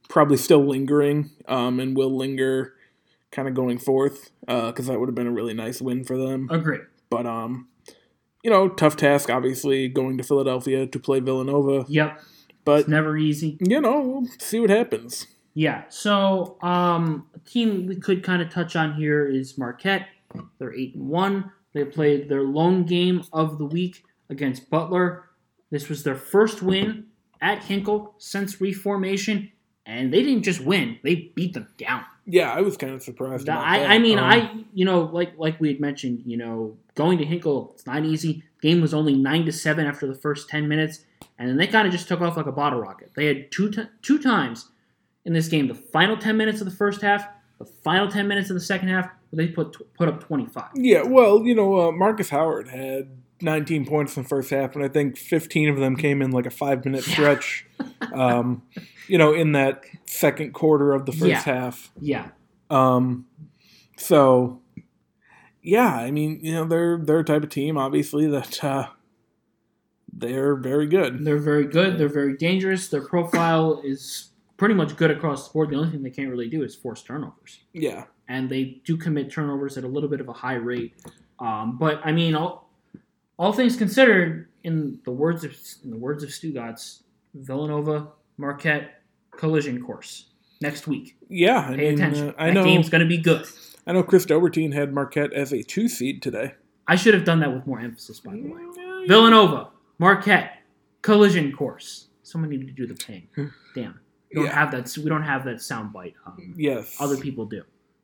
probably 0.10 0.38
still 0.38 0.64
lingering 0.66 1.32
um, 1.48 1.80
and 1.80 1.98
will 1.98 2.16
linger 2.16 2.74
kind 3.32 3.48
of 3.48 3.56
going 3.56 3.80
forth 3.80 4.32
because 4.42 4.88
that 4.88 5.00
would 5.00 5.10
have 5.10 5.16
been 5.16 5.28
a 5.28 5.32
really 5.32 5.54
nice 5.54 5.82
win 5.82 6.04
for 6.04 6.18
them. 6.18 6.48
agree. 6.52 6.80
But 7.10 7.26
um, 7.26 7.68
you 8.44 8.50
know, 8.50 8.70
tough 8.70 8.96
task 8.96 9.30
obviously 9.30 9.88
going 9.88 10.18
to 10.18 10.24
Philadelphia 10.24 10.86
to 10.88 11.00
play 11.00 11.20
Villanova. 11.20 11.86
Yep. 11.88 12.22
but 12.66 12.80
It's 12.82 12.90
never 12.90 13.18
easy. 13.18 13.58
you 13.62 13.82
know, 13.82 14.00
we'll 14.02 14.28
see 14.40 14.60
what 14.60 14.70
happens. 14.70 15.28
Yeah. 15.54 15.84
So, 15.90 16.58
um, 16.62 17.28
a 17.34 17.40
team 17.40 17.88
we 17.88 17.96
could 17.96 18.24
kind 18.24 18.42
of 18.42 18.50
touch 18.50 18.76
on 18.76 18.94
here 18.94 19.26
is 19.28 19.58
Marquette. 19.58 20.08
They're 20.60 20.74
eight 20.74 20.94
and 20.96 21.10
one. 21.10 21.52
They 21.74 21.84
played 21.86 22.30
their 22.30 22.44
lone 22.44 22.84
game 22.84 23.24
of 23.34 23.58
the 23.58 23.66
week 23.66 24.04
against 24.30 24.70
Butler. 24.70 25.24
This 25.72 25.90
was 25.90 26.04
their 26.04 26.16
first 26.16 26.62
win 26.62 27.06
at 27.42 27.64
Hinkle 27.64 28.14
since 28.18 28.62
reformation, 28.62 29.52
and 29.86 30.14
they 30.14 30.22
didn't 30.24 30.44
just 30.44 30.62
win; 30.62 31.00
they 31.04 31.32
beat 31.36 31.54
them 31.54 31.68
down. 31.78 32.04
Yeah, 32.26 32.52
I 32.52 32.62
was 32.62 32.78
kind 32.78 32.94
of 32.94 33.02
surprised. 33.04 33.48
I. 33.50 33.96
I 33.96 34.00
mean, 34.00 34.18
Um, 34.20 34.26
I 34.26 34.52
you 34.74 34.86
know, 34.86 35.02
like 35.02 35.38
like 35.38 35.60
we 35.60 35.70
had 35.70 35.80
mentioned, 35.80 36.24
you 36.26 36.38
know, 36.38 36.78
going 36.98 37.18
to 37.20 37.26
Hinkle, 37.26 37.72
it's 37.74 37.86
not 37.86 38.04
easy. 38.04 38.44
Game 38.62 38.82
was 38.82 38.94
only 38.94 39.14
nine 39.16 39.46
to 39.46 39.52
seven 39.54 39.86
after 39.86 40.06
the 40.08 40.16
first 40.16 40.50
ten 40.50 40.68
minutes, 40.68 41.06
and 41.40 41.48
then 41.48 41.56
they 41.58 41.68
kind 41.68 41.88
of 41.88 41.94
just 41.94 42.08
took 42.10 42.20
off 42.22 42.36
like 42.36 42.48
a 42.48 42.52
bottle 42.52 42.80
rocket. 42.82 43.12
They 43.16 43.28
had 43.28 43.52
two 43.52 43.72
t- 43.72 43.84
two 44.02 44.20
times 44.20 44.70
in 45.24 45.32
this 45.34 45.48
game, 45.48 45.68
the 45.68 45.76
final 45.76 46.18
ten 46.18 46.36
minutes 46.38 46.60
of 46.60 46.66
the 46.66 46.76
first 46.76 47.02
half, 47.02 47.26
the 47.60 47.66
final 47.66 48.10
ten 48.10 48.28
minutes 48.28 48.50
of 48.50 48.56
the 48.56 48.60
second 48.62 48.90
half, 48.90 49.10
where 49.30 49.46
they 49.46 49.52
put 49.54 49.76
put 49.96 50.10
up 50.10 50.22
twenty 50.24 50.48
five. 50.48 50.70
Yeah, 50.76 51.04
well, 51.04 51.46
you 51.46 51.54
know, 51.56 51.80
uh, 51.88 51.92
Markus 51.92 52.30
Howard 52.30 52.68
had 52.70 53.10
19 53.40 53.86
points 53.86 54.18
in 54.18 54.24
the 54.24 54.30
first 54.30 54.50
half, 54.50 54.74
and 54.76 54.84
I 54.84 54.88
think 54.88 55.16
15 55.16 55.70
of 55.70 55.78
them 55.78 55.96
came 55.96 56.24
in 56.24 56.32
like 56.32 56.48
a 56.48 56.50
five 56.50 56.84
minute 56.84 57.04
stretch. 57.04 57.68
um, 58.14 58.64
you 59.08 59.20
know, 59.20 59.32
in 59.34 59.52
that 59.52 59.84
second 60.08 60.54
quarter 60.54 60.94
of 60.94 61.06
the 61.06 61.12
first 61.12 61.26
Yeah. 61.30 61.42
half. 61.44 61.92
Yeah, 62.02 62.30
Um, 62.72 63.28
so 63.96 64.60
yeah, 65.68 65.94
I 65.96 66.12
mean, 66.12 66.40
you 66.42 66.54
know, 66.54 66.66
they're 66.66 66.98
they're 66.98 67.20
a 67.20 67.24
type 67.24 67.44
of 67.44 67.50
team, 67.50 67.78
obviously 67.78 68.26
that 68.28 68.64
uh, 68.64 68.88
they're 70.12 70.56
very 70.56 70.88
good. 70.88 71.24
they're 71.26 71.38
very 71.38 71.66
good. 71.68 71.98
They're 71.98 72.10
very 72.10 72.36
dangerous. 72.38 72.88
Their 72.88 73.02
profile 73.02 73.82
is 73.84 74.30
pretty 74.58 74.74
much 74.74 74.96
good 74.96 75.12
across 75.12 75.48
the 75.48 75.54
board. 75.54 75.70
The 75.70 75.76
only 75.76 75.92
thing 75.92 76.04
they 76.04 76.10
can't 76.10 76.30
really 76.30 76.50
do 76.50 76.64
is 76.64 76.76
force 76.76 77.04
turnovers. 77.04 77.60
Yeah, 77.74 78.06
and 78.28 78.50
they 78.50 78.82
do 78.86 78.98
commit 78.98 79.32
turnovers 79.32 79.78
at 79.78 79.84
a 79.84 79.88
little 79.88 80.10
bit 80.10 80.22
of 80.22 80.30
a 80.30 80.34
high 80.34 80.56
rate. 80.56 80.94
Um, 81.40 81.78
but 81.78 82.02
I 82.04 82.12
mean, 82.12 82.34
all, 82.34 82.70
all 83.38 83.54
things 83.54 83.76
considered, 83.76 84.48
in 84.64 85.00
the 85.06 85.12
words 85.12 85.44
of 85.44 85.52
in 85.84 85.92
the 85.92 85.98
words 85.98 86.24
of 86.24 86.30
Stugatz, 86.30 87.04
Villanova 87.36 88.08
Marquette 88.38 89.02
collision 89.36 89.84
course 89.84 90.30
next 90.62 90.88
week. 90.88 91.16
yeah. 91.30 91.68
I 91.70 91.76
Pay 91.76 91.78
mean, 91.78 91.94
attention. 91.94 92.30
uh, 92.30 92.34
I 92.40 92.48
that 92.48 92.54
know. 92.56 92.64
game's 92.64 92.90
going 92.90 93.02
to 93.04 93.08
be 93.08 93.20
good. 93.20 93.46
I 93.88 93.94
know. 93.94 94.04
Chris 94.04 94.26
Dobbertean 94.26 94.74
had 94.74 94.94
Marquette 94.94 95.34
as 95.34 95.54
a 95.54 95.64
two 95.64 95.88
seed 95.88 96.22
today. 96.22 96.54
I 96.88 96.96
should 96.96 97.14
have 97.14 97.24
done 97.26 97.40
that 97.40 97.54
with 97.54 97.66
more 97.66 97.80
emphasis, 97.80 98.20
by 98.20 98.34
the 98.34 98.42
way. 98.44 98.62
Villanova 99.08 99.70
Marquette 100.00 100.60
collision 101.02 101.52
course. 101.52 102.08
Someone 102.24 102.50
needed 102.50 102.68
to 102.68 102.74
do 102.74 102.86
the 102.86 102.96
ping. 102.96 103.28
Damn, 103.74 104.00
we 104.30 104.36
don't 104.36 104.46
Yeah. 104.46 104.54
have 104.54 104.72
that. 104.72 104.96
We 104.98 105.10
don't 105.10 105.24
have 105.24 105.46
that 105.46 105.62
sound 105.62 105.94
bite. 105.94 106.14
Um, 106.26 106.54
Yes. 106.58 106.96
other 107.00 107.18
people 107.18 107.46
do. 107.46 107.64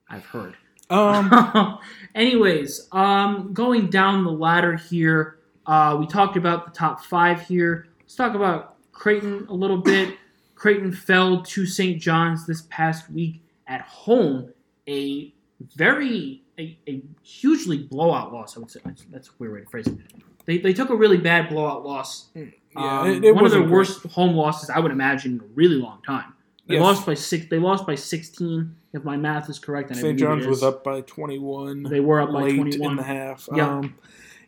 I've 0.10 0.26
heard. 0.26 0.56
Um, 0.89 1.78
Anyways, 2.15 2.88
um, 2.91 3.54
going 3.54 3.89
down 3.89 4.24
the 4.24 4.32
ladder 4.32 4.76
here, 4.76 5.39
uh, 5.65 5.98
we 6.00 6.06
talked 6.08 6.38
about 6.38 6.65
the 6.65 6.72
top 6.72 7.04
five 7.04 7.41
here. 7.41 7.88
Let's 8.02 8.15
talk 8.15 8.36
about 8.36 8.76
Creighton 8.91 9.48
a 9.50 9.54
little 9.54 9.78
bit. 9.80 10.17
Creighton 10.56 10.91
fell 10.93 11.41
to 11.43 11.65
St. 11.65 12.02
John's 12.02 12.46
this 12.46 12.63
past 12.69 13.10
week 13.12 13.41
at 13.67 13.82
home. 13.82 14.50
A 14.88 15.33
very, 15.76 16.43
a, 16.58 16.78
a 16.88 17.02
hugely 17.23 17.78
blowout 17.80 18.34
loss. 18.34 18.56
I 18.58 18.60
would 18.60 18.71
say 18.71 18.80
that's, 18.86 19.04
that's 19.12 19.28
a 19.30 19.32
weird 19.39 19.54
way 19.54 19.62
to 19.62 19.65
phrase 19.69 19.88
it. 19.88 19.97
They, 20.45 20.58
they 20.58 20.73
took 20.73 20.89
a 20.89 20.95
really 20.95 21.17
bad 21.17 21.49
blowout 21.49 21.86
loss. 21.86 22.28
yeah, 22.36 22.45
Um, 22.76 23.08
it, 23.10 23.23
it 23.26 23.34
one 23.36 23.45
of 23.45 23.52
their 23.52 23.62
wasn't 23.62 23.63
great. 23.63 23.71
worst 23.71 24.04
home 24.08 24.36
losses 24.36 24.69
I 24.69 24.80
would 24.80 24.91
imagine 24.91 25.34
in 25.36 25.39
a 25.39 25.43
really 25.56 25.76
long 25.76 26.02
time. 26.06 26.34
They 26.67 26.76
Yes. 26.76 26.82
lost 26.84 27.06
by 27.06 27.13
six. 27.13 27.47
They 27.49 27.60
lost 27.60 27.86
by 27.86 27.95
sixteen, 27.95 28.76
if 28.93 29.04
my 29.04 29.17
math 29.17 29.49
is 29.49 29.60
correct. 29.60 29.89
And 29.89 29.99
St. 29.99 30.17
it 30.17 30.23
John's 30.23 30.47
was 30.47 30.63
up 30.63 30.82
by 30.84 31.02
21. 31.02 31.84
They 31.84 31.99
were 31.99 32.21
up 32.21 32.32
by 32.32 32.43
late 32.43 32.52
in 32.52 32.58
twenty-one. 32.58 32.95
the 32.95 33.04
half. 33.04 33.49
Yeah. 33.54 33.69
Um, 33.80 33.95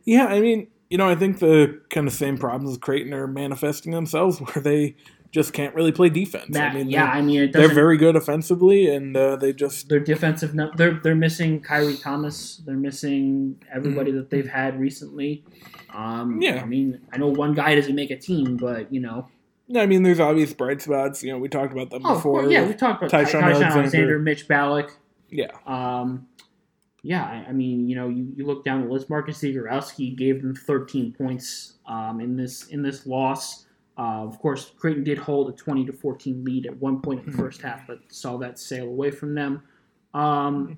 yeah, 0.05 0.27
I 0.27 0.39
mean, 0.39 0.67
you 0.89 0.97
know, 0.97 1.09
I 1.09 1.15
think 1.15 1.39
the 1.39 1.81
kind 1.89 2.07
of 2.07 2.13
same 2.13 2.37
problems 2.37 2.71
with 2.71 2.79
Creighton 2.81 3.13
are 3.13 3.27
manifesting 3.27 3.91
themselves 3.91 4.39
where 4.53 4.63
they 4.63 4.95
just 5.35 5.51
can't 5.51 5.75
really 5.75 5.91
play 5.91 6.07
defense. 6.07 6.45
That- 6.51 6.71
I 6.71 6.73
mean, 6.75 6.89
yeah, 6.89 7.03
I 7.03 7.21
mean, 7.21 7.41
it 7.41 7.51
they're 7.51 7.67
very 7.67 7.97
good 7.97 8.15
offensively, 8.15 8.87
and 8.87 9.15
uh, 9.17 9.35
they 9.35 9.51
just 9.51 9.89
Their 9.89 9.99
defensive. 9.99 10.55
No, 10.55 10.71
they're 10.77 10.93
they're 11.03 11.13
missing 11.13 11.61
Khyri 11.61 12.01
Thomas. 12.01 12.61
They're 12.65 12.77
missing 12.77 13.61
everybody 13.71 14.11
that 14.13 14.29
they've 14.29 14.47
had 14.47 14.79
recently. 14.79 15.43
Um, 15.93 16.41
Yeah. 16.41 16.61
I 16.61 16.65
mean, 16.65 17.01
I 17.11 17.17
know 17.17 17.27
one 17.27 17.53
guy 17.53 17.75
doesn't 17.75 17.93
make 17.95 18.11
a 18.11 18.17
team, 18.17 18.55
but 18.55 18.91
you 18.93 19.01
know. 19.01 19.27
I 19.75 19.85
mean, 19.87 20.03
there's 20.03 20.21
obvious 20.21 20.53
bright 20.53 20.81
spots. 20.81 21.21
You 21.21 21.33
know, 21.33 21.37
we 21.37 21.49
talked 21.49 21.73
about 21.73 21.89
them 21.89 22.03
Oh, 22.05 22.15
before. 22.15 22.49
yeah, 22.49 22.65
we 22.65 22.73
talked 22.73 23.01
about 23.03 23.09
Ty-Shon 23.11 23.41
Ty-Shon 23.41 23.43
Alexander. 23.43 23.79
Alexander. 23.79 24.19
Mitch 24.19 24.47
Ballock. 24.47 24.97
Yeah. 25.29 25.51
Um, 25.67 26.27
yeah, 27.03 27.23
I, 27.25 27.49
I 27.49 27.51
mean, 27.51 27.89
you 27.89 27.95
know, 27.97 28.07
you, 28.07 28.31
you 28.37 28.45
look 28.45 28.63
down 28.63 28.85
the 28.85 28.87
list. 28.93 29.09
Marcus 29.09 29.39
Zegarowski 29.39 30.15
gave 30.15 30.41
them 30.41 30.55
13 30.55 31.13
points 31.13 31.73
um, 31.87 32.21
in 32.21 32.37
this 32.37 32.67
in 32.67 32.81
this 32.83 33.05
loss. 33.05 33.64
Uh, 33.97 34.25
of 34.27 34.39
course, 34.39 34.71
Creighton 34.77 35.03
did 35.03 35.17
hold 35.17 35.49
a 35.49 35.53
20 35.53 35.85
to 35.85 35.93
14 35.93 36.43
lead 36.43 36.65
at 36.65 36.75
one 36.77 37.01
point 37.01 37.23
in 37.25 37.31
the 37.31 37.37
first 37.37 37.61
half, 37.61 37.87
but 37.87 37.99
saw 38.09 38.37
that 38.37 38.59
sail 38.59 38.85
away 38.87 39.09
from 39.09 39.33
them. 39.33 39.61
Um, 40.13 40.77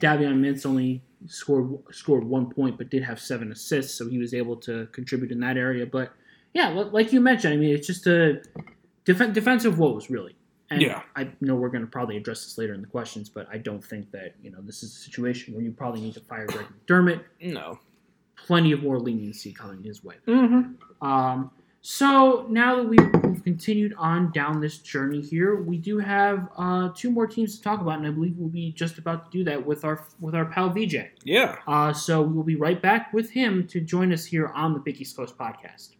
Davion 0.00 0.40
Mintz 0.40 0.66
only 0.66 1.02
scored 1.26 1.78
scored 1.92 2.24
one 2.24 2.50
point, 2.50 2.78
but 2.78 2.88
did 2.90 3.02
have 3.02 3.20
seven 3.20 3.50
assists, 3.52 3.96
so 3.96 4.08
he 4.08 4.18
was 4.18 4.32
able 4.34 4.56
to 4.58 4.86
contribute 4.92 5.32
in 5.32 5.40
that 5.40 5.56
area. 5.56 5.86
But 5.86 6.12
yeah, 6.54 6.68
like 6.70 7.12
you 7.12 7.20
mentioned, 7.20 7.54
I 7.54 7.56
mean, 7.56 7.74
it's 7.74 7.86
just 7.86 8.06
a 8.06 8.42
def- 9.04 9.32
defensive 9.32 9.78
woes, 9.78 10.08
really. 10.10 10.36
And 10.70 10.82
Yeah. 10.82 11.02
I 11.14 11.30
know 11.40 11.54
we're 11.54 11.68
going 11.68 11.84
to 11.84 11.90
probably 11.90 12.16
address 12.16 12.44
this 12.44 12.58
later 12.58 12.74
in 12.74 12.80
the 12.80 12.86
questions, 12.88 13.28
but 13.28 13.46
I 13.52 13.58
don't 13.58 13.84
think 13.84 14.10
that 14.12 14.34
you 14.42 14.50
know 14.50 14.58
this 14.62 14.82
is 14.82 14.92
a 14.92 14.98
situation 14.98 15.54
where 15.54 15.62
you 15.62 15.72
probably 15.72 16.00
need 16.00 16.14
to 16.14 16.20
fire 16.20 16.46
Greg 16.46 16.66
McDermott. 16.86 17.22
No. 17.40 17.78
Plenty 18.36 18.72
of 18.72 18.82
more 18.82 18.98
leniency 18.98 19.52
coming 19.52 19.82
his 19.82 20.02
way. 20.04 20.16
Mm-hmm. 20.26 21.06
Um, 21.06 21.50
so 21.88 22.44
now 22.48 22.74
that 22.74 22.88
we've, 22.88 23.22
we've 23.22 23.44
continued 23.44 23.94
on 23.96 24.32
down 24.32 24.60
this 24.60 24.78
journey 24.78 25.20
here, 25.20 25.54
we 25.54 25.78
do 25.78 26.00
have 26.00 26.48
uh, 26.58 26.88
two 26.96 27.12
more 27.12 27.28
teams 27.28 27.56
to 27.56 27.62
talk 27.62 27.80
about, 27.80 27.98
and 27.98 28.08
I 28.08 28.10
believe 28.10 28.34
we'll 28.36 28.48
be 28.48 28.72
just 28.72 28.98
about 28.98 29.30
to 29.30 29.38
do 29.38 29.44
that 29.44 29.64
with 29.64 29.84
our 29.84 30.04
with 30.18 30.34
our 30.34 30.46
pal 30.46 30.68
VJ. 30.68 30.96
Yeah. 31.22 31.54
Uh, 31.64 31.92
so 31.92 32.22
we 32.22 32.34
will 32.34 32.42
be 32.42 32.56
right 32.56 32.82
back 32.82 33.12
with 33.12 33.30
him 33.30 33.68
to 33.68 33.80
join 33.80 34.12
us 34.12 34.24
here 34.24 34.48
on 34.48 34.72
the 34.72 34.80
Big 34.80 35.00
East 35.00 35.16
Coast 35.16 35.38
podcast. 35.38 35.90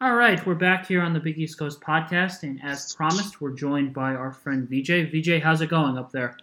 All 0.00 0.14
right, 0.14 0.46
we're 0.46 0.54
back 0.54 0.86
here 0.86 1.02
on 1.02 1.14
the 1.14 1.20
Big 1.20 1.36
East 1.36 1.58
Coast 1.58 1.80
podcast, 1.80 2.44
and 2.44 2.60
as 2.62 2.94
promised, 2.94 3.40
we're 3.40 3.56
joined 3.56 3.92
by 3.92 4.14
our 4.14 4.30
friend 4.30 4.68
VJ. 4.70 5.10
VJ, 5.10 5.42
how's 5.42 5.62
it 5.62 5.68
going 5.68 5.98
up 5.98 6.12
there? 6.12 6.36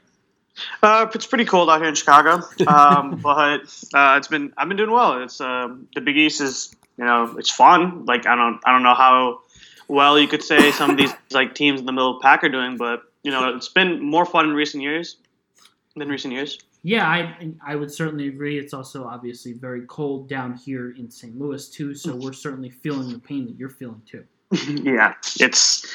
Uh, 0.83 1.07
it's 1.15 1.27
pretty 1.27 1.45
cold 1.45 1.69
out 1.69 1.79
here 1.79 1.87
in 1.87 1.95
Chicago, 1.95 2.45
um, 2.67 3.15
but 3.23 3.61
uh, 3.93 4.15
it's 4.17 4.27
been 4.27 4.51
I've 4.57 4.67
been 4.67 4.75
doing 4.75 4.91
well. 4.91 5.23
It's 5.23 5.39
um, 5.39 5.87
the 5.95 6.01
Big 6.01 6.17
East 6.17 6.41
is 6.41 6.75
you 6.97 7.05
know 7.05 7.36
it's 7.38 7.51
fun. 7.51 8.05
Like 8.05 8.25
I 8.25 8.36
don't 8.36 8.60
I 8.65 8.71
don't 8.71 8.83
know 8.83 8.95
how 8.95 9.41
well 9.88 10.19
you 10.19 10.27
could 10.27 10.43
say 10.43 10.71
some 10.71 10.91
of 10.91 10.97
these 10.97 11.13
like 11.31 11.55
teams 11.55 11.79
in 11.79 11.86
the 11.86 11.91
middle 11.91 12.15
of 12.15 12.21
the 12.21 12.23
pack 12.23 12.43
are 12.43 12.49
doing, 12.49 12.77
but 12.77 13.03
you 13.23 13.31
know 13.31 13.55
it's 13.55 13.69
been 13.69 14.03
more 14.03 14.25
fun 14.25 14.45
in 14.49 14.53
recent 14.53 14.83
years 14.83 15.17
than 15.95 16.10
recent 16.10 16.33
years. 16.33 16.60
Yeah, 16.83 17.07
I 17.07 17.51
I 17.65 17.75
would 17.75 17.91
certainly 17.91 18.27
agree. 18.27 18.57
It's 18.57 18.73
also 18.73 19.05
obviously 19.05 19.53
very 19.53 19.86
cold 19.88 20.29
down 20.29 20.55
here 20.55 20.91
in 20.91 21.10
St. 21.10 21.38
Louis 21.38 21.67
too, 21.69 21.93
so 21.93 22.15
we're 22.21 22.33
certainly 22.33 22.69
feeling 22.69 23.12
the 23.12 23.19
pain 23.19 23.45
that 23.45 23.57
you're 23.57 23.69
feeling 23.69 24.01
too. 24.05 24.23
yeah, 24.83 25.13
it's 25.39 25.86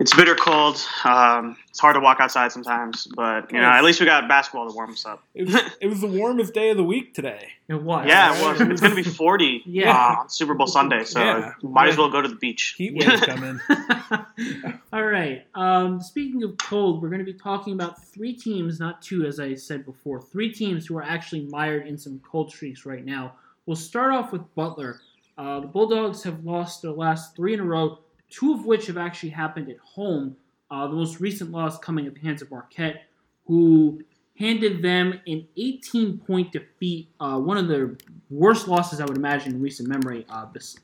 it's 0.00 0.14
bitter 0.16 0.34
cold. 0.34 0.82
Um, 1.04 1.56
it's 1.68 1.78
hard 1.78 1.94
to 1.94 2.00
walk 2.00 2.18
outside 2.20 2.50
sometimes, 2.50 3.06
but 3.14 3.52
you 3.52 3.58
know 3.60 3.68
at 3.68 3.84
least 3.84 4.00
we 4.00 4.06
got 4.06 4.26
basketball 4.28 4.68
to 4.68 4.74
warm 4.74 4.90
us 4.90 5.04
up. 5.06 5.22
It 5.34 5.44
was, 5.46 5.54
it 5.80 5.86
was 5.86 6.00
the 6.00 6.06
warmest 6.08 6.52
day 6.54 6.70
of 6.70 6.76
the 6.76 6.84
week 6.84 7.14
today. 7.14 7.48
It 7.68 7.80
was. 7.80 8.06
Yeah, 8.08 8.34
it 8.36 8.42
was. 8.42 8.60
It's 8.62 8.80
gonna 8.80 8.94
be 8.96 9.02
forty 9.04 9.62
Yeah. 9.66 9.90
uh, 9.94 10.20
on 10.22 10.28
Super 10.30 10.54
Bowl 10.54 10.66
Sunday, 10.66 11.04
so 11.04 11.20
Yeah. 11.22 11.52
might 11.62 11.88
as 11.88 11.96
well 11.96 12.10
go 12.10 12.20
to 12.20 12.28
the 12.28 12.34
beach. 12.36 12.74
Heat 12.76 12.94
Yeah. 12.96 13.10
waves 13.10 13.20
coming. 13.26 13.60
All 14.92 15.04
right. 15.04 15.46
Um, 15.54 16.00
speaking 16.00 16.42
of 16.42 16.56
cold, 16.58 17.00
we're 17.02 17.08
going 17.10 17.24
to 17.24 17.32
be 17.32 17.38
talking 17.38 17.74
about 17.74 18.02
three 18.04 18.32
teams, 18.32 18.80
not 18.80 19.02
two, 19.02 19.24
as 19.24 19.38
I 19.38 19.54
said 19.54 19.84
before. 19.84 20.20
Three 20.20 20.52
teams 20.52 20.86
who 20.86 20.96
are 20.96 21.02
actually 21.02 21.42
mired 21.46 21.86
in 21.86 21.96
some 21.96 22.20
cold 22.28 22.50
streaks 22.50 22.84
right 22.86 23.04
now. 23.04 23.34
We'll 23.66 23.76
start 23.76 24.12
off 24.12 24.32
with 24.32 24.42
Butler. 24.56 25.00
Uh, 25.38 25.60
the 25.60 25.66
Bulldogs 25.68 26.22
have 26.24 26.44
lost 26.44 26.82
their 26.82 26.90
last 26.90 27.36
three 27.36 27.54
in 27.54 27.60
a 27.60 27.64
row, 27.64 28.00
two 28.30 28.52
of 28.54 28.64
which 28.64 28.86
have 28.86 28.96
actually 28.96 29.30
happened 29.30 29.68
at 29.68 29.78
home. 29.78 30.36
Uh, 30.70 30.86
the 30.86 30.94
most 30.94 31.20
recent 31.20 31.50
loss 31.50 31.78
coming 31.78 32.06
at 32.06 32.14
the 32.14 32.20
hands 32.20 32.40
of 32.42 32.50
Marquette, 32.50 33.02
who 33.46 34.00
handed 34.38 34.80
them 34.82 35.20
an 35.26 35.46
18 35.56 36.18
point 36.18 36.52
defeat, 36.52 37.08
uh, 37.18 37.38
one 37.38 37.56
of 37.56 37.66
the 37.68 37.96
worst 38.30 38.68
losses 38.68 39.00
I 39.00 39.04
would 39.04 39.16
imagine 39.16 39.54
in 39.54 39.60
recent 39.62 39.88
memory. 39.88 40.24
Uh, 40.30 40.46
this, 40.52 40.78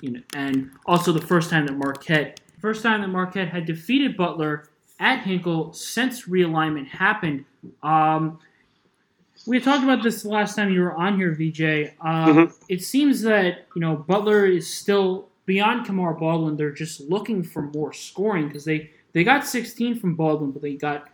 you 0.00 0.10
know, 0.10 0.20
and 0.34 0.70
also 0.86 1.12
the 1.12 1.20
first 1.24 1.50
time 1.50 1.66
that 1.66 1.76
Marquette, 1.76 2.40
first 2.60 2.82
time 2.82 3.00
that 3.02 3.08
Marquette 3.08 3.48
had 3.48 3.64
defeated 3.64 4.16
Butler 4.16 4.68
at 4.98 5.20
Hinkle 5.22 5.72
since 5.72 6.26
realignment 6.26 6.88
happened. 6.88 7.44
Um, 7.84 8.40
we 9.46 9.60
talked 9.60 9.84
about 9.84 10.02
this 10.02 10.22
the 10.24 10.28
last 10.28 10.56
time 10.56 10.70
you 10.72 10.80
were 10.80 10.92
on 10.94 11.16
here, 11.16 11.32
VJ. 11.32 11.92
Um, 12.00 12.34
Mhm. 12.48 12.54
It 12.68 12.82
seems 12.82 13.22
that 13.22 13.66
you 13.74 13.80
know 13.80 13.96
Butler 13.96 14.44
is 14.46 14.68
still 14.72 15.27
beyond 15.48 15.86
Kamar 15.86 16.12
Baldwin, 16.14 16.56
they're 16.56 16.70
just 16.70 17.00
looking 17.00 17.42
for 17.42 17.62
more 17.62 17.92
scoring 17.92 18.46
because 18.46 18.64
they 18.64 18.90
they 19.14 19.24
got 19.24 19.44
16 19.46 19.98
from 19.98 20.14
Baldwin, 20.14 20.52
but 20.52 20.60
they 20.62 20.74
got 20.74 21.08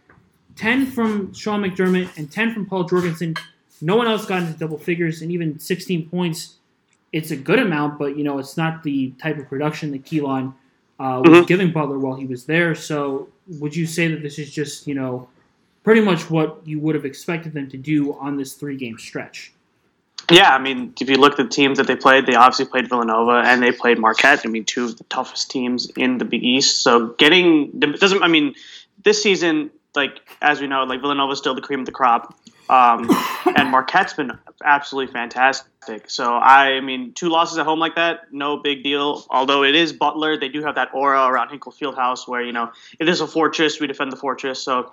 10 0.56 0.86
from 0.86 1.32
Sean 1.32 1.62
McDermott 1.62 2.18
and 2.18 2.30
10 2.30 2.52
from 2.52 2.66
Paul 2.66 2.84
Jorgensen. 2.84 3.36
No 3.80 3.96
one 3.96 4.08
else 4.08 4.26
got 4.26 4.42
into 4.42 4.58
double 4.58 4.78
figures, 4.78 5.22
and 5.22 5.30
even 5.30 5.58
16 5.58 6.08
points. 6.10 6.56
It's 7.12 7.30
a 7.30 7.36
good 7.36 7.60
amount, 7.60 7.98
but 7.98 8.16
you 8.18 8.24
know 8.24 8.38
it's 8.38 8.56
not 8.56 8.82
the 8.82 9.12
type 9.22 9.38
of 9.38 9.48
production 9.48 9.92
that 9.92 10.04
Kelan 10.04 10.52
uh, 11.00 11.20
was 11.24 11.38
Mhm. 11.40 11.46
giving 11.46 11.72
Butler 11.72 11.98
while 11.98 12.14
he 12.16 12.26
was 12.26 12.44
there. 12.44 12.74
So, 12.74 13.28
would 13.60 13.74
you 13.74 13.86
say 13.86 14.08
that 14.08 14.22
this 14.22 14.38
is 14.38 14.52
just 14.52 14.86
you 14.88 14.94
know 14.94 15.28
pretty 15.84 16.00
much 16.00 16.28
what 16.30 16.60
you 16.64 16.80
would 16.80 16.94
have 16.96 17.04
expected 17.04 17.52
them 17.52 17.68
to 17.70 17.76
do 17.76 18.14
on 18.14 18.36
this 18.36 18.54
three 18.54 18.76
game 18.76 18.98
stretch? 18.98 19.52
Yeah, 20.30 20.54
I 20.54 20.58
mean, 20.58 20.94
if 21.00 21.08
you 21.08 21.16
look 21.16 21.32
at 21.32 21.36
the 21.36 21.48
teams 21.48 21.78
that 21.78 21.86
they 21.86 21.96
played, 21.96 22.26
they 22.26 22.34
obviously 22.34 22.64
played 22.64 22.88
Villanova 22.88 23.42
and 23.44 23.62
they 23.62 23.72
played 23.72 23.98
Marquette. 23.98 24.42
I 24.44 24.48
mean, 24.48 24.64
two 24.64 24.86
of 24.86 24.96
the 24.96 25.04
toughest 25.04 25.50
teams 25.50 25.90
in 25.96 26.18
the 26.18 26.24
Big 26.24 26.42
East. 26.42 26.82
So 26.82 27.08
getting 27.18 27.78
doesn't. 27.78 28.22
I 28.22 28.28
mean, 28.28 28.54
this 29.02 29.22
season, 29.22 29.70
like 29.94 30.20
as 30.40 30.60
we 30.60 30.66
know, 30.66 30.84
like 30.84 31.00
Villanova's 31.00 31.38
still 31.38 31.54
the 31.54 31.60
cream 31.60 31.80
of 31.80 31.86
the 31.86 31.92
crop, 31.92 32.38
um, 32.68 33.10
and 33.56 33.68
Marquette's 33.68 34.14
been 34.14 34.32
absolutely 34.64 35.12
fantastic. 35.12 36.08
So 36.08 36.34
I, 36.34 36.80
mean, 36.80 37.12
two 37.12 37.28
losses 37.28 37.58
at 37.58 37.66
home 37.66 37.78
like 37.78 37.96
that, 37.96 38.32
no 38.32 38.56
big 38.56 38.82
deal. 38.82 39.24
Although 39.28 39.62
it 39.62 39.74
is 39.74 39.92
Butler, 39.92 40.38
they 40.38 40.48
do 40.48 40.62
have 40.62 40.76
that 40.76 40.88
aura 40.94 41.26
around 41.26 41.50
Hinkle 41.50 41.72
Fieldhouse 41.72 42.26
where 42.26 42.42
you 42.42 42.52
know 42.52 42.72
it 42.98 43.08
is 43.08 43.20
a 43.20 43.26
fortress. 43.26 43.78
We 43.78 43.86
defend 43.86 44.10
the 44.10 44.16
fortress. 44.16 44.60
So 44.60 44.92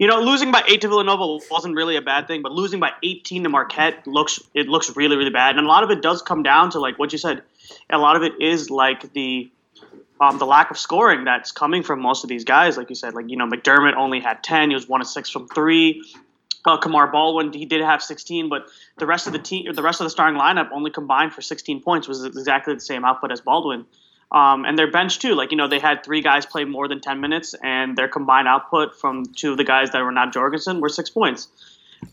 you 0.00 0.06
know, 0.06 0.18
losing 0.18 0.50
by 0.50 0.64
eight 0.66 0.80
to 0.80 0.88
Villanova 0.88 1.44
wasn't 1.50 1.76
really 1.76 1.94
a 1.94 2.00
bad 2.00 2.26
thing, 2.26 2.40
but 2.40 2.52
losing 2.52 2.80
by 2.80 2.90
18 3.02 3.42
to 3.42 3.50
Marquette 3.50 4.06
looks 4.06 4.40
it 4.54 4.66
looks 4.66 4.96
really 4.96 5.14
really 5.14 5.30
bad, 5.30 5.58
and 5.58 5.66
a 5.66 5.68
lot 5.68 5.84
of 5.84 5.90
it 5.90 6.00
does 6.00 6.22
come 6.22 6.42
down 6.42 6.70
to 6.70 6.80
like 6.80 6.98
what 6.98 7.12
you 7.12 7.18
said. 7.18 7.42
A 7.90 7.98
lot 7.98 8.16
of 8.16 8.22
it 8.22 8.32
is 8.40 8.70
like 8.70 9.12
the 9.12 9.50
um, 10.18 10.38
the 10.38 10.46
lack 10.46 10.70
of 10.70 10.78
scoring 10.78 11.24
that's 11.24 11.52
coming 11.52 11.82
from 11.82 12.00
most 12.00 12.24
of 12.24 12.30
these 12.30 12.44
guys. 12.44 12.78
Like 12.78 12.88
you 12.88 12.96
said, 12.96 13.12
like 13.12 13.28
you 13.28 13.36
know, 13.36 13.46
McDermott 13.46 13.94
only 13.94 14.20
had 14.20 14.42
10. 14.42 14.70
He 14.70 14.74
was 14.74 14.88
one 14.88 15.02
of 15.02 15.06
six 15.06 15.28
from 15.28 15.46
three. 15.48 16.02
Uh, 16.64 16.78
Kamar 16.78 17.10
Baldwin, 17.12 17.52
he 17.52 17.64
did 17.66 17.80
have 17.82 18.02
16, 18.02 18.50
but 18.50 18.68
the 18.98 19.06
rest 19.06 19.26
of 19.26 19.32
the 19.34 19.38
team, 19.38 19.72
the 19.72 19.82
rest 19.82 20.00
of 20.00 20.04
the 20.04 20.10
starting 20.10 20.38
lineup, 20.38 20.70
only 20.72 20.90
combined 20.90 21.32
for 21.32 21.40
16 21.40 21.82
points, 21.82 22.06
was 22.06 22.22
exactly 22.24 22.74
the 22.74 22.80
same 22.80 23.04
output 23.04 23.32
as 23.32 23.40
Baldwin. 23.40 23.86
Um, 24.32 24.64
and 24.64 24.78
their 24.78 24.90
bench 24.90 25.18
too, 25.18 25.34
like 25.34 25.50
you 25.50 25.56
know, 25.56 25.66
they 25.66 25.80
had 25.80 26.04
three 26.04 26.22
guys 26.22 26.46
play 26.46 26.64
more 26.64 26.86
than 26.86 27.00
10 27.00 27.20
minutes, 27.20 27.54
and 27.62 27.96
their 27.96 28.08
combined 28.08 28.46
output 28.46 28.98
from 28.98 29.24
two 29.24 29.52
of 29.52 29.56
the 29.56 29.64
guys 29.64 29.90
that 29.90 30.02
were 30.02 30.12
not 30.12 30.32
Jorgensen 30.32 30.80
were 30.80 30.88
six 30.88 31.10
points. 31.10 31.48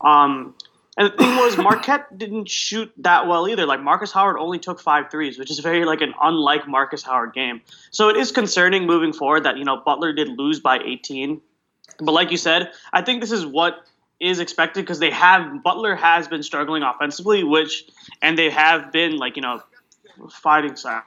Um, 0.00 0.54
and 0.98 1.12
the 1.12 1.16
thing 1.16 1.36
was, 1.36 1.56
Marquette 1.56 2.18
didn't 2.18 2.50
shoot 2.50 2.92
that 2.98 3.28
well 3.28 3.48
either. 3.48 3.66
Like 3.66 3.80
Markus 3.80 4.10
Howard 4.10 4.36
only 4.36 4.58
took 4.58 4.80
five 4.80 5.12
threes, 5.12 5.38
which 5.38 5.48
is 5.48 5.60
very 5.60 5.84
like 5.84 6.00
an 6.00 6.12
unlike 6.20 6.66
Markus 6.66 7.04
Howard 7.04 7.34
game. 7.34 7.60
So 7.92 8.08
it 8.08 8.16
is 8.16 8.32
concerning 8.32 8.84
moving 8.84 9.12
forward 9.12 9.44
that 9.44 9.56
you 9.58 9.64
know 9.64 9.76
Butler 9.76 10.12
did 10.12 10.28
lose 10.28 10.58
by 10.58 10.80
18. 10.80 11.40
But 12.00 12.12
like 12.12 12.32
you 12.32 12.36
said, 12.36 12.72
I 12.92 13.02
think 13.02 13.20
this 13.20 13.30
is 13.30 13.46
what 13.46 13.86
is 14.18 14.40
expected 14.40 14.80
because 14.82 14.98
they 14.98 15.12
have 15.12 15.62
Butler 15.62 15.94
has 15.94 16.26
been 16.26 16.42
struggling 16.42 16.82
offensively, 16.82 17.44
which 17.44 17.84
and 18.20 18.36
they 18.36 18.50
have 18.50 18.90
been 18.90 19.18
like 19.18 19.36
you 19.36 19.42
know 19.42 19.62
fighting. 20.30 20.74
Sorry, 20.74 21.00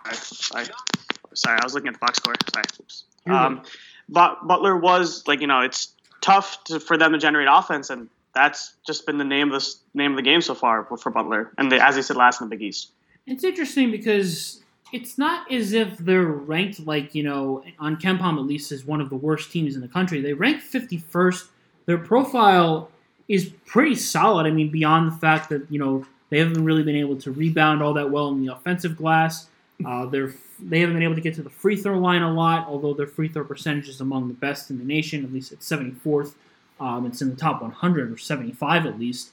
sorry. 1.34 1.60
I 1.60 1.64
was 1.64 1.74
looking 1.74 1.90
at 1.90 1.94
the 1.94 2.00
box 2.00 2.18
score. 2.18 2.34
Sorry. 2.54 2.66
Oops. 2.80 3.04
Um, 3.28 3.62
but 4.10 4.48
Butler 4.48 4.76
was 4.76 5.28
like 5.28 5.42
you 5.42 5.48
know 5.48 5.62
it's 5.62 5.94
tough 6.22 6.64
to, 6.66 6.80
for 6.80 6.98
them 6.98 7.12
to 7.12 7.18
generate 7.18 7.48
offense, 7.50 7.90
and 7.90 8.10
that's 8.34 8.74
just 8.86 9.06
been 9.06 9.18
the 9.18 9.24
name 9.24 9.48
of 9.48 9.54
this 9.54 9.80
name 9.94 10.12
of 10.12 10.18
the 10.18 10.24
game 10.24 10.42
so 10.42 10.56
far 10.56 10.86
for, 10.98 11.12
Butler. 11.12 11.52
And 11.58 11.72
as 11.74 11.96
they 11.96 12.02
said 12.02 12.16
last 12.16 12.42
in 12.42 12.50
the 12.50 12.56
Big 12.56 12.64
East. 12.64 12.92
It's 13.28 13.44
interesting 13.44 13.92
because 13.92 14.62
it's 14.92 15.18
not 15.18 15.52
as 15.52 15.74
if 15.74 15.98
they're 15.98 16.24
ranked 16.24 16.86
like, 16.86 17.16
you 17.16 17.24
know, 17.24 17.64
on 17.80 17.98
KenPom 17.98 18.38
at 18.38 18.46
least 18.46 18.72
as 18.72 18.86
one 18.86 19.00
of 19.00 19.10
the 19.10 19.16
worst 19.16 19.52
teams 19.52 19.76
in 19.76 19.82
the 19.82 19.88
country. 19.88 20.22
They 20.22 20.34
rank 20.34 20.62
51st. 20.64 21.48
Their 21.86 21.98
profile 21.98 22.90
is 23.28 23.52
pretty 23.66 23.96
solid. 23.96 24.46
I 24.46 24.52
mean, 24.52 24.70
beyond 24.70 25.12
the 25.12 25.16
fact 25.16 25.50
that, 25.50 25.66
you 25.72 25.80
know, 25.80 26.06
they 26.30 26.40
haven't 26.40 26.64
really 26.64 26.84
been 26.84 26.96
able 26.96 27.18
to 27.18 27.32
rebound 27.32 27.82
all 27.82 27.94
that 27.94 28.10
well 28.10 28.30
in 28.30 28.46
the 28.46 28.54
offensive 28.54 28.98
glass. 28.98 29.48
Uh, 29.86 30.06
they're 30.06 30.34
they 30.64 30.80
haven't 30.80 30.96
been 30.96 31.04
able 31.04 31.16
to 31.16 31.22
get 31.22 31.36
to 31.36 31.42
the 31.42 31.50
free 31.50 31.76
throw 31.76 31.98
line 31.98 32.22
a 32.22 32.32
lot, 32.32 32.68
although 32.68 32.94
their 32.94 33.08
free 33.08 33.28
throw 33.28 33.44
percentage 33.44 33.90
is 33.90 34.02
among 34.02 34.28
the 34.28 34.34
best 34.34 34.70
in 34.70 34.78
the 34.78 34.84
nation, 34.84 35.24
at 35.24 35.34
least 35.34 35.52
at 35.52 35.60
74th. 35.60 36.34
Um, 36.80 37.06
it's 37.06 37.22
in 37.22 37.30
the 37.30 37.36
top 37.36 37.62
100 37.62 38.12
or 38.12 38.18
75 38.18 38.86
at 38.86 39.00
least. 39.00 39.32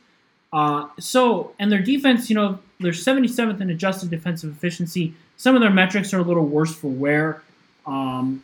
Uh, 0.52 0.88
so, 0.98 1.52
and 1.58 1.70
their 1.70 1.82
defense, 1.82 2.30
you 2.30 2.36
know, 2.36 2.58
they're 2.80 2.92
77th 2.92 3.60
in 3.60 3.70
adjusted 3.70 4.10
defensive 4.10 4.50
efficiency. 4.50 5.14
Some 5.36 5.54
of 5.54 5.60
their 5.60 5.70
metrics 5.70 6.12
are 6.14 6.18
a 6.18 6.22
little 6.22 6.46
worse 6.46 6.74
for 6.74 6.88
wear. 6.88 7.42
Um, 7.86 8.42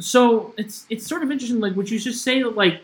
so 0.00 0.54
it's 0.56 0.86
it's 0.90 1.06
sort 1.06 1.22
of 1.22 1.30
interesting. 1.30 1.60
Like, 1.60 1.76
would 1.76 1.90
you 1.90 1.98
just 1.98 2.22
say 2.22 2.42
that 2.42 2.56
like 2.56 2.82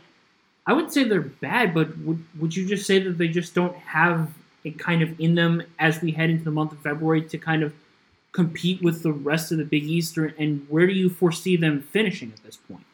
I 0.67 0.73
would 0.73 0.93
say 0.93 1.05
they're 1.05 1.21
bad, 1.21 1.75
but 1.75 1.97
would 1.99 2.25
would 2.39 2.55
you 2.57 2.67
just 2.67 2.87
say 2.87 2.99
that 3.01 3.19
they 3.19 3.29
just 3.29 3.55
don't 3.55 3.77
have 3.77 4.33
it 4.63 4.79
kind 4.79 5.03
of 5.03 5.19
in 5.21 5.35
them 5.35 5.63
as 5.79 6.01
we 6.01 6.11
head 6.11 6.31
into 6.31 6.45
the 6.45 6.51
month 6.51 6.73
of 6.73 6.79
February 6.79 7.23
to 7.23 7.39
kind 7.39 7.63
of 7.63 7.73
compete 8.35 8.83
with 8.83 9.03
the 9.03 9.13
rest 9.13 9.53
of 9.53 9.59
the 9.59 9.65
Big 9.65 9.85
East? 9.85 10.19
And 10.19 10.67
where 10.69 10.87
do 10.87 10.93
you 10.93 11.09
foresee 11.09 11.57
them 11.57 11.81
finishing 11.81 12.33
at 12.33 12.43
this 12.45 12.57
point? 12.57 12.85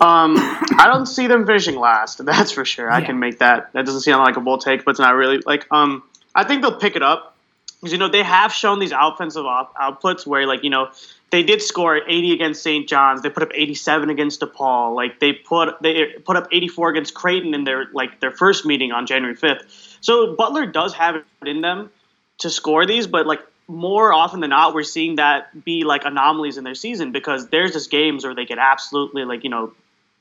Um, 0.00 0.34
I 0.36 0.88
don't 0.92 1.06
see 1.06 1.28
them 1.28 1.46
finishing 1.46 1.76
last. 1.76 2.24
That's 2.24 2.50
for 2.50 2.64
sure. 2.64 2.90
I 2.90 3.00
can 3.00 3.20
make 3.20 3.38
that. 3.38 3.72
That 3.72 3.86
doesn't 3.86 4.00
sound 4.00 4.24
like 4.24 4.36
a 4.36 4.40
bold 4.40 4.62
take, 4.62 4.84
but 4.84 4.92
it's 4.92 5.00
not 5.00 5.14
really 5.14 5.38
like. 5.46 5.66
Um, 5.70 6.02
I 6.34 6.44
think 6.44 6.62
they'll 6.62 6.78
pick 6.78 6.96
it 6.96 7.02
up 7.02 7.36
because 7.80 7.92
you 7.92 7.98
know 7.98 8.08
they 8.08 8.22
have 8.22 8.52
shown 8.52 8.80
these 8.80 8.92
offensive 8.92 9.46
op- 9.46 9.74
outputs 9.76 10.26
where 10.26 10.46
like 10.46 10.64
you 10.64 10.70
know 10.70 10.90
they 11.30 11.42
did 11.42 11.62
score 11.62 11.96
80 11.96 12.32
against 12.32 12.62
St. 12.62 12.88
John's. 12.88 13.22
They 13.22 13.30
put 13.30 13.42
up 13.42 13.50
87 13.54 14.10
against 14.10 14.40
DePaul. 14.40 14.96
Like 14.96 15.20
they 15.20 15.32
put 15.32 15.80
they 15.80 16.06
put 16.24 16.36
up 16.36 16.48
84 16.50 16.90
against 16.90 17.14
Creighton 17.14 17.54
in 17.54 17.64
their 17.64 17.86
like 17.92 18.20
their 18.20 18.32
first 18.32 18.66
meeting 18.66 18.90
on 18.90 19.06
January 19.06 19.36
5th. 19.36 19.98
So 20.00 20.34
Butler 20.34 20.66
does 20.66 20.94
have 20.94 21.16
it 21.16 21.24
in 21.46 21.60
them 21.60 21.90
to 22.38 22.50
score 22.50 22.84
these, 22.84 23.06
but 23.06 23.26
like 23.26 23.40
more 23.66 24.12
often 24.12 24.40
than 24.40 24.50
not, 24.50 24.74
we're 24.74 24.82
seeing 24.82 25.16
that 25.16 25.64
be 25.64 25.84
like 25.84 26.04
anomalies 26.04 26.58
in 26.58 26.64
their 26.64 26.74
season 26.74 27.12
because 27.12 27.48
there's 27.48 27.72
just 27.72 27.90
games 27.90 28.24
where 28.24 28.34
they 28.34 28.44
get 28.44 28.58
absolutely 28.58 29.24
like 29.24 29.44
you 29.44 29.50
know 29.50 29.72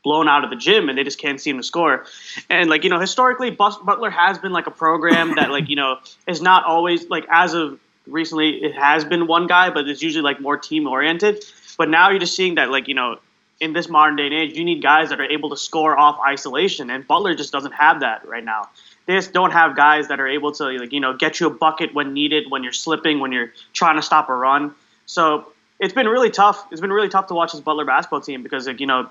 blown 0.03 0.27
out 0.27 0.43
of 0.43 0.49
the 0.49 0.55
gym 0.55 0.89
and 0.89 0.97
they 0.97 1.03
just 1.03 1.17
can't 1.17 1.39
seem 1.39 1.57
to 1.57 1.63
score. 1.63 2.05
And 2.49 2.69
like 2.69 2.83
you 2.83 2.89
know, 2.89 2.99
historically, 2.99 3.51
Butler 3.51 4.09
has 4.09 4.37
been 4.37 4.51
like 4.51 4.67
a 4.67 4.71
program 4.71 5.35
that 5.35 5.49
like 5.49 5.69
you 5.69 5.75
know 5.75 5.99
is 6.27 6.41
not 6.41 6.65
always 6.65 7.09
like 7.09 7.25
as 7.29 7.53
of 7.53 7.79
recently 8.07 8.63
it 8.63 8.75
has 8.75 9.05
been 9.05 9.27
one 9.27 9.47
guy, 9.47 9.69
but 9.69 9.87
it's 9.87 10.01
usually 10.01 10.23
like 10.23 10.39
more 10.39 10.57
team 10.57 10.87
oriented. 10.87 11.43
But 11.77 11.89
now 11.89 12.09
you're 12.09 12.19
just 12.19 12.35
seeing 12.35 12.55
that 12.55 12.69
like 12.69 12.87
you 12.87 12.93
know 12.93 13.19
in 13.59 13.73
this 13.73 13.87
modern 13.87 14.15
day 14.17 14.25
and 14.25 14.33
age, 14.33 14.57
you 14.57 14.65
need 14.65 14.81
guys 14.81 15.09
that 15.09 15.19
are 15.21 15.29
able 15.29 15.49
to 15.49 15.57
score 15.57 15.97
off 15.97 16.19
isolation, 16.25 16.89
and 16.89 17.07
Butler 17.07 17.35
just 17.35 17.51
doesn't 17.51 17.73
have 17.73 18.01
that 18.01 18.27
right 18.27 18.43
now. 18.43 18.69
They 19.05 19.15
just 19.15 19.33
don't 19.33 19.51
have 19.51 19.75
guys 19.75 20.07
that 20.07 20.19
are 20.19 20.27
able 20.27 20.51
to 20.53 20.65
like 20.65 20.93
you 20.93 20.99
know 20.99 21.13
get 21.13 21.39
you 21.39 21.47
a 21.47 21.49
bucket 21.49 21.93
when 21.93 22.13
needed, 22.13 22.49
when 22.49 22.63
you're 22.63 22.73
slipping, 22.73 23.19
when 23.19 23.31
you're 23.31 23.51
trying 23.73 23.95
to 23.95 24.01
stop 24.01 24.29
a 24.29 24.35
run. 24.35 24.73
So 25.05 25.47
it's 25.79 25.93
been 25.93 26.07
really 26.07 26.29
tough. 26.29 26.65
It's 26.71 26.81
been 26.81 26.93
really 26.93 27.09
tough 27.09 27.27
to 27.27 27.33
watch 27.33 27.51
this 27.51 27.61
Butler 27.61 27.85
basketball 27.85 28.21
team 28.21 28.43
because 28.43 28.67
like 28.67 28.79
you 28.79 28.87
know 28.87 29.09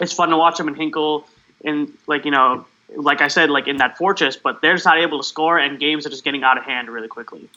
it's 0.00 0.12
fun 0.12 0.30
to 0.30 0.36
watch 0.36 0.58
them 0.58 0.68
in 0.68 0.74
Hinkle 0.74 1.26
and 1.64 1.92
like 2.06 2.24
you 2.24 2.30
know 2.30 2.66
like 2.96 3.20
I 3.20 3.28
said 3.28 3.50
like 3.50 3.68
in 3.68 3.78
that 3.78 3.96
fortress, 3.96 4.36
but 4.36 4.60
they're 4.60 4.74
just 4.74 4.84
not 4.84 4.98
able 4.98 5.18
to 5.18 5.24
score, 5.24 5.58
and 5.58 5.78
games 5.78 6.06
are 6.06 6.10
just 6.10 6.24
getting 6.24 6.44
out 6.44 6.58
of 6.58 6.64
hand 6.64 6.88
really 6.88 7.08
quickly. 7.08 7.48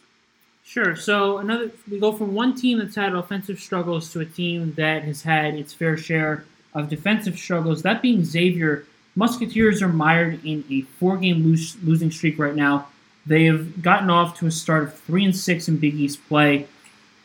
Sure. 0.63 0.95
So 0.95 1.37
another, 1.37 1.71
we 1.89 1.99
go 1.99 2.11
from 2.11 2.33
one 2.33 2.55
team 2.55 2.79
that's 2.79 2.95
had 2.95 3.13
offensive 3.13 3.59
struggles 3.59 4.11
to 4.13 4.19
a 4.21 4.25
team 4.25 4.73
that 4.73 5.03
has 5.03 5.21
had 5.21 5.55
its 5.55 5.73
fair 5.73 5.95
share 5.95 6.45
of 6.73 6.89
defensive 6.89 7.37
struggles. 7.37 7.83
That 7.83 8.01
being 8.01 8.25
Xavier, 8.25 8.85
Musketeers 9.15 9.81
are 9.81 9.87
mired 9.87 10.43
in 10.45 10.63
a 10.69 10.81
four-game 10.81 11.43
lose, 11.43 11.77
losing 11.83 12.11
streak 12.11 12.37
right 12.37 12.55
now. 12.55 12.87
They 13.25 13.45
have 13.45 13.81
gotten 13.81 14.09
off 14.09 14.37
to 14.39 14.47
a 14.47 14.51
start 14.51 14.83
of 14.83 14.99
three 14.99 15.25
and 15.25 15.35
six 15.35 15.67
in 15.67 15.77
Big 15.77 15.95
East 15.95 16.25
play, 16.27 16.67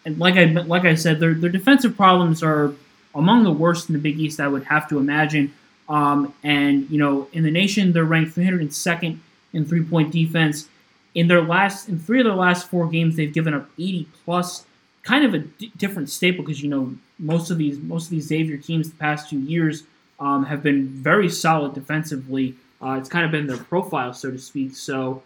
and 0.05 0.19
like 0.19 0.37
I 0.37 0.45
like 0.45 0.85
I 0.85 0.95
said, 0.95 1.21
their 1.21 1.35
their 1.35 1.51
defensive 1.51 1.97
problems 1.97 2.43
are 2.43 2.73
among 3.15 3.45
the 3.45 3.53
worst 3.53 3.89
in 3.89 3.93
the 3.93 3.99
Big 3.99 4.19
East. 4.19 4.41
I 4.41 4.49
would 4.49 4.65
have 4.65 4.89
to 4.89 4.99
imagine. 4.99 5.53
Um, 5.89 6.33
and 6.45 6.89
you 6.89 6.99
know, 6.99 7.29
in 7.33 7.43
the 7.43 7.51
nation, 7.51 7.93
they're 7.93 8.05
ranked 8.05 8.35
302nd 8.37 9.19
in 9.53 9.65
three-point 9.67 10.13
defense 10.13 10.69
in 11.15 11.27
their 11.29 11.43
last 11.43 11.89
in 11.89 11.99
three 11.99 12.21
of 12.21 12.27
their 12.27 12.35
last 12.35 12.69
four 12.69 12.89
games 12.89 13.17
they've 13.17 13.33
given 13.33 13.55
up 13.55 13.69
80 13.79 14.09
plus 14.25 14.65
kind 15.03 15.25
of 15.25 15.35
a 15.35 15.39
d- 15.39 15.73
different 15.77 16.09
staple 16.09 16.45
because 16.45 16.63
you 16.63 16.69
know 16.69 16.95
most 17.19 17.51
of 17.51 17.59
these 17.59 17.79
most 17.79 18.05
of 18.05 18.11
these 18.11 18.27
Xavier 18.27 18.57
teams 18.57 18.91
the 18.91 18.97
past 18.97 19.31
two 19.31 19.41
years 19.41 19.85
um, 20.21 20.45
have 20.45 20.63
been 20.63 20.87
very 20.89 21.29
solid 21.29 21.75
defensively 21.75 22.55
uh, 22.83 22.93
it's 22.93 23.09
kind 23.09 23.25
of 23.25 23.31
been 23.31 23.47
their 23.47 23.57
profile 23.57 24.13
so 24.13 24.31
to 24.31 24.39
speak 24.39 24.77
so 24.77 25.23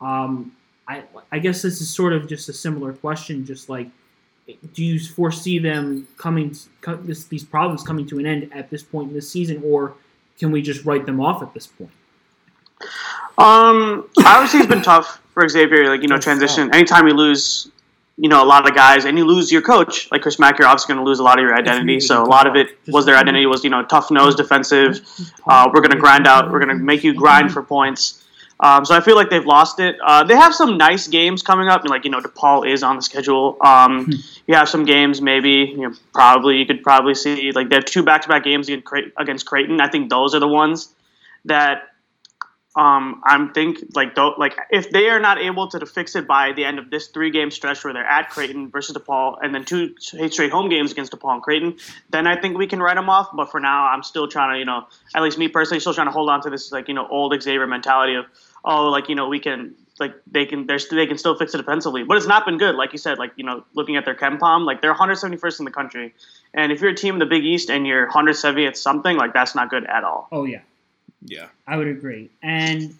um, 0.00 0.52
I, 0.86 1.02
I 1.30 1.38
guess 1.38 1.62
this 1.62 1.80
is 1.80 1.94
sort 1.94 2.12
of 2.12 2.28
just 2.28 2.48
a 2.48 2.52
similar 2.52 2.92
question 2.92 3.44
just 3.44 3.68
like 3.68 3.88
do 4.72 4.82
you 4.82 4.98
foresee 4.98 5.58
them 5.58 6.08
coming 6.16 6.56
co- 6.80 6.96
this, 6.96 7.24
these 7.24 7.44
problems 7.44 7.82
coming 7.82 8.06
to 8.06 8.18
an 8.18 8.26
end 8.26 8.50
at 8.52 8.70
this 8.70 8.82
point 8.82 9.08
in 9.08 9.14
the 9.14 9.22
season 9.22 9.62
or 9.64 9.94
can 10.38 10.50
we 10.50 10.62
just 10.62 10.84
write 10.84 11.04
them 11.04 11.20
off 11.20 11.42
at 11.42 11.52
this 11.54 11.66
point 11.66 11.90
Um, 13.36 14.08
obviously 14.24 14.60
it's 14.60 14.68
been 14.68 14.82
tough 14.82 15.20
for 15.38 15.48
Xavier. 15.48 15.88
Like 15.88 16.02
you 16.02 16.08
know, 16.08 16.16
That's 16.16 16.24
transition. 16.24 16.74
Anytime 16.74 17.06
you 17.06 17.14
lose, 17.14 17.70
you 18.20 18.28
know, 18.28 18.42
a 18.42 18.44
lot 18.44 18.68
of 18.68 18.74
guys, 18.74 19.04
and 19.04 19.16
you 19.16 19.24
lose 19.24 19.52
your 19.52 19.62
coach, 19.62 20.10
like 20.10 20.22
Chris 20.22 20.40
Mack, 20.40 20.58
you're 20.58 20.66
obviously 20.66 20.92
going 20.92 21.04
to 21.04 21.08
lose 21.08 21.20
a 21.20 21.22
lot 21.22 21.38
of 21.38 21.42
your 21.44 21.54
identity. 21.54 22.00
So 22.00 22.22
a 22.22 22.26
lot 22.26 22.48
of 22.48 22.56
it 22.56 22.76
was 22.88 23.06
their 23.06 23.16
identity 23.16 23.46
was, 23.46 23.62
you 23.62 23.70
know, 23.70 23.84
tough 23.84 24.10
nose 24.10 24.34
defensive. 24.34 25.00
Uh, 25.46 25.70
we're 25.72 25.80
going 25.80 25.92
to 25.92 25.98
grind 25.98 26.26
out. 26.26 26.50
We're 26.50 26.58
going 26.58 26.76
to 26.76 26.82
make 26.84 27.04
you 27.04 27.14
grind 27.14 27.52
for 27.52 27.62
points. 27.62 28.24
Um, 28.60 28.84
so 28.84 28.96
I 28.96 29.00
feel 29.00 29.14
like 29.14 29.30
they've 29.30 29.46
lost 29.46 29.78
it. 29.78 29.96
Uh, 30.04 30.24
they 30.24 30.34
have 30.34 30.52
some 30.52 30.76
nice 30.76 31.06
games 31.06 31.42
coming 31.44 31.68
up. 31.68 31.84
Like 31.84 32.04
you 32.04 32.10
know, 32.10 32.20
DePaul 32.20 32.68
is 32.68 32.82
on 32.82 32.96
the 32.96 33.02
schedule. 33.02 33.56
Um, 33.64 34.12
you 34.48 34.54
have 34.56 34.68
some 34.68 34.84
games, 34.84 35.22
maybe 35.22 35.50
you 35.50 35.88
know, 35.88 35.94
probably 36.12 36.56
you 36.56 36.66
could 36.66 36.82
probably 36.82 37.14
see 37.14 37.52
like 37.52 37.68
they 37.68 37.76
have 37.76 37.84
two 37.84 38.02
back-to-back 38.02 38.42
games 38.42 38.68
against 38.68 39.46
Creighton. 39.46 39.80
I 39.80 39.88
think 39.88 40.10
those 40.10 40.34
are 40.34 40.40
the 40.40 40.48
ones 40.48 40.92
that 41.44 41.90
um, 42.78 43.22
I'm 43.24 43.52
think 43.52 43.78
like 43.96 44.16
like 44.16 44.56
if 44.70 44.90
they 44.90 45.08
are 45.08 45.18
not 45.18 45.38
able 45.38 45.66
to 45.66 45.84
fix 45.84 46.14
it 46.14 46.28
by 46.28 46.52
the 46.52 46.64
end 46.64 46.78
of 46.78 46.90
this 46.90 47.08
three 47.08 47.30
game 47.32 47.50
stretch 47.50 47.82
where 47.82 47.92
they're 47.92 48.06
at 48.06 48.30
Creighton 48.30 48.70
versus 48.70 48.96
DePaul 48.96 49.36
and 49.42 49.52
then 49.52 49.64
two 49.64 49.96
straight 49.98 50.52
home 50.52 50.68
games 50.68 50.92
against 50.92 51.10
DePaul 51.10 51.34
and 51.34 51.42
Creighton, 51.42 51.76
then 52.10 52.28
I 52.28 52.40
think 52.40 52.56
we 52.56 52.68
can 52.68 52.80
write 52.80 52.94
them 52.94 53.10
off. 53.10 53.30
But 53.34 53.50
for 53.50 53.58
now, 53.58 53.86
I'm 53.86 54.04
still 54.04 54.28
trying 54.28 54.54
to 54.54 54.58
you 54.60 54.64
know 54.64 54.86
at 55.12 55.24
least 55.24 55.38
me 55.38 55.48
personally 55.48 55.80
still 55.80 55.92
trying 55.92 56.06
to 56.06 56.12
hold 56.12 56.30
on 56.30 56.40
to 56.42 56.50
this 56.50 56.70
like 56.70 56.86
you 56.86 56.94
know 56.94 57.08
old 57.08 57.34
Xavier 57.42 57.66
mentality 57.66 58.14
of 58.14 58.26
oh 58.64 58.88
like 58.90 59.08
you 59.08 59.16
know 59.16 59.26
we 59.26 59.40
can 59.40 59.74
like 59.98 60.14
they 60.30 60.46
can 60.46 60.68
they're 60.68 60.78
they 60.88 61.08
can 61.08 61.18
still 61.18 61.36
fix 61.36 61.54
it 61.54 61.56
defensively, 61.56 62.04
but 62.04 62.16
it's 62.16 62.28
not 62.28 62.46
been 62.46 62.58
good. 62.58 62.76
Like 62.76 62.92
you 62.92 62.98
said, 62.98 63.18
like 63.18 63.32
you 63.34 63.42
know 63.42 63.64
looking 63.74 63.96
at 63.96 64.04
their 64.04 64.14
KenPom, 64.14 64.64
like 64.64 64.82
they're 64.82 64.94
171st 64.94 65.58
in 65.58 65.64
the 65.64 65.72
country, 65.72 66.14
and 66.54 66.70
if 66.70 66.80
you're 66.80 66.90
a 66.90 66.94
team 66.94 67.14
in 67.14 67.18
the 67.18 67.26
Big 67.26 67.44
East 67.44 67.70
and 67.70 67.88
you're 67.88 68.08
170th 68.08 68.76
something, 68.76 69.16
like 69.16 69.32
that's 69.32 69.56
not 69.56 69.68
good 69.68 69.84
at 69.84 70.04
all. 70.04 70.28
Oh 70.30 70.44
yeah, 70.44 70.60
Yeah. 71.24 71.46
I 71.66 71.76
would 71.76 71.88
agree. 71.88 72.30
And 72.42 72.94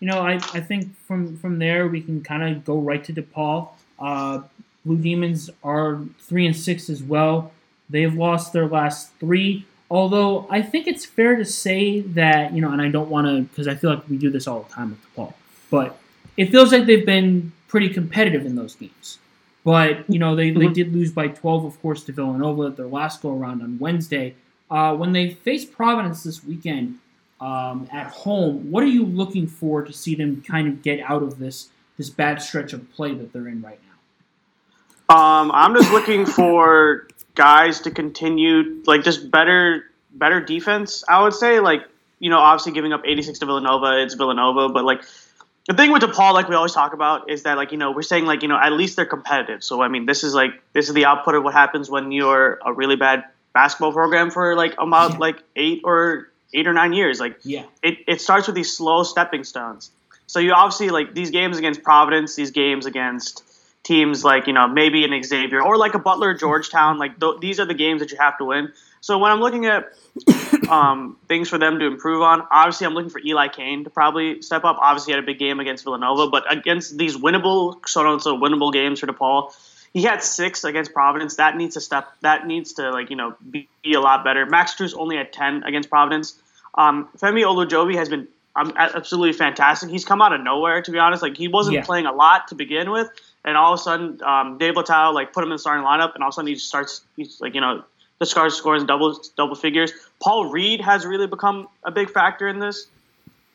you 0.00 0.08
know, 0.08 0.20
I, 0.20 0.34
I 0.34 0.60
think 0.60 0.96
from 1.06 1.36
from 1.38 1.58
there 1.58 1.86
we 1.88 2.00
can 2.00 2.22
kind 2.22 2.42
of 2.42 2.64
go 2.64 2.78
right 2.78 3.04
to 3.04 3.12
DePaul. 3.12 3.68
Uh, 3.98 4.42
Blue 4.84 4.96
Demons 4.96 5.48
are 5.62 6.00
three 6.20 6.46
and 6.46 6.56
six 6.56 6.90
as 6.90 7.02
well. 7.02 7.52
They've 7.88 8.12
lost 8.14 8.52
their 8.52 8.66
last 8.66 9.12
three. 9.20 9.64
Although 9.90 10.46
I 10.50 10.62
think 10.62 10.86
it's 10.86 11.04
fair 11.04 11.36
to 11.36 11.44
say 11.44 12.00
that 12.00 12.52
you 12.52 12.60
know, 12.60 12.70
and 12.72 12.80
I 12.82 12.88
don't 12.88 13.10
want 13.10 13.26
to 13.26 13.42
because 13.42 13.68
I 13.68 13.74
feel 13.74 13.90
like 13.90 14.08
we 14.08 14.16
do 14.16 14.30
this 14.30 14.46
all 14.46 14.62
the 14.62 14.72
time 14.74 14.90
with 14.90 15.14
DePaul, 15.14 15.34
but 15.70 15.98
it 16.36 16.50
feels 16.50 16.72
like 16.72 16.86
they've 16.86 17.06
been 17.06 17.52
pretty 17.68 17.88
competitive 17.90 18.44
in 18.46 18.54
those 18.56 18.74
games. 18.74 19.18
But 19.64 20.08
you 20.10 20.18
know, 20.18 20.34
they, 20.34 20.50
they 20.50 20.66
Mhm. 20.66 20.74
did 20.74 20.92
lose 20.92 21.12
by 21.12 21.28
12, 21.28 21.64
of 21.64 21.80
course, 21.80 22.02
to 22.04 22.12
Villanova 22.12 22.62
at 22.64 22.76
their 22.76 22.86
last 22.88 23.22
go 23.22 23.38
around 23.38 23.62
on 23.62 23.78
Wednesday. 23.78 24.34
Uh, 24.70 24.96
when 24.96 25.12
they 25.12 25.30
face 25.30 25.64
Providence 25.64 26.24
this 26.24 26.42
weekend 26.42 26.98
um, 27.42 27.88
at 27.92 28.06
home, 28.06 28.70
what 28.70 28.84
are 28.84 28.88
you 28.88 29.04
looking 29.04 29.48
for 29.48 29.82
to 29.82 29.92
see 29.92 30.14
them 30.14 30.42
kind 30.46 30.68
of 30.68 30.80
get 30.82 31.00
out 31.00 31.22
of 31.22 31.38
this 31.38 31.68
this 31.98 32.08
bad 32.08 32.40
stretch 32.40 32.72
of 32.72 32.90
play 32.92 33.12
that 33.14 33.32
they're 33.32 33.48
in 33.48 33.60
right 33.60 33.80
now? 35.08 35.14
Um, 35.14 35.50
I'm 35.52 35.74
just 35.74 35.90
looking 35.92 36.24
for 36.24 37.08
guys 37.34 37.80
to 37.80 37.90
continue 37.90 38.82
like 38.86 39.02
just 39.02 39.30
better 39.30 39.84
better 40.14 40.40
defense. 40.40 41.02
I 41.08 41.22
would 41.22 41.34
say 41.34 41.58
like 41.60 41.82
you 42.20 42.30
know 42.30 42.38
obviously 42.38 42.72
giving 42.72 42.92
up 42.92 43.02
86 43.04 43.40
to 43.40 43.46
Villanova, 43.46 44.02
it's 44.02 44.14
Villanova, 44.14 44.68
but 44.68 44.84
like 44.84 45.02
the 45.68 45.74
thing 45.74 45.92
with 45.92 46.02
DePaul, 46.02 46.32
like 46.34 46.48
we 46.48 46.54
always 46.54 46.72
talk 46.72 46.92
about, 46.92 47.28
is 47.30 47.42
that 47.42 47.56
like 47.56 47.72
you 47.72 47.78
know 47.78 47.90
we're 47.90 48.02
saying 48.02 48.24
like 48.24 48.42
you 48.42 48.48
know 48.48 48.58
at 48.58 48.72
least 48.72 48.94
they're 48.94 49.04
competitive. 49.04 49.64
So 49.64 49.82
I 49.82 49.88
mean 49.88 50.06
this 50.06 50.22
is 50.22 50.32
like 50.32 50.50
this 50.74 50.86
is 50.88 50.94
the 50.94 51.06
output 51.06 51.34
of 51.34 51.42
what 51.42 51.54
happens 51.54 51.90
when 51.90 52.12
you're 52.12 52.60
a 52.64 52.72
really 52.72 52.96
bad 52.96 53.24
basketball 53.52 53.92
program 53.92 54.30
for 54.30 54.54
like 54.54 54.74
about 54.78 55.12
Yeah. 55.12 55.18
like 55.18 55.42
eight 55.56 55.82
or 55.84 56.28
eight 56.54 56.66
or 56.66 56.72
nine 56.72 56.92
years. 56.92 57.20
Like 57.20 57.38
Yeah, 57.42 57.64
it, 57.82 57.98
it 58.06 58.20
starts 58.20 58.46
with 58.46 58.56
these 58.56 58.76
slow 58.76 59.02
stepping 59.02 59.44
stones. 59.44 59.90
So 60.26 60.38
you 60.38 60.52
obviously 60.52 60.90
like 60.90 61.14
these 61.14 61.30
games 61.30 61.58
against 61.58 61.82
Providence, 61.82 62.34
these 62.34 62.52
games 62.52 62.86
against 62.86 63.44
teams 63.82 64.24
like 64.24 64.46
you 64.46 64.52
know 64.52 64.68
maybe 64.68 65.04
an 65.04 65.22
Xavier 65.22 65.62
or 65.62 65.76
like 65.76 65.94
a 65.94 65.98
Butler, 65.98 66.34
Georgetown. 66.34 66.98
Like 66.98 67.18
th- 67.20 67.40
these 67.40 67.60
are 67.60 67.66
the 67.66 67.74
games 67.74 68.00
that 68.00 68.10
you 68.10 68.18
have 68.18 68.38
to 68.38 68.44
win. 68.44 68.72
So 69.00 69.18
when 69.18 69.32
I'm 69.32 69.40
looking 69.40 69.66
at 69.66 69.92
um, 70.68 71.16
things 71.26 71.48
for 71.48 71.58
them 71.58 71.80
to 71.80 71.86
improve 71.86 72.22
on, 72.22 72.46
obviously 72.50 72.86
I'm 72.86 72.94
looking 72.94 73.10
for 73.10 73.20
Eli 73.20 73.48
Cain 73.48 73.84
to 73.84 73.90
probably 73.90 74.42
step 74.42 74.64
up. 74.64 74.78
Obviously 74.80 75.12
he 75.12 75.16
had 75.16 75.24
a 75.24 75.26
big 75.26 75.38
game 75.38 75.58
against 75.58 75.84
Villanova, 75.84 76.28
but 76.28 76.50
against 76.50 76.96
these 76.96 77.16
winnable, 77.16 77.86
so 77.86 78.18
so 78.18 78.38
winnable 78.38 78.72
games 78.72 79.00
for 79.00 79.08
DePaul, 79.08 79.52
he 79.92 80.02
had 80.02 80.22
six 80.22 80.64
against 80.64 80.94
Providence. 80.94 81.36
That 81.36 81.56
needs 81.56 81.74
to 81.74 81.80
step. 81.80 82.12
That 82.20 82.46
needs 82.46 82.74
to 82.74 82.90
like 82.90 83.10
you 83.10 83.16
know 83.16 83.34
be, 83.50 83.68
be 83.82 83.94
a 83.94 84.00
lot 84.00 84.24
better. 84.24 84.46
Max 84.46 84.74
Strus 84.74 84.96
only 84.96 85.18
at 85.18 85.32
ten 85.32 85.64
against 85.64 85.90
Providence. 85.90 86.40
Um, 86.74 87.08
Femi 87.18 87.42
Olujobi 87.44 87.96
has 87.96 88.08
been 88.08 88.28
um, 88.56 88.72
absolutely 88.76 89.32
fantastic. 89.32 89.90
He's 89.90 90.04
come 90.04 90.20
out 90.20 90.32
of 90.32 90.40
nowhere, 90.42 90.82
to 90.82 90.90
be 90.90 90.98
honest. 90.98 91.22
Like 91.22 91.36
he 91.36 91.48
wasn't 91.48 91.76
Yeah. 91.76 91.84
playing 91.84 92.06
a 92.06 92.12
lot 92.12 92.48
to 92.48 92.54
begin 92.54 92.90
with, 92.90 93.08
and 93.44 93.56
all 93.56 93.72
of 93.74 93.80
a 93.80 93.82
sudden, 93.82 94.22
um, 94.22 94.58
Dave 94.58 94.74
Leitao 94.74 95.14
like 95.14 95.32
put 95.32 95.42
him 95.42 95.50
in 95.50 95.54
the 95.54 95.58
starting 95.58 95.84
lineup, 95.84 96.14
and 96.14 96.22
all 96.22 96.28
of 96.28 96.32
a 96.32 96.34
sudden 96.34 96.48
he 96.48 96.54
just 96.54 96.68
starts. 96.68 97.02
He's 97.16 97.40
like 97.40 97.54
you 97.54 97.60
know 97.60 97.82
the 98.18 98.26
scores 98.26 98.54
scores 98.54 98.84
double 98.84 99.18
double 99.36 99.54
figures. 99.54 99.92
Paul 100.20 100.50
Reed 100.50 100.80
has 100.80 101.06
really 101.06 101.26
become 101.26 101.68
a 101.82 101.90
big 101.90 102.10
factor 102.10 102.46
in 102.48 102.58
this. 102.58 102.86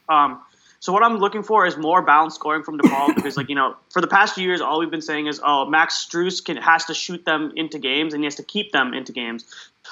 Um, 0.09 0.39
so 0.79 0.93
what 0.93 1.03
I'm 1.03 1.17
looking 1.17 1.43
for 1.43 1.65
is 1.65 1.75
more 1.75 2.01
balanced 2.01 2.35
scoring 2.35 2.63
from 2.63 2.77
DePaul 2.79 3.15
because, 3.15 3.37
like 3.37 3.49
you 3.49 3.55
know, 3.55 3.75
for 3.89 4.01
the 4.01 4.07
past 4.07 4.35
few 4.35 4.45
years, 4.45 4.61
all 4.61 4.79
we've 4.79 4.91
been 4.91 5.01
saying 5.01 5.27
is, 5.27 5.41
oh, 5.43 5.65
Max 5.65 6.05
Strus 6.05 6.43
can 6.43 6.57
has 6.57 6.85
to 6.85 6.93
shoot 6.93 7.25
them 7.25 7.53
into 7.55 7.79
games 7.79 8.13
and 8.13 8.23
he 8.23 8.25
has 8.25 8.35
to 8.35 8.43
keep 8.43 8.71
them 8.71 8.93
into 8.93 9.11
games. 9.11 9.45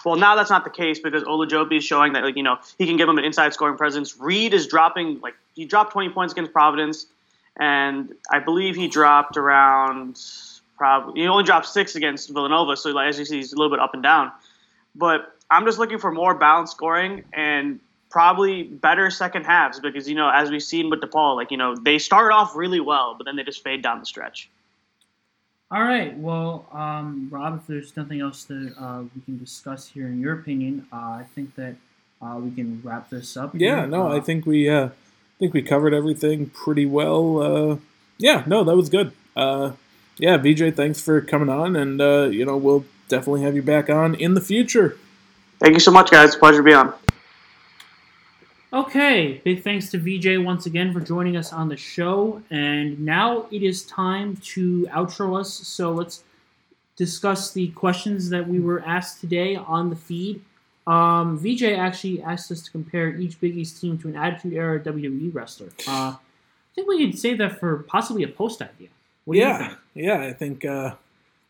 Well, 0.03 0.15
now 0.15 0.35
that's 0.35 0.49
not 0.49 0.63
the 0.63 0.69
case 0.69 0.99
because 0.99 1.23
Olujobi 1.23 1.77
is 1.77 1.83
showing 1.83 2.13
that, 2.13 2.23
like 2.23 2.35
you 2.35 2.43
know, 2.43 2.57
he 2.77 2.85
can 2.85 2.97
give 2.97 3.07
them 3.07 3.17
an 3.17 3.25
inside 3.25 3.53
scoring 3.53 3.77
presence. 3.77 4.19
Reed 4.19 4.53
is 4.53 4.67
dropping 4.67 5.19
like 5.21 5.35
he 5.55 5.65
dropped 5.65 5.93
20 5.93 6.09
points 6.09 6.33
against 6.33 6.51
Providence, 6.51 7.07
and 7.57 8.13
I 8.31 8.39
believe 8.39 8.75
he 8.75 8.87
dropped 8.87 9.37
around 9.37 10.21
probably 10.77 11.21
he 11.21 11.27
only 11.27 11.43
dropped 11.43 11.67
six 11.67 11.95
against 11.95 12.29
Villanova. 12.29 12.77
So 12.77 12.91
like, 12.91 13.09
as 13.09 13.17
you 13.17 13.25
see, 13.25 13.37
he's 13.37 13.53
a 13.53 13.55
little 13.55 13.71
bit 13.71 13.79
up 13.79 13.93
and 13.93 14.03
down. 14.03 14.31
But 14.93 15.33
I'm 15.49 15.65
just 15.65 15.77
looking 15.77 15.99
for 15.99 16.11
more 16.11 16.33
balanced 16.35 16.73
scoring 16.73 17.23
and 17.33 17.79
probably 18.15 18.63
better 18.63 19.11
second 19.11 19.43
halves 19.43 19.77
because 19.81 20.07
you 20.07 20.15
know 20.15 20.31
as 20.33 20.49
we've 20.49 20.63
seen 20.63 20.89
with 20.89 21.01
DePaul, 21.01 21.35
like 21.35 21.51
you 21.51 21.57
know 21.57 21.75
they 21.75 21.99
start 21.99 22.31
off 22.31 22.55
really 22.55 22.79
well, 22.79 23.13
but 23.17 23.25
then 23.25 23.35
they 23.35 23.43
just 23.43 23.61
fade 23.61 23.81
down 23.81 23.99
the 23.99 24.05
stretch. 24.05 24.49
All 25.69 25.83
right. 25.83 26.17
Well, 26.17 26.65
um, 26.71 27.27
Rob, 27.29 27.59
if 27.59 27.67
there's 27.67 27.97
nothing 27.97 28.21
else 28.21 28.45
that 28.45 28.73
uh, 28.79 29.01
we 29.13 29.21
can 29.25 29.37
discuss 29.37 29.89
here, 29.89 30.07
in 30.07 30.21
your 30.21 30.33
opinion, 30.39 30.87
uh, 30.93 30.95
I 30.95 31.25
think 31.35 31.55
that 31.55 31.75
uh, 32.21 32.37
we 32.39 32.51
can 32.51 32.79
wrap 32.85 33.09
this 33.09 33.35
up. 33.35 33.53
Yeah, 33.53 33.79
here. 33.79 33.87
no, 33.87 34.07
Uh, 34.11 34.15
I 34.15 34.21
think 34.21 34.45
we 34.45 34.69
uh 34.69 34.89
think 35.39 35.53
we 35.53 35.61
covered 35.61 35.93
everything 35.93 36.49
pretty 36.51 36.85
well. 36.85 37.41
Uh 37.41 37.77
yeah, 38.17 38.43
no, 38.47 38.63
that 38.63 38.77
was 38.77 38.87
good. 38.87 39.11
Uh 39.35 39.73
yeah, 40.17 40.37
VJ, 40.37 40.73
thanks 40.73 41.01
for 41.01 41.19
coming 41.19 41.49
on 41.49 41.75
and 41.75 41.99
uh, 41.99 42.29
you 42.31 42.45
know, 42.45 42.55
we'll 42.55 42.85
definitely 43.09 43.41
have 43.41 43.57
you 43.57 43.61
back 43.61 43.89
on 43.89 44.15
in 44.15 44.35
the 44.35 44.41
future. 44.41 44.97
Thank 45.59 45.73
you 45.73 45.81
so 45.81 45.91
much, 45.91 46.11
guys. 46.11 46.37
Pleasure 46.37 46.59
to 46.59 46.63
be 46.63 46.73
on. 46.73 46.93
Okay, 48.75 49.39
big 49.45 49.63
thanks 49.63 49.89
to 49.91 49.97
VJ 49.97 50.43
once 50.43 50.65
again 50.65 50.91
for 50.91 50.99
joining 50.99 51.37
us 51.37 51.53
on 51.53 51.69
the 51.69 51.77
show. 51.77 52.41
And 52.51 52.99
now 52.99 53.45
it 53.49 53.63
is 53.63 53.85
time 53.85 54.35
to 54.47 54.85
outro 54.91 55.39
us. 55.39 55.53
So 55.53 55.93
let's 55.93 56.25
discuss 56.97 57.53
the 57.53 57.69
questions 57.69 58.29
that 58.31 58.45
we 58.45 58.59
were 58.59 58.83
asked 58.85 59.21
today 59.21 59.55
on 59.55 59.89
the 59.89 59.95
feed. 59.95 60.41
Um, 60.87 61.39
VJ 61.39 61.63
actually 61.63 62.21
asked 62.21 62.51
us 62.51 62.63
to 62.63 62.71
compare 62.71 63.15
each 63.15 63.39
Big 63.39 63.55
East 63.57 63.79
team 63.79 63.97
to 63.99 64.09
an 64.09 64.17
Attitude 64.17 64.51
Era 64.51 64.77
WWE 64.81 65.33
wrestler. 65.33 65.69
Uh, 65.87 66.15
I 66.17 66.19
think 66.75 66.89
we 66.89 67.05
could 67.05 67.17
save 67.17 67.37
that 67.37 67.57
for 67.57 67.77
possibly 67.83 68.23
a 68.23 68.27
post 68.27 68.61
idea. 68.61 68.89
What 69.23 69.35
do 69.35 69.39
you 69.39 69.45
yeah, 69.45 69.67
think? 69.69 69.79
yeah, 69.93 70.19
I 70.19 70.33
think 70.33 70.65
uh 70.65 70.95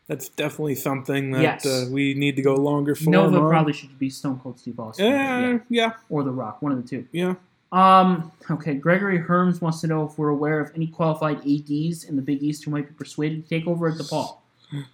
that's 0.08 0.28
definitely 0.28 0.74
something 0.76 1.32
that 1.32 1.42
Yes. 1.42 1.66
uh, 1.66 1.86
we 1.90 2.14
need 2.14 2.36
to 2.36 2.42
go 2.42 2.54
longer 2.54 2.94
for. 2.94 3.10
Nova 3.10 3.38
on. 3.40 3.48
probably 3.50 3.72
should 3.72 3.98
be 3.98 4.08
Stone 4.10 4.40
Cold 4.40 4.58
Steve 4.58 4.78
Austin. 4.78 5.06
Yeah, 5.06 5.40
yeah. 5.50 5.58
yeah, 5.68 5.92
Or 6.08 6.22
The 6.22 6.30
Rock, 6.30 6.62
one 6.62 6.72
of 6.72 6.82
the 6.82 6.88
two. 6.88 7.06
yeah. 7.12 7.34
Um, 7.72 8.30
okay, 8.48 8.74
Gregory 8.74 9.18
Herms 9.20 9.60
wants 9.60 9.80
to 9.80 9.88
know 9.88 10.04
if 10.06 10.16
we're 10.16 10.28
aware 10.28 10.60
of 10.60 10.70
any 10.76 10.86
qualified 10.86 11.38
ADs 11.38 12.04
in 12.04 12.14
the 12.14 12.22
Big 12.22 12.40
East 12.42 12.64
who 12.64 12.70
might 12.70 12.86
be 12.88 12.94
persuaded 12.94 13.42
to 13.42 13.48
take 13.48 13.66
over 13.66 13.88
at 13.88 13.94
DePaul. 13.94 14.36
We 14.72 14.78
need 14.78 14.86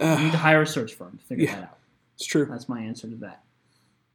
Uh, 0.00 0.30
to 0.30 0.36
hire 0.38 0.62
a 0.62 0.66
search 0.66 0.94
firm 0.94 1.18
to 1.18 1.24
figure 1.24 1.46
Yeah. 1.46 1.54
that 1.56 1.62
out. 1.64 1.78
it's 2.14 2.24
true. 2.24 2.44
That's 2.44 2.68
my 2.68 2.80
answer 2.80 3.08
to 3.08 3.16
that. 3.16 3.42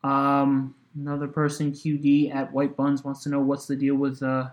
Um, 0.08 0.76
another 0.96 1.28
person, 1.28 1.74
QD 1.74 2.34
at 2.34 2.54
White 2.54 2.78
Buns, 2.78 3.04
wants 3.04 3.24
to 3.24 3.30
know 3.30 3.42
what's 3.42 3.66
the 3.68 3.76
deal 3.76 3.96
with 3.96 4.24
uh, 4.24 4.48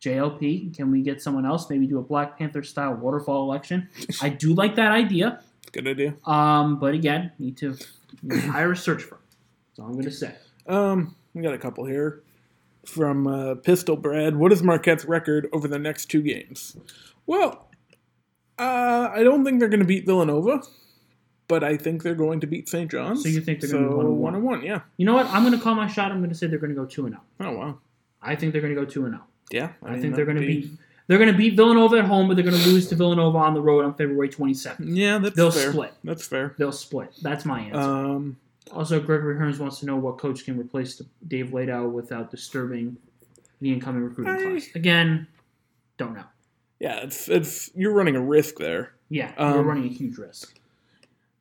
JLP. 0.00 0.76
Can 0.76 0.90
we 0.90 1.02
get 1.02 1.22
someone 1.22 1.44
else? 1.44 1.68
Maybe 1.68 1.86
do 1.86 1.98
a 1.98 2.02
Black 2.02 2.38
Panther 2.38 2.62
style 2.62 2.94
waterfall 2.94 3.42
election. 3.44 3.88
I 4.22 4.28
do 4.28 4.54
like 4.54 4.76
that 4.76 4.92
idea. 4.92 5.42
Good 5.72 5.86
idea. 5.86 6.14
Um, 6.24 6.78
but 6.78 6.94
again, 6.94 7.32
need 7.38 7.56
to 7.58 7.76
hire 8.30 8.72
a 8.72 8.76
search 8.76 9.02
firm. 9.02 9.20
That's 9.70 9.80
all 9.80 9.86
I'm 9.86 9.92
going 9.92 10.04
to 10.04 10.10
say. 10.10 10.34
Um, 10.66 11.14
we 11.34 11.42
got 11.42 11.54
a 11.54 11.58
couple 11.58 11.84
here 11.84 12.22
from 12.86 13.26
uh, 13.26 13.54
Pistol 13.56 13.96
Brad. 13.96 14.36
What 14.36 14.52
is 14.52 14.62
Marquette's 14.62 15.04
record 15.04 15.48
over 15.52 15.68
the 15.68 15.78
next 15.78 16.06
two 16.06 16.22
games? 16.22 16.76
Well, 17.26 17.68
uh, 18.58 19.10
I 19.12 19.22
don't 19.22 19.44
think 19.44 19.60
they're 19.60 19.68
going 19.68 19.80
to 19.80 19.86
beat 19.86 20.06
Villanova, 20.06 20.62
but 21.48 21.62
I 21.62 21.76
think 21.76 22.02
they're 22.02 22.14
going 22.14 22.40
to 22.40 22.46
beat 22.46 22.68
St. 22.68 22.90
John's. 22.90 23.22
So 23.22 23.28
you 23.28 23.40
think 23.40 23.60
they're 23.60 23.70
gonna 23.70 23.88
be 23.88 23.94
one 23.94 24.06
and 24.06 24.14
one? 24.14 24.22
one 24.22 24.34
and 24.34 24.44
one? 24.44 24.62
Yeah. 24.62 24.80
You 24.96 25.06
know 25.06 25.14
what? 25.14 25.26
I'm 25.26 25.42
going 25.42 25.56
to 25.56 25.62
call 25.62 25.74
my 25.74 25.86
shot. 25.86 26.10
I'm 26.10 26.18
going 26.18 26.30
to 26.30 26.36
say 26.36 26.46
they're 26.46 26.58
going 26.58 26.74
to 26.74 26.76
go 26.76 26.86
two 26.86 27.06
and 27.06 27.14
zero. 27.14 27.52
Oh 27.52 27.56
wow. 27.56 27.78
I 28.20 28.34
think 28.34 28.52
they're 28.52 28.62
going 28.62 28.74
to 28.74 28.80
go 28.80 28.86
two 28.86 29.04
and 29.04 29.14
zero. 29.14 29.24
Yeah. 29.50 29.72
I, 29.82 29.92
mean, 29.92 30.00
think 30.02 30.16
they're 30.16 30.24
going 30.24 30.40
to 30.40 30.46
be. 30.46 30.70
They're 31.06 31.16
going 31.18 31.32
to 31.32 31.36
beat 31.38 31.54
Villanova 31.56 31.96
at 32.00 32.04
home, 32.04 32.28
but 32.28 32.34
they're 32.36 32.44
going 32.44 32.60
to 32.60 32.68
lose 32.68 32.86
to 32.88 32.94
Villanova 32.94 33.38
on 33.38 33.54
the 33.54 33.62
road 33.62 33.82
on 33.82 33.94
February 33.94 34.28
27th. 34.28 34.76
Yeah, 34.80 35.16
that's 35.16 35.34
They'll 35.36 35.50
fair. 35.50 35.70
split. 35.70 35.94
That's 36.04 36.26
fair. 36.26 36.54
They'll 36.58 36.70
split. 36.70 37.14
That's 37.22 37.46
my 37.46 37.60
answer. 37.60 37.80
Um, 37.80 38.36
also, 38.72 39.00
Gregory 39.00 39.36
Hearns 39.36 39.58
wants 39.58 39.80
to 39.80 39.86
know 39.86 39.96
what 39.96 40.18
coach 40.18 40.44
can 40.44 40.58
replace 40.58 41.00
Dave 41.26 41.46
Leitao 41.46 41.90
without 41.90 42.30
disturbing 42.30 42.98
the 43.62 43.72
incoming 43.72 44.02
recruiting 44.02 44.34
I- 44.34 44.50
class. 44.50 44.68
Again, 44.74 45.26
don't 45.96 46.12
know. 46.14 46.24
yeah, 46.78 46.98
it's 46.98 47.26
it's 47.30 47.70
you're 47.74 47.94
running 47.94 48.14
a 48.14 48.20
risk 48.20 48.58
there. 48.58 48.92
Yeah, 49.08 49.32
you're 49.38 49.60
Um, 49.60 49.66
running 49.66 49.84
a 49.84 49.88
huge 49.88 50.18
risk. 50.18 50.58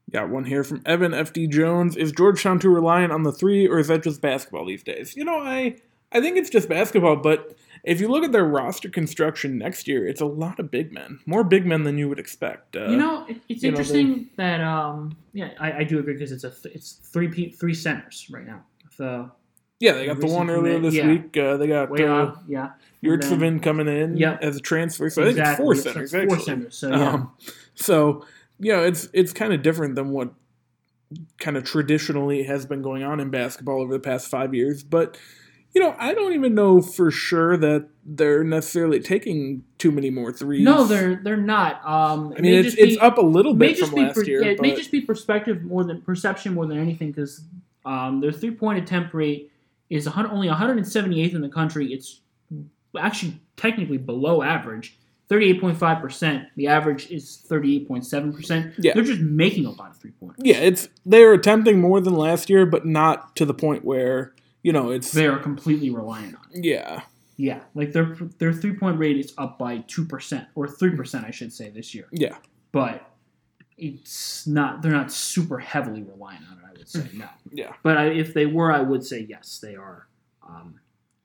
Got 0.10 0.30
one 0.30 0.46
here 0.46 0.64
from 0.64 0.82
Evan 0.86 1.12
FD 1.12 1.50
Jones. 1.50 1.98
Is 1.98 2.14
Georgetown 2.14 2.60
too 2.60 2.70
reliant 2.70 3.12
on 3.12 3.24
the 3.24 3.34
three, 3.34 3.68
or 3.68 3.78
is 3.80 3.90
that 3.90 4.02
just 4.04 4.22
basketball 4.22 4.66
these 4.66 4.82
days? 4.84 5.14
You 5.18 5.26
know, 5.26 5.38
I 5.40 5.76
I 6.14 6.22
think 6.22 6.38
it's 6.38 6.50
just 6.50 6.70
basketball, 6.70 7.18
but 7.18 7.54
if 7.88 8.02
you 8.02 8.10
look 8.10 8.24
at 8.24 8.34
their 8.34 8.44
roster 8.44 8.90
construction 8.90 9.58
next 9.58 9.88
year, 9.88 10.08
it's 10.08 10.20
a 10.20 10.26
lot 10.26 10.60
of 10.60 10.70
big 10.70 10.92
men, 10.92 11.20
more 11.26 11.44
big 11.44 11.66
men 11.66 11.84
than 11.84 11.98
you 11.98 12.10
would 12.10 12.20
expect. 12.20 12.76
Uh, 12.76 12.88
you 12.90 12.98
know, 12.98 13.26
it, 13.28 13.38
it's 13.48 13.64
you 13.64 13.72
know, 13.72 13.78
interesting 13.78 14.30
that 14.36 14.60
um, 14.60 15.16
yeah, 15.34 15.52
I, 15.60 15.72
I 15.80 15.84
do 15.86 15.98
agree 16.00 16.14
because 16.14 16.32
it's 16.32 16.44
a 16.44 16.52
th- 16.52 16.76
it's 16.76 16.94
three 16.94 17.30
pe- 17.30 17.52
three 17.52 17.74
centers 17.74 18.28
right 18.30 18.46
now. 18.46 18.64
The 18.98 19.32
yeah, 19.80 19.94
they 19.94 20.06
got 20.06 20.20
the 20.20 20.28
one 20.28 20.50
earlier 20.50 20.76
commit, 20.76 20.92
this 20.92 20.96
yeah. 20.96 21.08
week. 21.08 21.38
Uh, 21.38 21.56
they 21.58 21.68
got 21.68 21.90
way 21.90 22.06
uh, 22.06 22.14
up, 22.14 22.44
yeah. 22.48 22.72
Yurtseven 23.04 23.62
coming 23.62 23.88
in 23.88 24.18
Yep. 24.18 24.40
as 24.42 24.58
a 24.58 24.60
transfer, 24.60 25.10
so 25.10 25.22
I 25.22 25.26
think 25.26 25.38
it's 25.38 25.58
four 25.58 25.76
So 25.76 25.82
centers 25.82 26.14
it's 26.14 26.34
four 26.34 26.40
centers. 26.44 26.76
So 26.76 26.90
yeah, 26.90 27.10
Um, 27.10 27.32
so 27.76 28.26
you 28.60 28.74
know, 28.74 28.84
it's 28.84 29.08
it's 29.14 29.32
kind 29.32 29.54
of 29.54 29.62
different 29.62 29.96
than 29.96 30.10
what 30.10 30.34
kind 31.40 31.56
of 31.56 31.64
traditionally 31.64 32.44
has 32.44 32.66
been 32.66 32.82
going 32.82 33.04
on 33.04 33.22
in 33.22 33.30
basketball 33.30 33.82
over 33.82 33.94
the 33.94 34.00
past 34.00 34.30
five 34.30 34.54
years. 34.54 34.84
But 34.84 35.18
you 35.74 35.82
know, 35.82 35.96
I 35.98 36.14
don't 36.14 36.34
even 36.34 36.56
know 36.56 36.82
for 36.82 37.12
sure 37.12 37.58
that 37.58 37.88
they're 38.06 38.44
necessarily 38.44 39.00
taking 39.00 39.64
too 39.78 39.92
many 39.92 40.10
more 40.10 40.32
threes. 40.32 40.64
no, 40.64 40.86
they're 40.86 41.16
they're 41.24 41.38
not. 41.38 41.86
Um, 41.86 42.34
I 42.38 42.42
mean, 42.42 42.66
it's 42.66 42.76
it's 42.76 42.98
up 43.02 43.18
a 43.18 43.22
little 43.22 43.54
bit 43.54 43.78
from 43.78 43.92
last 43.92 44.16
per- 44.16 44.24
year, 44.24 44.44
yeah, 44.44 44.52
it 44.52 44.62
may 44.62 44.76
just 44.76 44.92
be 44.92 45.02
perspective 45.02 45.64
more 45.64 45.84
than 45.84 46.02
perception 46.02 46.54
more 46.54 46.66
than 46.66 46.78
anything 46.80 47.12
because 47.12 47.44
um, 47.86 48.22
their 48.22 48.32
three 48.32 48.52
point 48.52 48.80
attempt 48.84 49.14
rate 49.14 49.52
is 49.90 50.06
100, 50.06 50.32
only 50.32 50.48
178th 50.48 51.34
in 51.34 51.42
the 51.42 51.50
country. 51.50 51.94
It's 51.94 52.22
actually 53.00 53.40
technically 53.56 53.98
below 53.98 54.42
average. 54.42 54.98
38.5%. 55.30 56.48
The 56.56 56.68
average 56.68 57.12
is 57.12 57.46
38.7%. 57.50 58.76
Yeah. 58.78 58.94
They're 58.94 59.04
just 59.04 59.20
making 59.20 59.66
a 59.66 59.72
lot 59.72 59.90
of 59.90 59.98
three 59.98 60.12
pointers. 60.12 60.38
yeah, 60.40 60.56
it's 60.56 60.88
they're 61.06 61.34
attempting 61.34 61.82
more 61.82 62.00
than 62.00 62.14
last 62.14 62.50
year, 62.50 62.66
but 62.66 62.86
not 62.86 63.36
to 63.36 63.46
the 63.46 63.54
point 63.54 63.84
where 63.84 64.34
you 64.68 64.74
know 64.74 64.88
it's 64.96 65.12
They 65.12 65.28
are 65.28 65.40
completely 65.50 65.90
reliant 66.02 66.36
on 66.36 66.46
it. 66.54 66.64
yeah. 66.66 67.02
Yeah. 67.48 67.62
Like 67.80 67.92
their 67.96 68.08
their 68.40 68.52
three 68.62 68.76
point 68.82 68.98
rate 69.00 69.18
is 69.24 69.34
up 69.38 69.58
by 69.66 69.74
2%, 69.80 70.48
or 70.56 70.68
3%, 70.68 71.26
I 71.26 71.32
should 71.32 71.54
say, 71.54 71.70
this 71.70 71.94
year. 71.96 72.08
Yeah, 72.12 72.38
But 72.72 72.96
it's 73.78 74.48
not, 74.48 74.82
they're 74.82 74.92
not 75.02 75.12
super 75.12 75.60
heavily 75.60 76.04
reliant 76.04 76.44
on 76.52 76.58
it, 76.58 76.64
I 76.68 76.72
would 76.78 76.90
say. 76.90 77.06
No. 77.14 77.28
yeah, 77.52 77.74
But 77.84 77.98
I, 77.98 78.06
if 78.08 78.34
they 78.34 78.48
were, 78.48 78.72
I 78.72 78.82
would 78.82 79.06
say 79.06 79.20
yes, 79.30 79.60
they 79.62 79.76
are. 79.76 80.08
Um, 80.48 80.80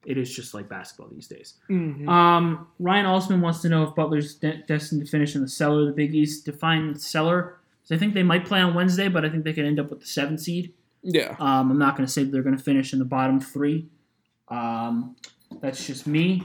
it 0.05 0.19
is 0.19 0.35
just 0.35 0.53
like 0.53 0.69
basketball 0.69 1.09
these 1.09 1.29
days. 1.29 1.55
Mhm. 1.71 2.09
Um, 2.09 2.67
Ryan 2.79 3.07
Alsman 3.07 3.41
wants 3.41 3.61
to 3.63 3.69
know 3.69 3.85
if 3.85 3.95
Butler's 3.95 4.35
de- 4.35 4.63
destined 4.69 5.01
to 5.05 5.11
finish 5.11 5.35
in 5.37 5.43
the 5.43 5.49
cellar 5.49 5.81
of 5.83 5.87
the 5.87 5.93
Big 5.93 6.15
East. 6.15 6.45
Define 6.45 6.95
cellar. 6.97 7.57
So 7.85 7.95
I 7.95 7.99
think 7.99 8.13
they 8.15 8.23
might 8.25 8.45
play 8.45 8.61
on 8.61 8.75
Wednesday, 8.75 9.09
but 9.09 9.25
I 9.25 9.31
think 9.31 9.45
they 9.45 9.53
could 9.53 9.65
end 9.65 9.79
up 9.81 9.91
with 9.91 10.01
the 10.01 10.07
seventh 10.07 10.41
seed. 10.41 10.75
Yeah. 11.03 11.37
Um, 11.39 11.71
I'm 11.71 11.79
not 11.79 11.97
going 11.97 12.07
to 12.07 12.13
say 12.13 12.25
that 12.25 12.31
they're 12.33 12.43
going 12.43 12.57
to 12.57 12.63
finish 12.63 12.93
in 12.93 12.99
the 12.99 13.05
bottom 13.05 13.41
three. 13.41 13.89
Um, 14.49 15.17
that's 15.61 15.87
just 15.87 16.07
me. 16.07 16.43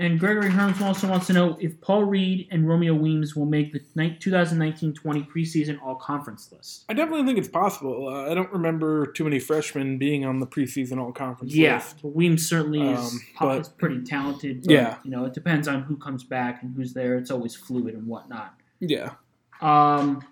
And 0.00 0.18
Gregory 0.18 0.50
Herms 0.50 0.80
also 0.80 1.06
wants 1.08 1.28
to 1.28 1.32
know 1.32 1.56
if 1.60 1.80
Paul 1.80 2.02
Reed 2.04 2.48
and 2.50 2.68
Romeo 2.68 2.94
Weems 2.94 3.36
will 3.36 3.46
make 3.46 3.72
the 3.72 3.78
2019-20 3.78 5.28
preseason 5.28 5.80
All-Conference 5.80 6.50
list. 6.50 6.84
I 6.88 6.94
definitely 6.94 7.24
think 7.26 7.38
it's 7.38 7.46
possible. 7.48 8.08
Uh, 8.08 8.28
I 8.28 8.34
don't 8.34 8.52
remember 8.52 9.06
too 9.06 9.22
many 9.22 9.38
freshmen 9.38 9.96
being 9.98 10.24
on 10.24 10.40
the 10.40 10.48
preseason 10.48 10.98
all 10.98 11.12
conference 11.12 11.54
Yeah, 11.54 11.76
list. 11.76 12.02
but 12.02 12.08
Weems 12.08 12.48
certainly 12.48 12.80
is, 12.82 12.98
Um, 12.98 13.20
po- 13.36 13.46
but- 13.46 13.60
is 13.60 13.68
pretty 13.68 14.02
talented. 14.02 14.62
But, 14.64 14.72
Yeah. 14.72 14.96
you 15.04 15.12
know, 15.12 15.26
it 15.26 15.32
depends 15.32 15.68
on 15.68 15.82
who 15.82 15.96
comes 15.96 16.24
back 16.24 16.62
and 16.64 16.74
who's 16.74 16.92
there. 16.92 17.16
It's 17.16 17.30
always 17.30 17.54
fluid 17.54 17.94
and 17.94 18.08
whatnot. 18.08 18.54
Yeah. 18.80 19.12
Um, 19.60 20.22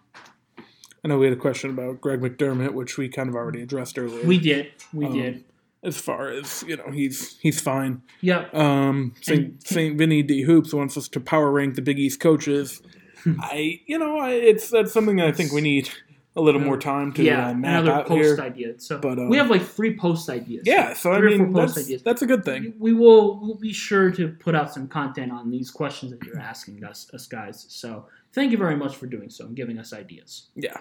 I 1.05 1.09
know 1.09 1.18
we 1.18 1.26
had 1.26 1.36
a 1.36 1.40
question 1.40 1.70
about 1.70 2.00
Greg 2.00 2.20
McDermott, 2.20 2.74
which 2.74 2.96
we 2.96 3.09
kind 3.09 3.28
of 3.28 3.34
already 3.34 3.62
addressed 3.62 3.98
earlier. 3.98 4.24
we 4.24 4.38
did, 4.38 4.68
we 4.92 5.07
Um, 5.07 5.12
did. 5.14 5.44
as 5.82 5.98
far 6.00 6.28
as 6.28 6.64
you 6.68 6.76
know, 6.76 6.90
he's 6.92 7.38
he's 7.40 7.61
fine. 7.61 8.03
Yep. 8.20 8.55
Um, 8.55 9.14
Saint 9.20 9.66
Saint 9.66 9.98
Vinny 9.98 10.22
D 10.22 10.42
Hoops 10.42 10.72
wants 10.72 10.96
us 10.96 11.09
to 11.09 11.20
power 11.20 11.50
rank 11.50 11.74
the 11.74 11.82
Big 11.82 11.98
East 11.98 12.20
coaches. 12.20 12.82
I 13.26 13.80
you 13.86 13.98
know 13.98 14.18
I, 14.18 14.30
it's 14.32 14.70
that's 14.70 14.92
something 14.92 15.16
that 15.16 15.26
I 15.28 15.32
think 15.32 15.53
we 15.53 15.61
need 15.61 15.90
a 16.34 16.40
little 16.40 16.61
more 16.62 16.78
time 16.78 17.12
to 17.12 17.22
yeah, 17.22 17.48
uh, 17.48 17.55
map 17.55 17.82
another 17.82 17.92
out 17.92 18.07
post 18.07 18.22
here. 18.22 18.40
idea. 18.40 18.74
So 18.80 18.98
But, 18.98 19.18
um, 19.18 19.28
we 19.28 19.36
have 19.36 19.50
like 19.50 19.61
three 19.62 19.94
post 19.98 20.30
ideas. 20.30 20.62
Yeah, 20.64 20.94
so 20.94 21.12
I 21.12 21.18
Three 21.18 21.34
or 21.34 21.38
mean 21.40 21.53
that's, 21.53 21.76
ideas. 21.76 22.03
that's 22.03 22.22
a 22.22 22.26
good 22.26 22.42
thing. 22.42 22.72
We 22.78 22.94
will 22.94 23.38
we'll 23.40 23.57
be 23.59 23.72
sure 23.74 24.11
to 24.12 24.28
put 24.28 24.55
out 24.55 24.72
some 24.72 24.88
content 24.88 25.30
on 25.30 25.50
these 25.50 25.70
questions 25.70 26.11
that 26.12 26.22
you're 26.24 26.38
asking 26.38 26.82
us, 26.84 27.11
us 27.12 27.26
guys. 27.26 27.66
So 27.68 28.07
thank 28.32 28.52
you 28.52 28.58
very 28.58 28.76
much 28.76 28.96
for 28.96 29.06
doing 29.06 29.30
so 29.30 29.46
and 29.46 29.56
giving 29.56 29.78
us 29.78 29.92
ideas. 29.92 30.48
Yeah, 30.54 30.78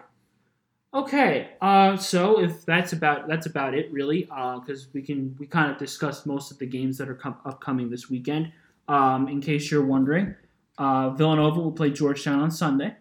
Okay, 0.94 1.52
uh, 1.62 1.96
so 1.96 2.42
if 2.42 2.66
that's 2.66 2.92
about 2.92 3.30
that's 3.30 3.46
about 3.46 3.74
it 3.74 3.92
really, 3.94 4.24
because 4.24 4.90
we 4.94 5.02
can 5.02 5.34
we 5.40 5.48
kind 5.48 5.72
of 5.72 5.78
discussed 5.78 6.26
most 6.26 6.52
of 6.52 6.60
the 6.60 6.66
games 6.66 6.98
that 6.98 7.08
are 7.08 7.16
com- 7.16 7.38
upcoming 7.46 7.90
this 7.90 8.10
weekend. 8.10 8.52
Um, 8.90 9.30
in 9.30 9.40
case 9.40 9.72
you're 9.72 9.86
wondering, 9.86 10.36
uh, 10.78 11.12
Villanova 11.12 11.62
will 11.62 11.72
play 11.72 11.92
Georgetown 11.92 12.42
on 12.42 12.52
Sunday. 12.52 12.94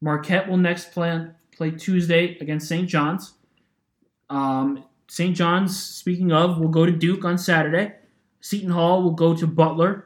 Marquette 0.00 0.48
will 0.48 0.56
next 0.56 0.92
play 0.92 1.26
play 1.50 1.72
Tuesday 1.72 2.38
against 2.38 2.68
St. 2.68 2.88
John's. 2.88 3.34
Um, 4.30 4.84
St. 5.08 5.34
John's, 5.36 5.76
speaking 5.76 6.30
of, 6.30 6.60
will 6.60 6.68
go 6.68 6.86
to 6.86 6.92
Duke 6.92 7.24
on 7.24 7.38
Saturday. 7.38 7.94
Seton 8.40 8.70
Hall 8.70 9.02
will 9.02 9.12
go 9.12 9.34
to 9.34 9.48
Butler. 9.48 10.05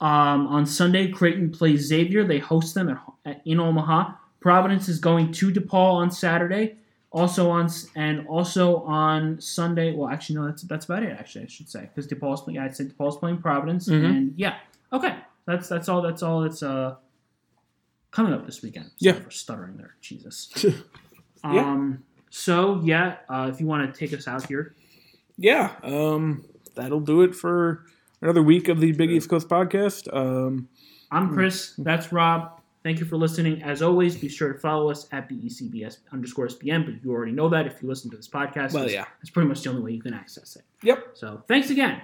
Um, 0.00 0.46
on 0.48 0.66
Sunday, 0.66 1.08
Creighton 1.10 1.50
plays 1.50 1.86
Xavier. 1.86 2.24
They 2.24 2.38
host 2.38 2.74
them 2.74 2.88
at, 2.90 3.00
at 3.24 3.42
in 3.46 3.58
Omaha. 3.60 4.12
Providence 4.40 4.88
is 4.88 4.98
going 4.98 5.32
to 5.32 5.50
DePaul 5.50 5.94
on 5.94 6.10
Saturday. 6.10 6.76
Also 7.12 7.48
on 7.48 7.70
and 7.94 8.26
also 8.28 8.82
on 8.82 9.40
Sunday. 9.40 9.94
Well, 9.94 10.10
actually, 10.10 10.36
no, 10.36 10.46
that's 10.46 10.62
that's 10.62 10.84
about 10.84 11.02
it. 11.02 11.16
Actually, 11.18 11.44
I 11.44 11.48
should 11.48 11.68
say 11.70 11.88
because 11.94 12.06
DePaul's 12.10 12.42
playing. 12.42 12.58
I 12.58 12.68
said 12.68 12.92
DePaul's 12.92 13.16
playing 13.16 13.38
Providence, 13.38 13.88
Mhm. 13.88 14.04
and 14.04 14.34
yeah, 14.36 14.56
okay, 14.92 15.16
that's 15.46 15.66
that's 15.68 15.88
all. 15.88 16.02
That's 16.02 16.22
all. 16.22 16.42
That's 16.42 16.62
uh 16.62 16.96
coming 18.10 18.34
up 18.34 18.44
this 18.44 18.60
weekend. 18.60 18.90
Yeah. 18.98 19.12
For 19.12 19.30
stuttering 19.30 19.76
there. 19.76 19.94
Jesus. 20.00 20.52
Yeah. 21.44 21.60
Um. 21.60 22.02
So 22.30 22.80
yeah, 22.82 23.16
uh, 23.28 23.50
if 23.54 23.60
you 23.60 23.66
want 23.66 23.94
to 23.94 23.98
take 23.98 24.12
us 24.18 24.26
out 24.26 24.46
here, 24.48 24.74
yeah. 25.38 25.76
Um, 25.84 26.44
that'll 26.74 26.98
do 27.00 27.22
it 27.22 27.36
for 27.36 27.86
another 28.26 28.42
week 28.42 28.66
of 28.66 28.80
the 28.80 28.90
Big 28.90 29.12
East 29.12 29.30
Coast 29.30 29.48
podcast. 29.48 30.12
Um, 30.12 30.68
I'm 31.12 31.32
Chris. 31.32 31.74
That's 31.78 32.12
Rob. 32.12 32.60
Thank 32.82 32.98
you 32.98 33.06
for 33.06 33.16
listening. 33.16 33.62
As 33.62 33.82
always, 33.82 34.16
be 34.16 34.28
sure 34.28 34.52
to 34.52 34.58
follow 34.58 34.90
us 34.90 35.06
at 35.12 35.28
BECBS 35.28 35.98
underscore 36.12 36.48
SBM, 36.48 36.86
but 36.86 37.04
you 37.04 37.12
already 37.12 37.30
know 37.30 37.48
that 37.48 37.68
if 37.68 37.80
you 37.80 37.88
listen 37.88 38.10
to 38.10 38.16
this 38.16 38.26
podcast. 38.26 38.72
well, 38.72 38.90
yeah. 38.90 39.04
That's 39.20 39.30
pretty 39.30 39.48
much 39.48 39.62
the 39.62 39.70
only 39.70 39.82
way 39.82 39.92
you 39.92 40.02
can 40.02 40.12
access 40.12 40.56
it. 40.56 40.64
Yep. 40.82 41.10
So 41.14 41.44
thanks 41.46 41.70
again. 41.70 42.02